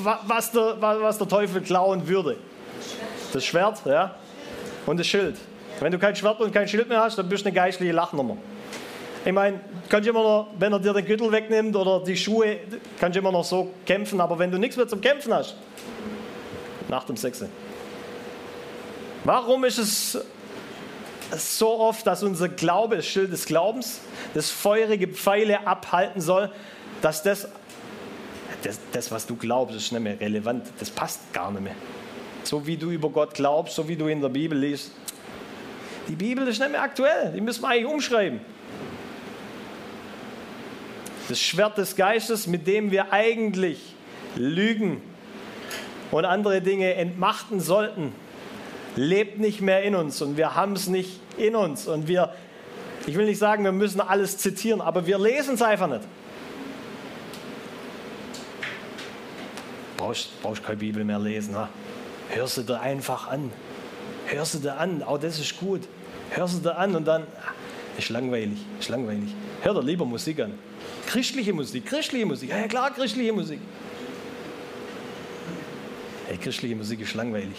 was 0.02 0.50
der, 0.52 0.76
was 0.80 1.18
der 1.18 1.28
Teufel 1.28 1.62
klauen 1.62 2.06
würde. 2.06 2.36
Das 3.32 3.44
Schwert 3.44 3.82
ja, 3.84 4.14
und 4.86 4.98
das 4.98 5.06
Schild. 5.06 5.36
Wenn 5.80 5.92
du 5.92 5.98
kein 5.98 6.16
Schwert 6.16 6.40
und 6.40 6.52
kein 6.52 6.68
Schild 6.68 6.88
mehr 6.88 7.00
hast, 7.00 7.18
dann 7.18 7.28
bist 7.28 7.44
du 7.44 7.48
eine 7.48 7.54
geistliche 7.54 7.92
Lachnummer. 7.92 8.36
Ich 9.26 9.32
meine, 9.32 9.58
kannst 9.88 10.08
immer 10.08 10.22
noch, 10.22 10.46
wenn 10.56 10.72
er 10.72 10.78
dir 10.78 10.92
den 10.92 11.04
Gürtel 11.04 11.32
wegnimmt 11.32 11.74
oder 11.74 11.98
die 12.04 12.16
Schuhe, 12.16 12.58
kannst 13.00 13.16
du 13.16 13.18
immer 13.18 13.32
noch 13.32 13.42
so 13.42 13.72
kämpfen. 13.84 14.20
Aber 14.20 14.38
wenn 14.38 14.52
du 14.52 14.56
nichts 14.56 14.76
mehr 14.76 14.86
zum 14.86 15.00
Kämpfen 15.00 15.34
hast, 15.34 15.56
nach 16.88 17.02
dem 17.02 17.16
Sechse. 17.16 17.48
Warum 19.24 19.64
ist 19.64 19.78
es 19.78 20.16
so 21.36 21.80
oft, 21.80 22.06
dass 22.06 22.22
unser 22.22 22.48
Glaube, 22.48 22.94
das 22.94 23.06
Schild 23.06 23.32
des 23.32 23.46
Glaubens, 23.46 23.98
das 24.34 24.50
feurige 24.50 25.08
Pfeile 25.08 25.66
abhalten 25.66 26.20
soll, 26.20 26.48
dass 27.02 27.24
das 27.24 27.48
das, 28.62 28.78
das, 28.92 29.10
was 29.10 29.26
du 29.26 29.34
glaubst, 29.34 29.74
ist 29.74 29.90
nicht 29.90 30.02
mehr 30.02 30.20
relevant. 30.20 30.66
Das 30.78 30.88
passt 30.88 31.32
gar 31.32 31.50
nicht 31.50 31.62
mehr. 31.62 31.74
So 32.44 32.64
wie 32.64 32.76
du 32.76 32.90
über 32.90 33.10
Gott 33.10 33.34
glaubst, 33.34 33.74
so 33.74 33.88
wie 33.88 33.96
du 33.96 34.06
in 34.06 34.20
der 34.20 34.28
Bibel 34.28 34.56
liest. 34.56 34.92
Die 36.06 36.14
Bibel 36.14 36.46
ist 36.46 36.60
nicht 36.60 36.70
mehr 36.70 36.82
aktuell. 36.82 37.32
Die 37.32 37.40
müssen 37.40 37.62
wir 37.62 37.68
eigentlich 37.68 37.86
umschreiben. 37.86 38.40
Das 41.28 41.40
Schwert 41.40 41.78
des 41.78 41.96
Geistes, 41.96 42.46
mit 42.46 42.66
dem 42.66 42.90
wir 42.90 43.12
eigentlich 43.12 43.94
lügen 44.36 45.00
und 46.10 46.24
andere 46.24 46.60
Dinge 46.60 46.94
entmachten 46.94 47.60
sollten, 47.60 48.12
lebt 48.94 49.38
nicht 49.38 49.60
mehr 49.60 49.82
in 49.82 49.94
uns 49.94 50.22
und 50.22 50.36
wir 50.36 50.54
haben 50.54 50.72
es 50.72 50.86
nicht 50.86 51.20
in 51.36 51.56
uns. 51.56 51.86
Und 51.86 52.08
wir, 52.08 52.32
ich 53.06 53.16
will 53.16 53.26
nicht 53.26 53.38
sagen, 53.38 53.64
wir 53.64 53.72
müssen 53.72 54.00
alles 54.00 54.38
zitieren, 54.38 54.80
aber 54.80 55.06
wir 55.06 55.18
lesen 55.18 55.54
es 55.54 55.62
einfach 55.62 55.88
nicht. 55.88 56.02
brauchst, 60.06 60.42
brauchst 60.42 60.64
keine 60.64 60.76
Bibel 60.76 61.04
mehr 61.04 61.18
lesen. 61.18 61.56
Ha? 61.56 61.68
Hör 62.30 62.46
sie 62.46 62.64
dir 62.64 62.80
einfach 62.80 63.28
an. 63.28 63.50
Hör 64.26 64.44
sie 64.44 64.60
dir 64.60 64.78
an, 64.78 65.02
auch 65.02 65.18
das 65.18 65.38
ist 65.38 65.58
gut. 65.58 65.82
Hör 66.30 66.48
sie 66.48 66.60
dir 66.60 66.76
an 66.76 66.94
und 66.96 67.06
dann, 67.06 67.24
ist 67.98 68.08
langweilig, 68.10 68.58
ist 68.78 68.88
langweilig. 68.88 69.34
Hör 69.62 69.74
dir 69.74 69.82
lieber 69.82 70.04
Musik 70.04 70.40
an. 70.40 70.54
Christliche 71.06 71.52
Musik, 71.52 71.86
christliche 71.86 72.26
Musik. 72.26 72.50
Ja, 72.50 72.66
klar, 72.68 72.92
christliche 72.92 73.32
Musik. 73.32 73.60
Hey, 76.26 76.36
christliche 76.36 76.74
Musik 76.74 77.00
ist 77.00 77.14
langweilig. 77.14 77.56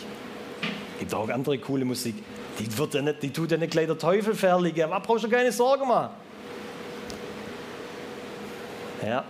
Gibt 0.99 1.13
auch 1.13 1.29
andere 1.29 1.57
coole 1.57 1.85
Musik. 1.85 2.15
Die, 2.59 2.77
wird 2.77 2.93
ja 2.95 3.01
nicht, 3.01 3.21
die 3.23 3.29
tut 3.31 3.51
ja 3.51 3.57
nicht 3.57 3.71
gleich 3.71 3.87
der 3.87 3.97
Teufel 3.97 4.33
verherrlichen. 4.33 4.83
Aber 4.83 4.99
brauchst 4.99 5.23
du 5.23 5.29
keine 5.29 5.51
Sorgen 5.51 5.87
machen. 5.87 6.09
Ja. 9.05 9.23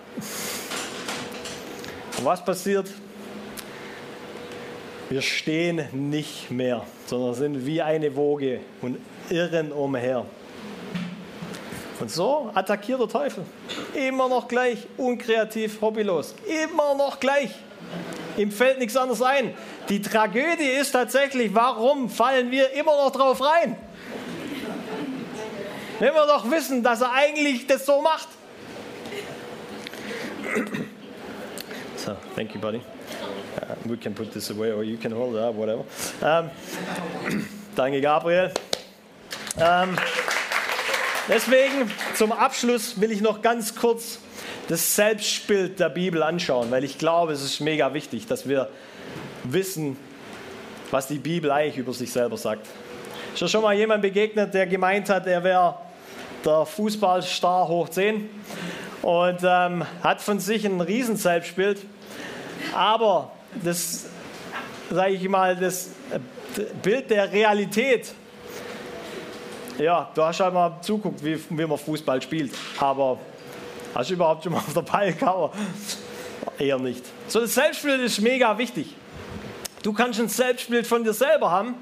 Und 2.17 2.25
was 2.25 2.43
passiert? 2.43 2.89
Wir 5.09 5.21
stehen 5.21 5.85
nicht 5.91 6.51
mehr, 6.51 6.85
sondern 7.05 7.33
sind 7.33 7.65
wie 7.65 7.81
eine 7.81 8.15
Woge 8.15 8.59
und 8.81 8.97
irren 9.29 9.71
umher. 9.71 10.25
Und 11.99 12.11
so 12.11 12.51
attackiert 12.53 12.99
der 12.99 13.07
Teufel. 13.07 13.43
Immer 13.93 14.29
noch 14.29 14.47
gleich, 14.47 14.87
unkreativ, 14.97 15.81
hobbylos. 15.81 16.35
Immer 16.63 16.93
noch 16.95 17.19
gleich. 17.19 17.49
Ihm 18.37 18.51
fällt 18.51 18.77
nichts 18.77 18.95
anderes 18.95 19.21
ein. 19.23 19.53
Die 19.89 20.01
Tragödie 20.01 20.69
ist 20.79 20.91
tatsächlich, 20.91 21.55
warum 21.55 22.09
fallen 22.09 22.51
wir 22.51 22.71
immer 22.73 22.95
noch 22.97 23.11
drauf 23.11 23.41
rein? 23.41 23.75
Wenn 25.99 26.13
wir 26.13 26.27
doch 26.27 26.51
wissen, 26.51 26.83
dass 26.83 27.01
er 27.01 27.11
eigentlich 27.13 27.65
das 27.65 27.85
so 27.85 28.01
macht. 28.01 28.27
So, 31.95 32.15
thank 32.35 32.53
you, 32.53 32.61
buddy. 32.61 32.77
Uh, 32.77 33.73
we 33.85 33.97
can 33.97 34.13
put 34.13 34.31
this 34.31 34.51
away 34.51 34.71
or 34.71 34.83
you 34.83 34.97
can 34.97 35.11
hold 35.11 35.35
it 35.35 35.41
up, 35.41 35.55
whatever. 35.55 35.83
Um, 36.21 36.51
danke, 37.75 38.01
Gabriel. 38.01 38.51
Um, 39.55 39.97
deswegen 41.27 41.91
zum 42.15 42.31
Abschluss 42.31 42.99
will 42.99 43.11
ich 43.11 43.21
noch 43.21 43.41
ganz 43.41 43.75
kurz 43.75 44.19
das 44.67 44.95
Selbstbild 44.95 45.79
der 45.79 45.89
Bibel 45.89 46.23
anschauen, 46.23 46.71
weil 46.71 46.83
ich 46.83 46.97
glaube, 46.97 47.33
es 47.33 47.43
ist 47.43 47.59
mega 47.59 47.93
wichtig, 47.93 48.27
dass 48.27 48.47
wir 48.47 48.69
wissen, 49.43 49.97
was 50.91 51.07
die 51.07 51.19
Bibel 51.19 51.51
eigentlich 51.51 51.77
über 51.77 51.93
sich 51.93 52.11
selber 52.11 52.37
sagt. 52.37 52.67
Ist 53.33 53.41
dir 53.41 53.47
schon 53.47 53.61
mal 53.61 53.75
jemand 53.75 54.01
begegnet, 54.01 54.53
der 54.53 54.67
gemeint 54.67 55.09
hat, 55.09 55.27
er 55.27 55.43
wäre 55.43 55.75
der 56.43 56.65
Fußballstar 56.65 57.67
hoch 57.67 57.89
10 57.89 58.29
und 59.01 59.39
ähm, 59.43 59.85
hat 60.03 60.21
von 60.21 60.39
sich 60.39 60.65
ein 60.65 60.81
Riesen-Selbstbild 60.81 61.79
Aber 62.73 63.31
das, 63.63 64.05
sage 64.89 65.13
ich 65.13 65.27
mal, 65.29 65.55
das 65.55 65.91
Bild 66.81 67.09
der 67.09 67.31
Realität, 67.31 68.13
ja, 69.79 70.09
du 70.13 70.23
hast 70.23 70.39
halt 70.39 70.53
mal 70.53 70.79
zuguckt, 70.81 71.23
wie, 71.23 71.39
wie 71.49 71.65
man 71.65 71.77
Fußball 71.77 72.21
spielt. 72.21 72.53
Aber 72.79 73.19
hast 73.93 74.09
du 74.09 74.13
überhaupt 74.13 74.43
schon 74.43 74.53
mal 74.53 74.59
auf 74.59 74.73
der 74.73 74.81
Ball 74.81 75.13
gehauen? 75.13 75.51
Eher 76.57 76.79
nicht. 76.79 77.03
So, 77.27 77.41
das 77.41 77.53
Selbstbild 77.53 78.01
ist 78.01 78.21
mega 78.21 78.57
wichtig. 78.57 78.95
Du 79.83 79.93
kannst 79.93 80.19
ein 80.19 80.29
Selbstbild 80.29 80.87
von 80.87 81.03
dir 81.03 81.13
selber 81.13 81.51
haben. 81.51 81.75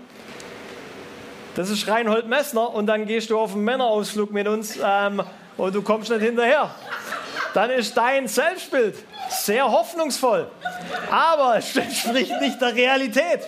Das 1.56 1.70
ist 1.70 1.88
Reinhold 1.88 2.28
Messner 2.28 2.74
und 2.74 2.86
dann 2.88 3.06
gehst 3.06 3.30
du 3.30 3.40
auf 3.40 3.54
einen 3.54 3.64
Männerausflug 3.64 4.32
mit 4.32 4.48
uns 4.48 4.78
ähm, 4.84 5.24
und 5.56 5.74
du 5.74 5.82
kommst 5.82 6.10
nicht 6.10 6.22
hinterher. 6.22 6.70
Dann 7.54 7.70
ist 7.70 7.96
dein 7.96 8.28
Selbstbild 8.28 8.96
sehr 9.30 9.72
hoffnungsvoll, 9.72 10.48
aber 11.10 11.58
es 11.58 11.74
entspricht 11.78 12.34
nicht 12.42 12.62
der 12.62 12.76
Realität. 12.76 13.40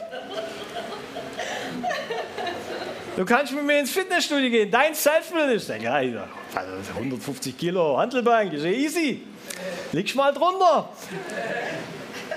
Du 3.18 3.26
kannst 3.26 3.52
mit 3.52 3.64
mir 3.66 3.80
ins 3.80 3.90
Fitnessstudio 3.90 4.48
gehen, 4.52 4.70
dein 4.70 4.94
Selbstbild 4.94 5.50
ist, 5.54 5.70
ja, 5.70 5.96
150 6.96 7.58
Kilo 7.58 7.98
Handelbank, 7.98 8.54
ist 8.54 8.64
easy. 8.64 9.24
Liegst 9.92 10.16
mal 10.16 10.32
drunter. 10.32 10.90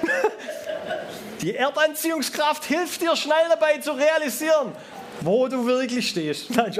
Die 1.42 1.54
Erdanziehungskraft 1.54 2.64
hilft 2.64 3.02
dir 3.02 3.14
schnell 3.14 3.44
dabei 3.50 3.76
zu 3.76 3.92
realisieren, 3.92 4.72
wo 5.20 5.48
du 5.48 5.66
wirklich 5.66 6.08
stehst. 6.08 6.48
Nein, 6.56 6.72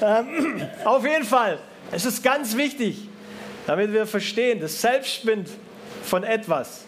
ähm, 0.00 0.66
auf 0.86 1.04
jeden 1.04 1.24
Fall, 1.24 1.58
es 1.92 2.06
ist 2.06 2.22
ganz 2.22 2.56
wichtig, 2.56 2.96
damit 3.66 3.92
wir 3.92 4.06
verstehen, 4.06 4.58
das 4.58 4.80
Selbstbild 4.80 5.50
von 6.02 6.24
etwas 6.24 6.84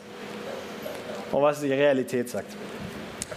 und 1.33 1.43
was 1.43 1.61
die 1.61 1.71
Realität 1.71 2.31
sagt. 2.31 2.51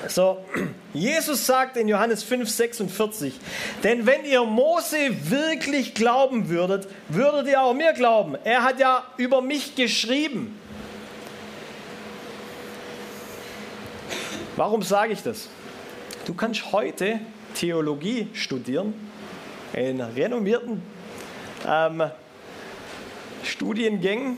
So, 0.08 0.45
Jesus 0.93 1.45
sagt 1.45 1.76
in 1.76 1.89
Johannes 1.89 2.24
5, 2.24 2.50
46, 2.50 3.34
denn 3.84 4.06
wenn 4.06 4.24
ihr 4.24 4.43
Mose 4.43 5.30
wirklich 5.30 5.93
glauben 5.93 6.47
würdet, 6.47 6.88
würdet 7.10 7.47
ihr 7.47 7.62
auch 7.62 7.74
mir 7.74 7.91
glauben. 7.93 8.38
Er 8.45 8.64
hat 8.64 8.80
ja 8.80 9.04
über 9.18 9.41
mich 9.41 9.76
geschrieben. 9.76 10.58
Warum 14.56 14.84
sage 14.84 15.14
ich 15.14 15.22
das? 15.22 15.50
Du 16.26 16.34
kannst 16.34 16.72
heute 16.72 17.20
Theologie 17.56 18.28
studieren 18.34 18.93
in 19.74 20.00
renommierten 20.00 20.82
ähm, 21.68 22.04
Studiengängen 23.43 24.38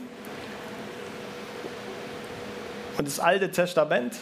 und 2.98 3.06
das 3.06 3.20
Alte 3.20 3.50
Testament 3.50 4.14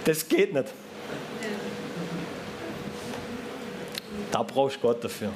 Das 0.05 0.28
geht 0.28 0.53
nicht. 0.53 0.68
Da 4.32 4.43
brauchst 4.43 4.82
Gott 4.82 5.03
dafür. 5.03 5.32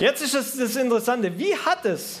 Jetzt 0.00 0.22
ist 0.22 0.34
das, 0.34 0.56
das 0.56 0.76
Interessante. 0.76 1.38
Wie 1.38 1.54
hat 1.56 1.84
es 1.84 2.20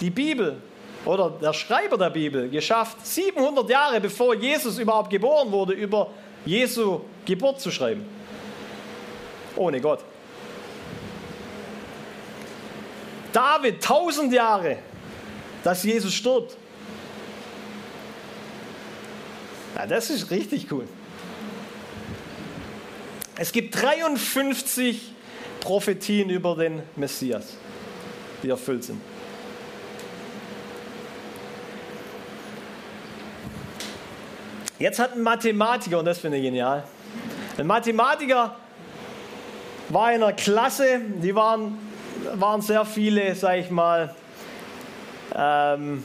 die 0.00 0.10
Bibel 0.10 0.60
oder 1.04 1.30
der 1.30 1.52
Schreiber 1.52 1.96
der 1.96 2.10
Bibel 2.10 2.48
geschafft, 2.48 3.06
700 3.06 3.68
Jahre 3.68 4.00
bevor 4.00 4.34
Jesus 4.34 4.78
überhaupt 4.78 5.10
geboren 5.10 5.50
wurde, 5.50 5.72
über 5.72 6.10
Jesu 6.44 7.00
Geburt 7.24 7.60
zu 7.60 7.70
schreiben. 7.70 8.04
Ohne 9.56 9.80
Gott. 9.80 10.00
David, 13.32 13.76
1000 13.76 14.32
Jahre, 14.32 14.78
dass 15.62 15.82
Jesus 15.82 16.12
stirbt. 16.12 16.56
Ja, 19.76 19.86
das 19.86 20.10
ist 20.10 20.30
richtig 20.30 20.70
cool. 20.70 20.86
Es 23.36 23.52
gibt 23.52 23.80
53 23.80 25.12
Prophetien 25.60 26.28
über 26.28 26.56
den 26.56 26.82
Messias, 26.96 27.54
die 28.42 28.50
erfüllt 28.50 28.84
sind. 28.84 29.00
Jetzt 34.80 34.98
hat 34.98 35.14
ein 35.14 35.20
Mathematiker, 35.20 35.98
und 35.98 36.06
das 36.06 36.20
finde 36.20 36.38
ich 36.38 36.42
genial, 36.42 36.84
ein 37.58 37.66
Mathematiker 37.66 38.56
war 39.90 40.14
in 40.14 40.22
einer 40.22 40.32
Klasse, 40.32 41.02
die 41.22 41.34
waren, 41.34 41.76
waren 42.32 42.62
sehr 42.62 42.86
viele, 42.86 43.34
sage 43.34 43.60
ich 43.60 43.70
mal, 43.70 44.14
ähm, 45.36 46.02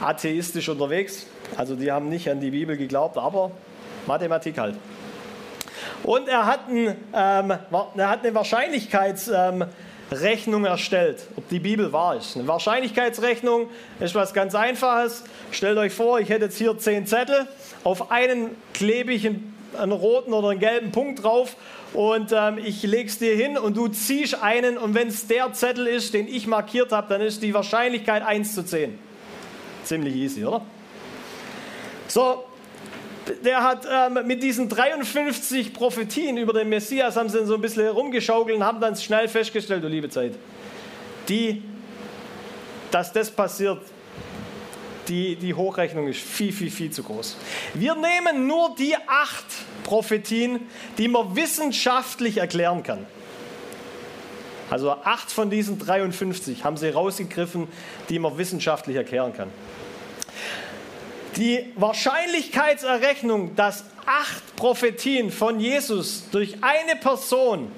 atheistisch 0.00 0.70
unterwegs. 0.70 1.26
Also 1.58 1.76
die 1.76 1.92
haben 1.92 2.08
nicht 2.08 2.30
an 2.30 2.40
die 2.40 2.50
Bibel 2.50 2.78
geglaubt, 2.78 3.18
aber 3.18 3.50
Mathematik 4.06 4.56
halt. 4.56 4.76
Und 6.02 6.28
er 6.28 6.46
hat, 6.46 6.68
ein, 6.68 6.96
ähm, 7.12 7.58
er 7.96 8.08
hat 8.08 8.24
eine 8.24 8.34
Wahrscheinlichkeitsrechnung 8.34 9.62
ähm, 9.62 9.68
erstellt, 10.64 11.26
ob 11.36 11.48
die 11.48 11.58
Bibel 11.58 11.92
wahr 11.92 12.16
ist. 12.16 12.36
Eine 12.36 12.46
Wahrscheinlichkeitsrechnung 12.48 13.68
ist 14.00 14.14
was 14.14 14.34
ganz 14.34 14.54
Einfaches. 14.54 15.24
Stellt 15.50 15.78
euch 15.78 15.92
vor, 15.92 16.20
ich 16.20 16.28
hätte 16.28 16.46
jetzt 16.46 16.58
hier 16.58 16.76
zehn 16.78 17.06
Zettel 17.06 17.46
auf 17.84 18.10
einen 18.10 18.50
klebe 18.74 19.12
ich 19.12 19.26
einen, 19.26 19.54
einen 19.76 19.92
roten 19.92 20.32
oder 20.32 20.50
einen 20.50 20.60
gelben 20.60 20.92
Punkt 20.92 21.22
drauf 21.22 21.56
und 21.94 22.32
ähm, 22.32 22.58
ich 22.58 22.82
lege 22.82 23.08
es 23.08 23.18
dir 23.18 23.34
hin 23.34 23.58
und 23.58 23.76
du 23.76 23.88
ziehst 23.88 24.42
einen 24.42 24.78
und 24.78 24.94
wenn 24.94 25.08
es 25.08 25.26
der 25.26 25.52
Zettel 25.52 25.86
ist, 25.86 26.14
den 26.14 26.28
ich 26.28 26.46
markiert 26.46 26.92
habe, 26.92 27.08
dann 27.08 27.20
ist 27.20 27.42
die 27.42 27.54
Wahrscheinlichkeit 27.54 28.22
1 28.24 28.54
zu 28.54 28.64
10. 28.64 28.98
Ziemlich 29.84 30.14
easy, 30.14 30.44
oder? 30.44 30.62
So, 32.06 32.44
der 33.44 33.62
hat 33.62 33.86
ähm, 33.90 34.26
mit 34.26 34.42
diesen 34.42 34.68
53 34.68 35.72
Prophetien 35.72 36.36
über 36.36 36.52
den 36.52 36.68
Messias 36.68 37.16
haben 37.16 37.28
sie 37.28 37.44
so 37.46 37.54
ein 37.54 37.60
bisschen 37.60 37.84
herumgeschaukelt 37.84 38.56
und 38.56 38.64
haben 38.64 38.80
dann 38.80 38.96
schnell 38.96 39.28
festgestellt, 39.28 39.84
du 39.84 39.88
liebe 39.88 40.08
Zeit, 40.08 40.34
die, 41.28 41.62
dass 42.90 43.12
das 43.12 43.30
passiert, 43.30 43.80
die, 45.08 45.36
die 45.36 45.54
Hochrechnung 45.54 46.08
ist 46.08 46.20
viel, 46.20 46.52
viel, 46.52 46.70
viel 46.70 46.90
zu 46.90 47.02
groß. 47.02 47.36
Wir 47.74 47.94
nehmen 47.94 48.46
nur 48.46 48.74
die 48.76 48.94
acht 49.06 49.44
Prophetien, 49.84 50.60
die 50.98 51.08
man 51.08 51.34
wissenschaftlich 51.34 52.38
erklären 52.38 52.82
kann. 52.82 53.06
Also 54.70 54.92
acht 54.92 55.30
von 55.30 55.50
diesen 55.50 55.78
53 55.78 56.64
haben 56.64 56.76
sie 56.76 56.88
rausgegriffen, 56.88 57.68
die 58.08 58.18
man 58.18 58.38
wissenschaftlich 58.38 58.96
erklären 58.96 59.34
kann. 59.34 59.50
Die 61.36 61.72
Wahrscheinlichkeitserrechnung, 61.76 63.56
dass 63.56 63.84
acht 64.04 64.56
Prophetien 64.56 65.30
von 65.30 65.60
Jesus 65.60 66.24
durch 66.30 66.56
eine 66.60 66.96
Person, 66.96 67.70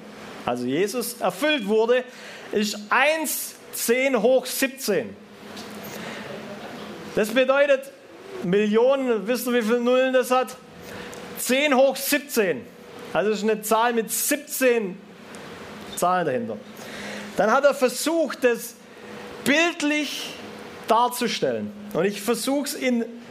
also 0.45 0.65
Jesus, 0.65 1.21
erfüllt 1.21 1.67
wurde, 1.67 2.03
ist 2.51 2.77
1, 2.89 3.55
10 3.73 4.21
hoch 4.21 4.45
17. 4.45 5.15
Das 7.15 7.29
bedeutet, 7.29 7.91
Millionen, 8.43 9.25
wisst 9.27 9.47
ihr, 9.47 9.53
wie 9.53 9.61
viele 9.61 9.79
Nullen 9.79 10.13
das 10.13 10.31
hat? 10.31 10.57
10 11.39 11.75
hoch 11.75 11.95
17. 11.95 12.61
Also 13.13 13.31
ist 13.31 13.43
eine 13.43 13.61
Zahl 13.61 13.93
mit 13.93 14.11
17 14.11 14.97
Zahlen 15.95 16.25
dahinter. 16.25 16.57
Dann 17.37 17.51
hat 17.51 17.63
er 17.63 17.73
versucht, 17.73 18.43
das 18.43 18.75
bildlich 19.45 20.33
darzustellen. 20.87 21.71
Und 21.93 22.05
ich 22.05 22.21
versuche 22.21 22.65
es 22.65 22.75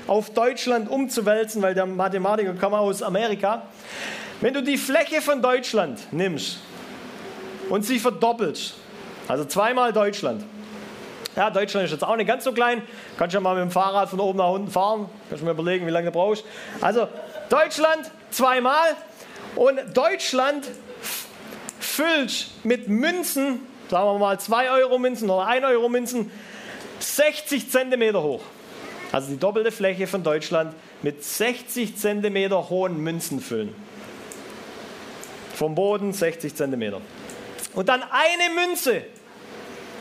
auf 0.06 0.30
Deutschland 0.30 0.88
umzuwälzen, 0.88 1.62
weil 1.62 1.74
der 1.74 1.86
Mathematiker 1.86 2.52
kam 2.54 2.74
aus 2.74 3.02
Amerika. 3.02 3.62
Wenn 4.40 4.54
du 4.54 4.62
die 4.62 4.76
Fläche 4.76 5.22
von 5.22 5.40
Deutschland 5.40 6.12
nimmst 6.12 6.58
und 7.68 7.84
sie 7.84 7.98
verdoppelst, 7.98 8.74
also 9.28 9.44
zweimal 9.44 9.92
Deutschland. 9.92 10.44
Ja, 11.36 11.50
Deutschland 11.50 11.86
ist 11.86 11.92
jetzt 11.92 12.04
auch 12.04 12.16
nicht 12.16 12.28
ganz 12.28 12.44
so 12.44 12.52
klein. 12.52 12.82
Kannst 13.16 13.34
ja 13.34 13.40
mal 13.40 13.54
mit 13.54 13.62
dem 13.62 13.70
Fahrrad 13.70 14.08
von 14.08 14.20
oben 14.20 14.38
nach 14.38 14.50
unten 14.50 14.70
fahren. 14.70 15.08
Kannst 15.28 15.42
du 15.42 15.46
mir 15.46 15.52
überlegen, 15.52 15.86
wie 15.86 15.90
lange 15.90 16.06
du 16.06 16.12
brauchst. 16.12 16.44
Also 16.80 17.08
Deutschland 17.48 18.10
zweimal 18.30 18.94
und 19.56 19.80
Deutschland 19.94 20.68
füllt 21.80 22.48
mit 22.62 22.88
Münzen 22.88 23.60
sagen 23.90 24.06
wir 24.06 24.18
mal 24.18 24.38
2 24.38 24.70
Euro 24.70 24.98
Münzen 24.98 25.30
oder 25.30 25.46
1 25.46 25.64
Euro 25.66 25.88
Münzen, 25.88 26.30
60 26.98 27.70
Zentimeter 27.70 28.22
hoch. 28.22 28.42
Also 29.14 29.30
die 29.30 29.38
doppelte 29.38 29.70
Fläche 29.70 30.08
von 30.08 30.24
Deutschland 30.24 30.74
mit 31.02 31.22
60 31.22 31.96
Zentimeter 31.96 32.68
hohen 32.68 32.98
Münzen 32.98 33.38
füllen. 33.38 33.72
Vom 35.54 35.76
Boden 35.76 36.12
60 36.12 36.52
Zentimeter. 36.52 37.00
Und 37.74 37.88
dann 37.88 38.02
eine 38.02 38.52
Münze 38.52 39.04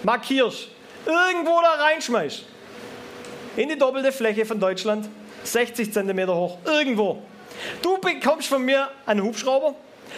markierst, 0.01 0.69
irgendwo 1.05 1.61
da 1.61 1.83
reinschmeißt. 1.83 2.43
In 3.55 3.69
die 3.69 3.77
doppelte 3.77 4.11
Fläche 4.11 4.47
von 4.47 4.59
Deutschland, 4.59 5.07
60 5.43 5.93
Zentimeter 5.93 6.35
hoch, 6.35 6.57
irgendwo. 6.65 7.21
Du 7.83 7.99
bekommst 7.99 8.47
von 8.47 8.65
mir 8.65 8.89
einen 9.05 9.21
Hubschrauber, 9.21 9.75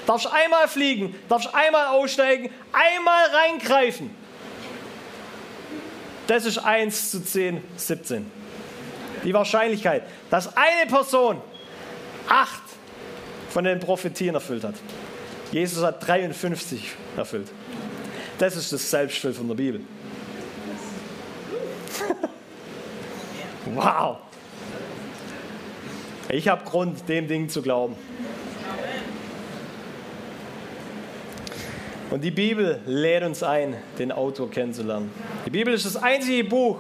darfst 0.08 0.32
einmal 0.32 0.70
fliegen, 0.70 1.14
darfst 1.28 1.54
einmal 1.54 1.88
aussteigen, 1.88 2.50
einmal 2.72 3.26
reingreifen. 3.26 4.10
Das 6.28 6.46
ist 6.46 6.60
1 6.60 7.12
zu 7.12 7.22
10, 7.22 7.62
17. 7.76 8.46
Die 9.24 9.34
Wahrscheinlichkeit, 9.34 10.04
dass 10.30 10.56
eine 10.56 10.90
Person 10.90 11.42
acht 12.28 12.64
von 13.50 13.64
den 13.64 13.80
Prophetien 13.80 14.36
erfüllt 14.36 14.64
hat. 14.64 14.76
Jesus 15.52 15.84
hat 15.84 16.06
53 16.06 16.92
erfüllt. 17.16 17.48
Das 18.38 18.56
ist 18.56 18.74
das 18.74 18.90
Selbstbild 18.90 19.36
von 19.36 19.48
der 19.48 19.56
Bibel. 19.56 19.82
wow. 23.74 24.18
Ich 26.30 26.48
habe 26.48 26.66
Grund, 26.66 27.08
dem 27.08 27.28
Ding 27.28 27.48
zu 27.48 27.62
glauben. 27.62 27.96
Und 32.12 32.24
die 32.24 32.32
Bibel 32.32 32.82
lädt 32.86 33.24
uns 33.24 33.42
ein, 33.44 33.76
den 33.98 34.12
Autor 34.12 34.50
kennenzulernen. 34.50 35.12
Die 35.46 35.50
Bibel 35.50 35.74
ist 35.74 35.86
das 35.86 35.96
einzige 35.96 36.44
Buch, 36.44 36.80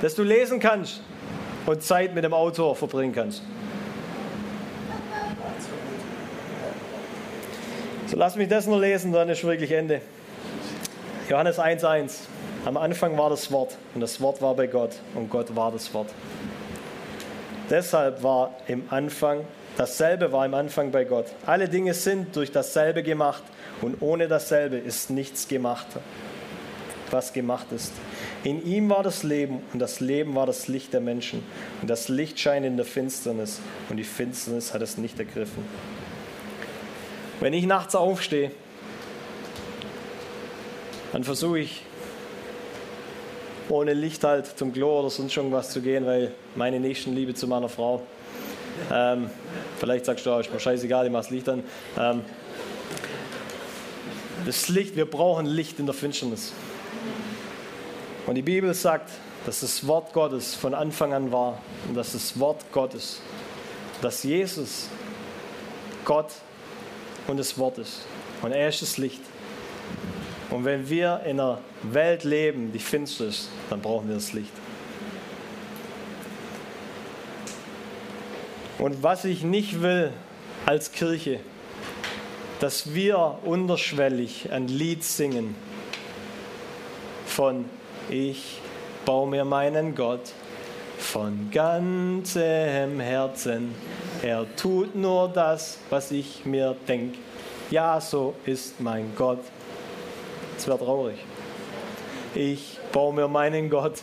das 0.00 0.14
du 0.14 0.22
lesen 0.22 0.60
kannst 0.60 1.02
und 1.68 1.82
Zeit 1.82 2.14
mit 2.14 2.24
dem 2.24 2.32
Autor 2.32 2.74
verbringen 2.74 3.14
kannst. 3.14 3.42
So 8.06 8.16
lass 8.16 8.36
mich 8.36 8.48
das 8.48 8.66
nur 8.66 8.80
lesen, 8.80 9.12
dann 9.12 9.28
ist 9.28 9.44
wirklich 9.44 9.70
Ende. 9.70 10.00
Johannes 11.28 11.58
1,1. 11.58 12.20
Am 12.64 12.78
Anfang 12.78 13.18
war 13.18 13.28
das 13.28 13.52
Wort 13.52 13.76
und 13.94 14.00
das 14.00 14.18
Wort 14.20 14.40
war 14.40 14.54
bei 14.54 14.66
Gott 14.66 14.92
und 15.14 15.28
Gott 15.28 15.54
war 15.54 15.70
das 15.70 15.92
Wort. 15.92 16.08
Deshalb 17.68 18.22
war 18.22 18.56
im 18.66 18.84
Anfang, 18.88 19.44
dasselbe 19.76 20.32
war 20.32 20.46
im 20.46 20.54
Anfang 20.54 20.90
bei 20.90 21.04
Gott. 21.04 21.26
Alle 21.44 21.68
Dinge 21.68 21.92
sind 21.92 22.34
durch 22.34 22.50
dasselbe 22.50 23.02
gemacht 23.02 23.42
und 23.82 24.00
ohne 24.00 24.26
dasselbe 24.26 24.78
ist 24.78 25.10
nichts 25.10 25.48
gemacht, 25.48 25.86
was 27.12 27.32
gemacht 27.32 27.66
ist. 27.72 27.92
In 28.44 28.64
ihm 28.64 28.90
war 28.90 29.02
das 29.02 29.22
Leben 29.22 29.62
und 29.72 29.78
das 29.78 30.00
Leben 30.00 30.34
war 30.34 30.46
das 30.46 30.68
Licht 30.68 30.92
der 30.92 31.00
Menschen. 31.00 31.42
Und 31.80 31.88
das 31.90 32.08
Licht 32.08 32.38
scheint 32.38 32.64
in 32.64 32.76
der 32.76 32.86
Finsternis 32.86 33.60
und 33.88 33.96
die 33.96 34.04
Finsternis 34.04 34.74
hat 34.74 34.82
es 34.82 34.98
nicht 34.98 35.18
ergriffen. 35.18 35.64
Wenn 37.40 37.52
ich 37.52 37.66
nachts 37.66 37.94
aufstehe, 37.94 38.50
dann 41.12 41.24
versuche 41.24 41.60
ich 41.60 41.82
ohne 43.68 43.92
Licht 43.92 44.24
halt 44.24 44.46
zum 44.58 44.72
Klo 44.72 45.00
oder 45.00 45.10
sonst 45.10 45.36
irgendwas 45.36 45.70
zu 45.70 45.80
gehen, 45.80 46.06
weil 46.06 46.32
meine 46.56 46.80
Nächstenliebe 46.80 47.34
zu 47.34 47.46
meiner 47.46 47.68
Frau. 47.68 48.02
Ähm, 48.92 49.30
vielleicht 49.78 50.04
sagst 50.04 50.24
du, 50.24 50.30
oh, 50.30 50.38
ist 50.38 50.52
mir 50.52 50.60
scheißegal, 50.60 51.06
ich 51.06 51.12
mach 51.12 51.20
das 51.20 51.30
Licht 51.30 51.48
an. 51.48 51.62
Ähm, 51.98 52.22
das 54.46 54.68
Licht, 54.68 54.96
wir 54.96 55.04
brauchen 55.04 55.46
Licht 55.46 55.78
in 55.78 55.86
der 55.86 55.94
Finsternis. 55.94 56.52
Und 58.28 58.34
die 58.34 58.42
Bibel 58.42 58.74
sagt, 58.74 59.08
dass 59.46 59.60
das 59.60 59.86
Wort 59.86 60.12
Gottes 60.12 60.54
von 60.54 60.74
Anfang 60.74 61.14
an 61.14 61.32
war 61.32 61.62
und 61.88 61.94
dass 61.94 62.12
das 62.12 62.38
Wort 62.38 62.62
Gottes, 62.72 63.22
dass 64.02 64.22
Jesus 64.22 64.90
Gott 66.04 66.32
und 67.26 67.38
das 67.38 67.56
Wort 67.56 67.78
ist. 67.78 68.02
Und 68.42 68.52
er 68.52 68.68
ist 68.68 68.82
das 68.82 68.98
Licht. 68.98 69.22
Und 70.50 70.66
wenn 70.66 70.90
wir 70.90 71.22
in 71.24 71.40
einer 71.40 71.62
Welt 71.82 72.24
leben, 72.24 72.70
die 72.70 72.80
finster 72.80 73.28
ist, 73.28 73.48
dann 73.70 73.80
brauchen 73.80 74.08
wir 74.08 74.16
das 74.16 74.34
Licht. 74.34 74.52
Und 78.78 79.02
was 79.02 79.24
ich 79.24 79.42
nicht 79.42 79.80
will 79.80 80.12
als 80.66 80.92
Kirche, 80.92 81.40
dass 82.60 82.92
wir 82.92 83.38
unterschwellig 83.44 84.52
ein 84.52 84.68
Lied 84.68 85.02
singen 85.02 85.54
von 87.24 87.64
Ich 88.10 88.58
baue 89.04 89.28
mir 89.28 89.44
meinen 89.44 89.94
Gott 89.94 90.32
von 90.96 91.50
ganzem 91.52 93.00
Herzen. 93.00 93.74
Er 94.22 94.46
tut 94.56 94.94
nur 94.94 95.28
das, 95.28 95.78
was 95.90 96.10
ich 96.10 96.46
mir 96.46 96.74
denke. 96.86 97.18
Ja, 97.70 98.00
so 98.00 98.34
ist 98.46 98.80
mein 98.80 99.12
Gott. 99.14 99.40
Das 100.56 100.66
wäre 100.66 100.78
traurig. 100.78 101.18
Ich 102.34 102.78
baue 102.92 103.12
mir 103.12 103.28
meinen 103.28 103.68
Gott 103.68 104.00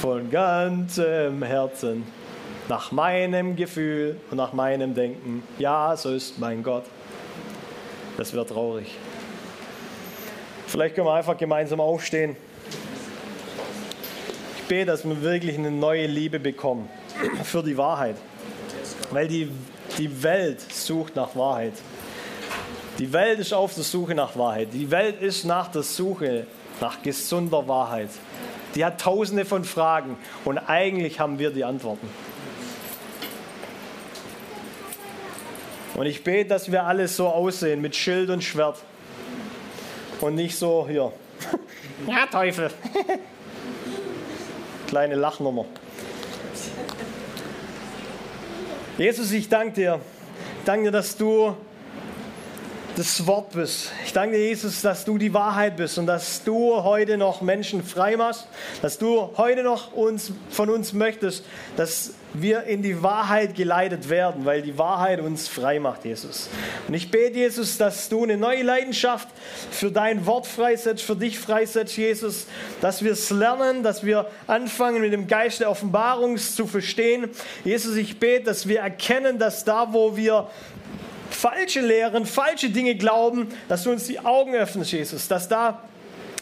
von 0.00 0.30
ganzem 0.30 1.42
Herzen, 1.42 2.06
nach 2.68 2.92
meinem 2.92 3.56
Gefühl 3.56 4.20
und 4.30 4.36
nach 4.36 4.52
meinem 4.52 4.94
Denken. 4.94 5.42
Ja, 5.58 5.96
so 5.96 6.10
ist 6.10 6.38
mein 6.38 6.62
Gott. 6.62 6.84
Das 8.16 8.32
wäre 8.32 8.46
traurig. 8.46 8.96
Vielleicht 10.68 10.94
können 10.94 11.08
wir 11.08 11.14
einfach 11.14 11.36
gemeinsam 11.36 11.80
aufstehen. 11.80 12.36
Ich 14.68 14.76
bete, 14.76 14.84
dass 14.84 15.02
wir 15.02 15.22
wirklich 15.22 15.56
eine 15.56 15.70
neue 15.70 16.06
Liebe 16.06 16.38
bekommen 16.38 16.90
für 17.42 17.62
die 17.62 17.78
Wahrheit. 17.78 18.16
Weil 19.10 19.26
die, 19.26 19.50
die 19.96 20.22
Welt 20.22 20.60
sucht 20.60 21.16
nach 21.16 21.34
Wahrheit. 21.34 21.72
Die 22.98 23.10
Welt 23.10 23.38
ist 23.38 23.54
auf 23.54 23.72
der 23.72 23.82
Suche 23.82 24.14
nach 24.14 24.36
Wahrheit. 24.36 24.68
Die 24.74 24.90
Welt 24.90 25.22
ist 25.22 25.46
nach 25.46 25.68
der 25.68 25.82
Suche 25.82 26.46
nach 26.82 27.00
gesunder 27.00 27.66
Wahrheit. 27.66 28.10
Die 28.74 28.84
hat 28.84 29.00
tausende 29.00 29.46
von 29.46 29.64
Fragen 29.64 30.18
und 30.44 30.58
eigentlich 30.58 31.18
haben 31.18 31.38
wir 31.38 31.48
die 31.48 31.64
Antworten. 31.64 32.06
Und 35.94 36.04
ich 36.04 36.22
bete, 36.22 36.50
dass 36.50 36.70
wir 36.70 36.84
alle 36.84 37.08
so 37.08 37.28
aussehen 37.28 37.80
mit 37.80 37.96
Schild 37.96 38.28
und 38.28 38.44
Schwert. 38.44 38.76
Und 40.20 40.34
nicht 40.34 40.58
so 40.58 40.86
hier. 40.86 41.10
Ja, 42.06 42.26
Teufel. 42.26 42.70
Kleine 44.88 45.16
Lachnummer. 45.16 45.66
Jesus, 48.96 49.30
ich 49.32 49.50
danke 49.50 49.74
dir. 49.74 50.00
Ich 50.60 50.64
danke 50.64 50.84
dir, 50.84 50.92
dass 50.92 51.14
du 51.14 51.54
das 52.98 53.24
Wort 53.28 53.52
bist. 53.52 53.92
Ich 54.04 54.12
danke 54.12 54.36
dir, 54.36 54.48
Jesus, 54.48 54.82
dass 54.82 55.04
du 55.04 55.18
die 55.18 55.32
Wahrheit 55.32 55.76
bist 55.76 55.98
und 55.98 56.06
dass 56.06 56.42
du 56.42 56.82
heute 56.82 57.16
noch 57.16 57.42
Menschen 57.42 57.84
frei 57.84 58.16
machst, 58.16 58.48
dass 58.82 58.98
du 58.98 59.30
heute 59.36 59.62
noch 59.62 59.92
uns, 59.92 60.32
von 60.50 60.68
uns 60.68 60.92
möchtest, 60.92 61.44
dass 61.76 62.14
wir 62.34 62.64
in 62.64 62.82
die 62.82 63.00
Wahrheit 63.00 63.54
geleitet 63.54 64.08
werden, 64.10 64.44
weil 64.44 64.62
die 64.62 64.76
Wahrheit 64.78 65.20
uns 65.20 65.46
frei 65.46 65.78
macht, 65.78 66.04
Jesus. 66.04 66.48
Und 66.88 66.94
ich 66.94 67.10
bete, 67.10 67.38
Jesus, 67.38 67.78
dass 67.78 68.08
du 68.08 68.24
eine 68.24 68.36
neue 68.36 68.64
Leidenschaft 68.64 69.28
für 69.70 69.92
dein 69.92 70.26
Wort 70.26 70.48
freisetzt, 70.48 71.04
für 71.04 71.16
dich 71.16 71.38
freisetzt, 71.38 71.96
Jesus, 71.96 72.46
dass 72.80 73.02
wir 73.04 73.12
es 73.12 73.30
lernen, 73.30 73.84
dass 73.84 74.04
wir 74.04 74.26
anfangen, 74.48 75.00
mit 75.00 75.12
dem 75.12 75.28
Geist 75.28 75.60
der 75.60 75.70
Offenbarung 75.70 76.36
zu 76.36 76.66
verstehen. 76.66 77.30
Jesus, 77.64 77.96
ich 77.96 78.18
bete, 78.18 78.44
dass 78.44 78.66
wir 78.66 78.80
erkennen, 78.80 79.38
dass 79.38 79.64
da, 79.64 79.92
wo 79.92 80.16
wir 80.16 80.48
falsche 81.30 81.80
Lehren, 81.80 82.26
falsche 82.26 82.70
Dinge 82.70 82.94
glauben, 82.94 83.48
dass 83.68 83.84
du 83.84 83.90
uns 83.90 84.06
die 84.06 84.20
Augen 84.20 84.54
öffnest, 84.54 84.92
Jesus, 84.92 85.28
dass 85.28 85.48
da, 85.48 85.82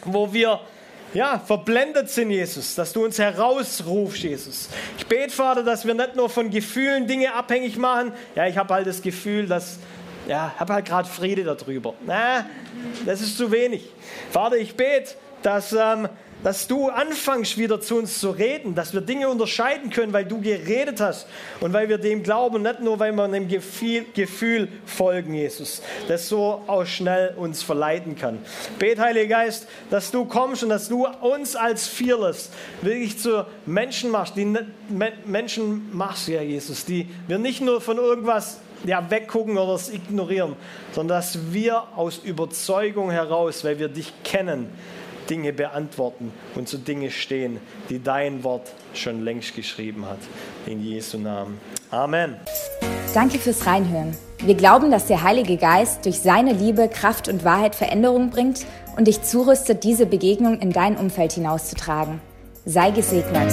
wo 0.04 0.32
wir 0.32 0.60
ja, 1.14 1.38
verblendet 1.38 2.10
sind, 2.10 2.30
Jesus, 2.30 2.74
dass 2.74 2.92
du 2.92 3.04
uns 3.04 3.18
herausrufst, 3.18 4.22
Jesus. 4.22 4.68
Ich 4.98 5.06
bete, 5.06 5.30
Vater, 5.30 5.62
dass 5.62 5.86
wir 5.86 5.94
nicht 5.94 6.16
nur 6.16 6.28
von 6.28 6.50
Gefühlen 6.50 7.06
Dinge 7.06 7.32
abhängig 7.32 7.76
machen. 7.78 8.12
Ja, 8.34 8.46
ich 8.46 8.56
habe 8.56 8.74
halt 8.74 8.86
das 8.86 9.00
Gefühl, 9.00 9.46
dass, 9.46 9.78
ja, 10.28 10.54
habe 10.58 10.74
halt 10.74 10.86
gerade 10.86 11.08
Friede 11.08 11.44
darüber. 11.44 11.94
Na, 12.04 12.46
das 13.06 13.20
ist 13.20 13.38
zu 13.38 13.50
wenig. 13.50 13.84
Vater, 14.30 14.56
ich 14.56 14.76
bete, 14.76 15.14
dass 15.42 15.72
ähm, 15.72 16.08
dass 16.42 16.68
du 16.68 16.88
anfängst 16.88 17.58
wieder 17.58 17.80
zu 17.80 17.96
uns 17.96 18.20
zu 18.20 18.30
reden, 18.30 18.74
dass 18.74 18.92
wir 18.92 19.00
Dinge 19.00 19.28
unterscheiden 19.28 19.90
können, 19.90 20.12
weil 20.12 20.24
du 20.24 20.40
geredet 20.40 21.00
hast 21.00 21.26
und 21.60 21.72
weil 21.72 21.88
wir 21.88 21.98
dem 21.98 22.22
glauben, 22.22 22.62
nicht 22.62 22.80
nur, 22.80 22.98
weil 22.98 23.12
wir 23.12 23.24
einem 23.24 23.48
Gefühl, 23.48 24.04
Gefühl 24.14 24.68
folgen, 24.84 25.34
Jesus, 25.34 25.82
das 26.08 26.28
so 26.28 26.62
auch 26.66 26.86
schnell 26.86 27.34
uns 27.36 27.62
verleiten 27.62 28.16
kann. 28.16 28.38
Bet, 28.78 28.98
Heiliger 28.98 29.36
Geist, 29.36 29.66
dass 29.90 30.10
du 30.10 30.24
kommst 30.24 30.62
und 30.62 30.68
dass 30.68 30.88
du 30.88 31.06
uns 31.06 31.56
als 31.56 31.86
Fearless 31.86 32.50
wirklich 32.82 33.18
zu 33.18 33.44
Menschen 33.64 34.10
machst, 34.10 34.36
die 34.36 34.56
Menschen 35.24 35.96
machst, 35.96 36.28
ja, 36.28 36.42
Jesus, 36.42 36.84
die 36.84 37.08
wir 37.26 37.38
nicht 37.38 37.60
nur 37.60 37.80
von 37.80 37.96
irgendwas 37.96 38.60
ja, 38.84 39.10
weggucken 39.10 39.58
oder 39.58 39.74
es 39.74 39.92
ignorieren, 39.92 40.54
sondern 40.92 41.18
dass 41.18 41.52
wir 41.52 41.82
aus 41.96 42.18
Überzeugung 42.18 43.10
heraus, 43.10 43.64
weil 43.64 43.78
wir 43.78 43.88
dich 43.88 44.12
kennen, 44.22 44.70
Dinge 45.28 45.52
beantworten 45.52 46.32
und 46.54 46.68
zu 46.68 46.78
Dinge 46.78 47.10
stehen, 47.10 47.58
die 47.90 48.02
dein 48.02 48.44
Wort 48.44 48.72
schon 48.94 49.24
längst 49.24 49.54
geschrieben 49.54 50.06
hat. 50.06 50.18
In 50.66 50.82
Jesu 50.82 51.18
Namen. 51.18 51.60
Amen. 51.90 52.36
Danke 53.14 53.38
fürs 53.38 53.66
Reinhören. 53.66 54.16
Wir 54.44 54.54
glauben, 54.54 54.90
dass 54.90 55.06
der 55.06 55.22
Heilige 55.22 55.56
Geist 55.56 56.04
durch 56.04 56.20
seine 56.20 56.52
Liebe, 56.52 56.88
Kraft 56.88 57.28
und 57.28 57.44
Wahrheit 57.44 57.74
Veränderung 57.74 58.30
bringt 58.30 58.66
und 58.96 59.06
dich 59.06 59.22
zurüstet, 59.22 59.84
diese 59.84 60.06
Begegnung 60.06 60.60
in 60.60 60.72
dein 60.72 60.96
Umfeld 60.96 61.32
hinauszutragen. 61.32 62.20
Sei 62.64 62.90
gesegnet. 62.90 63.52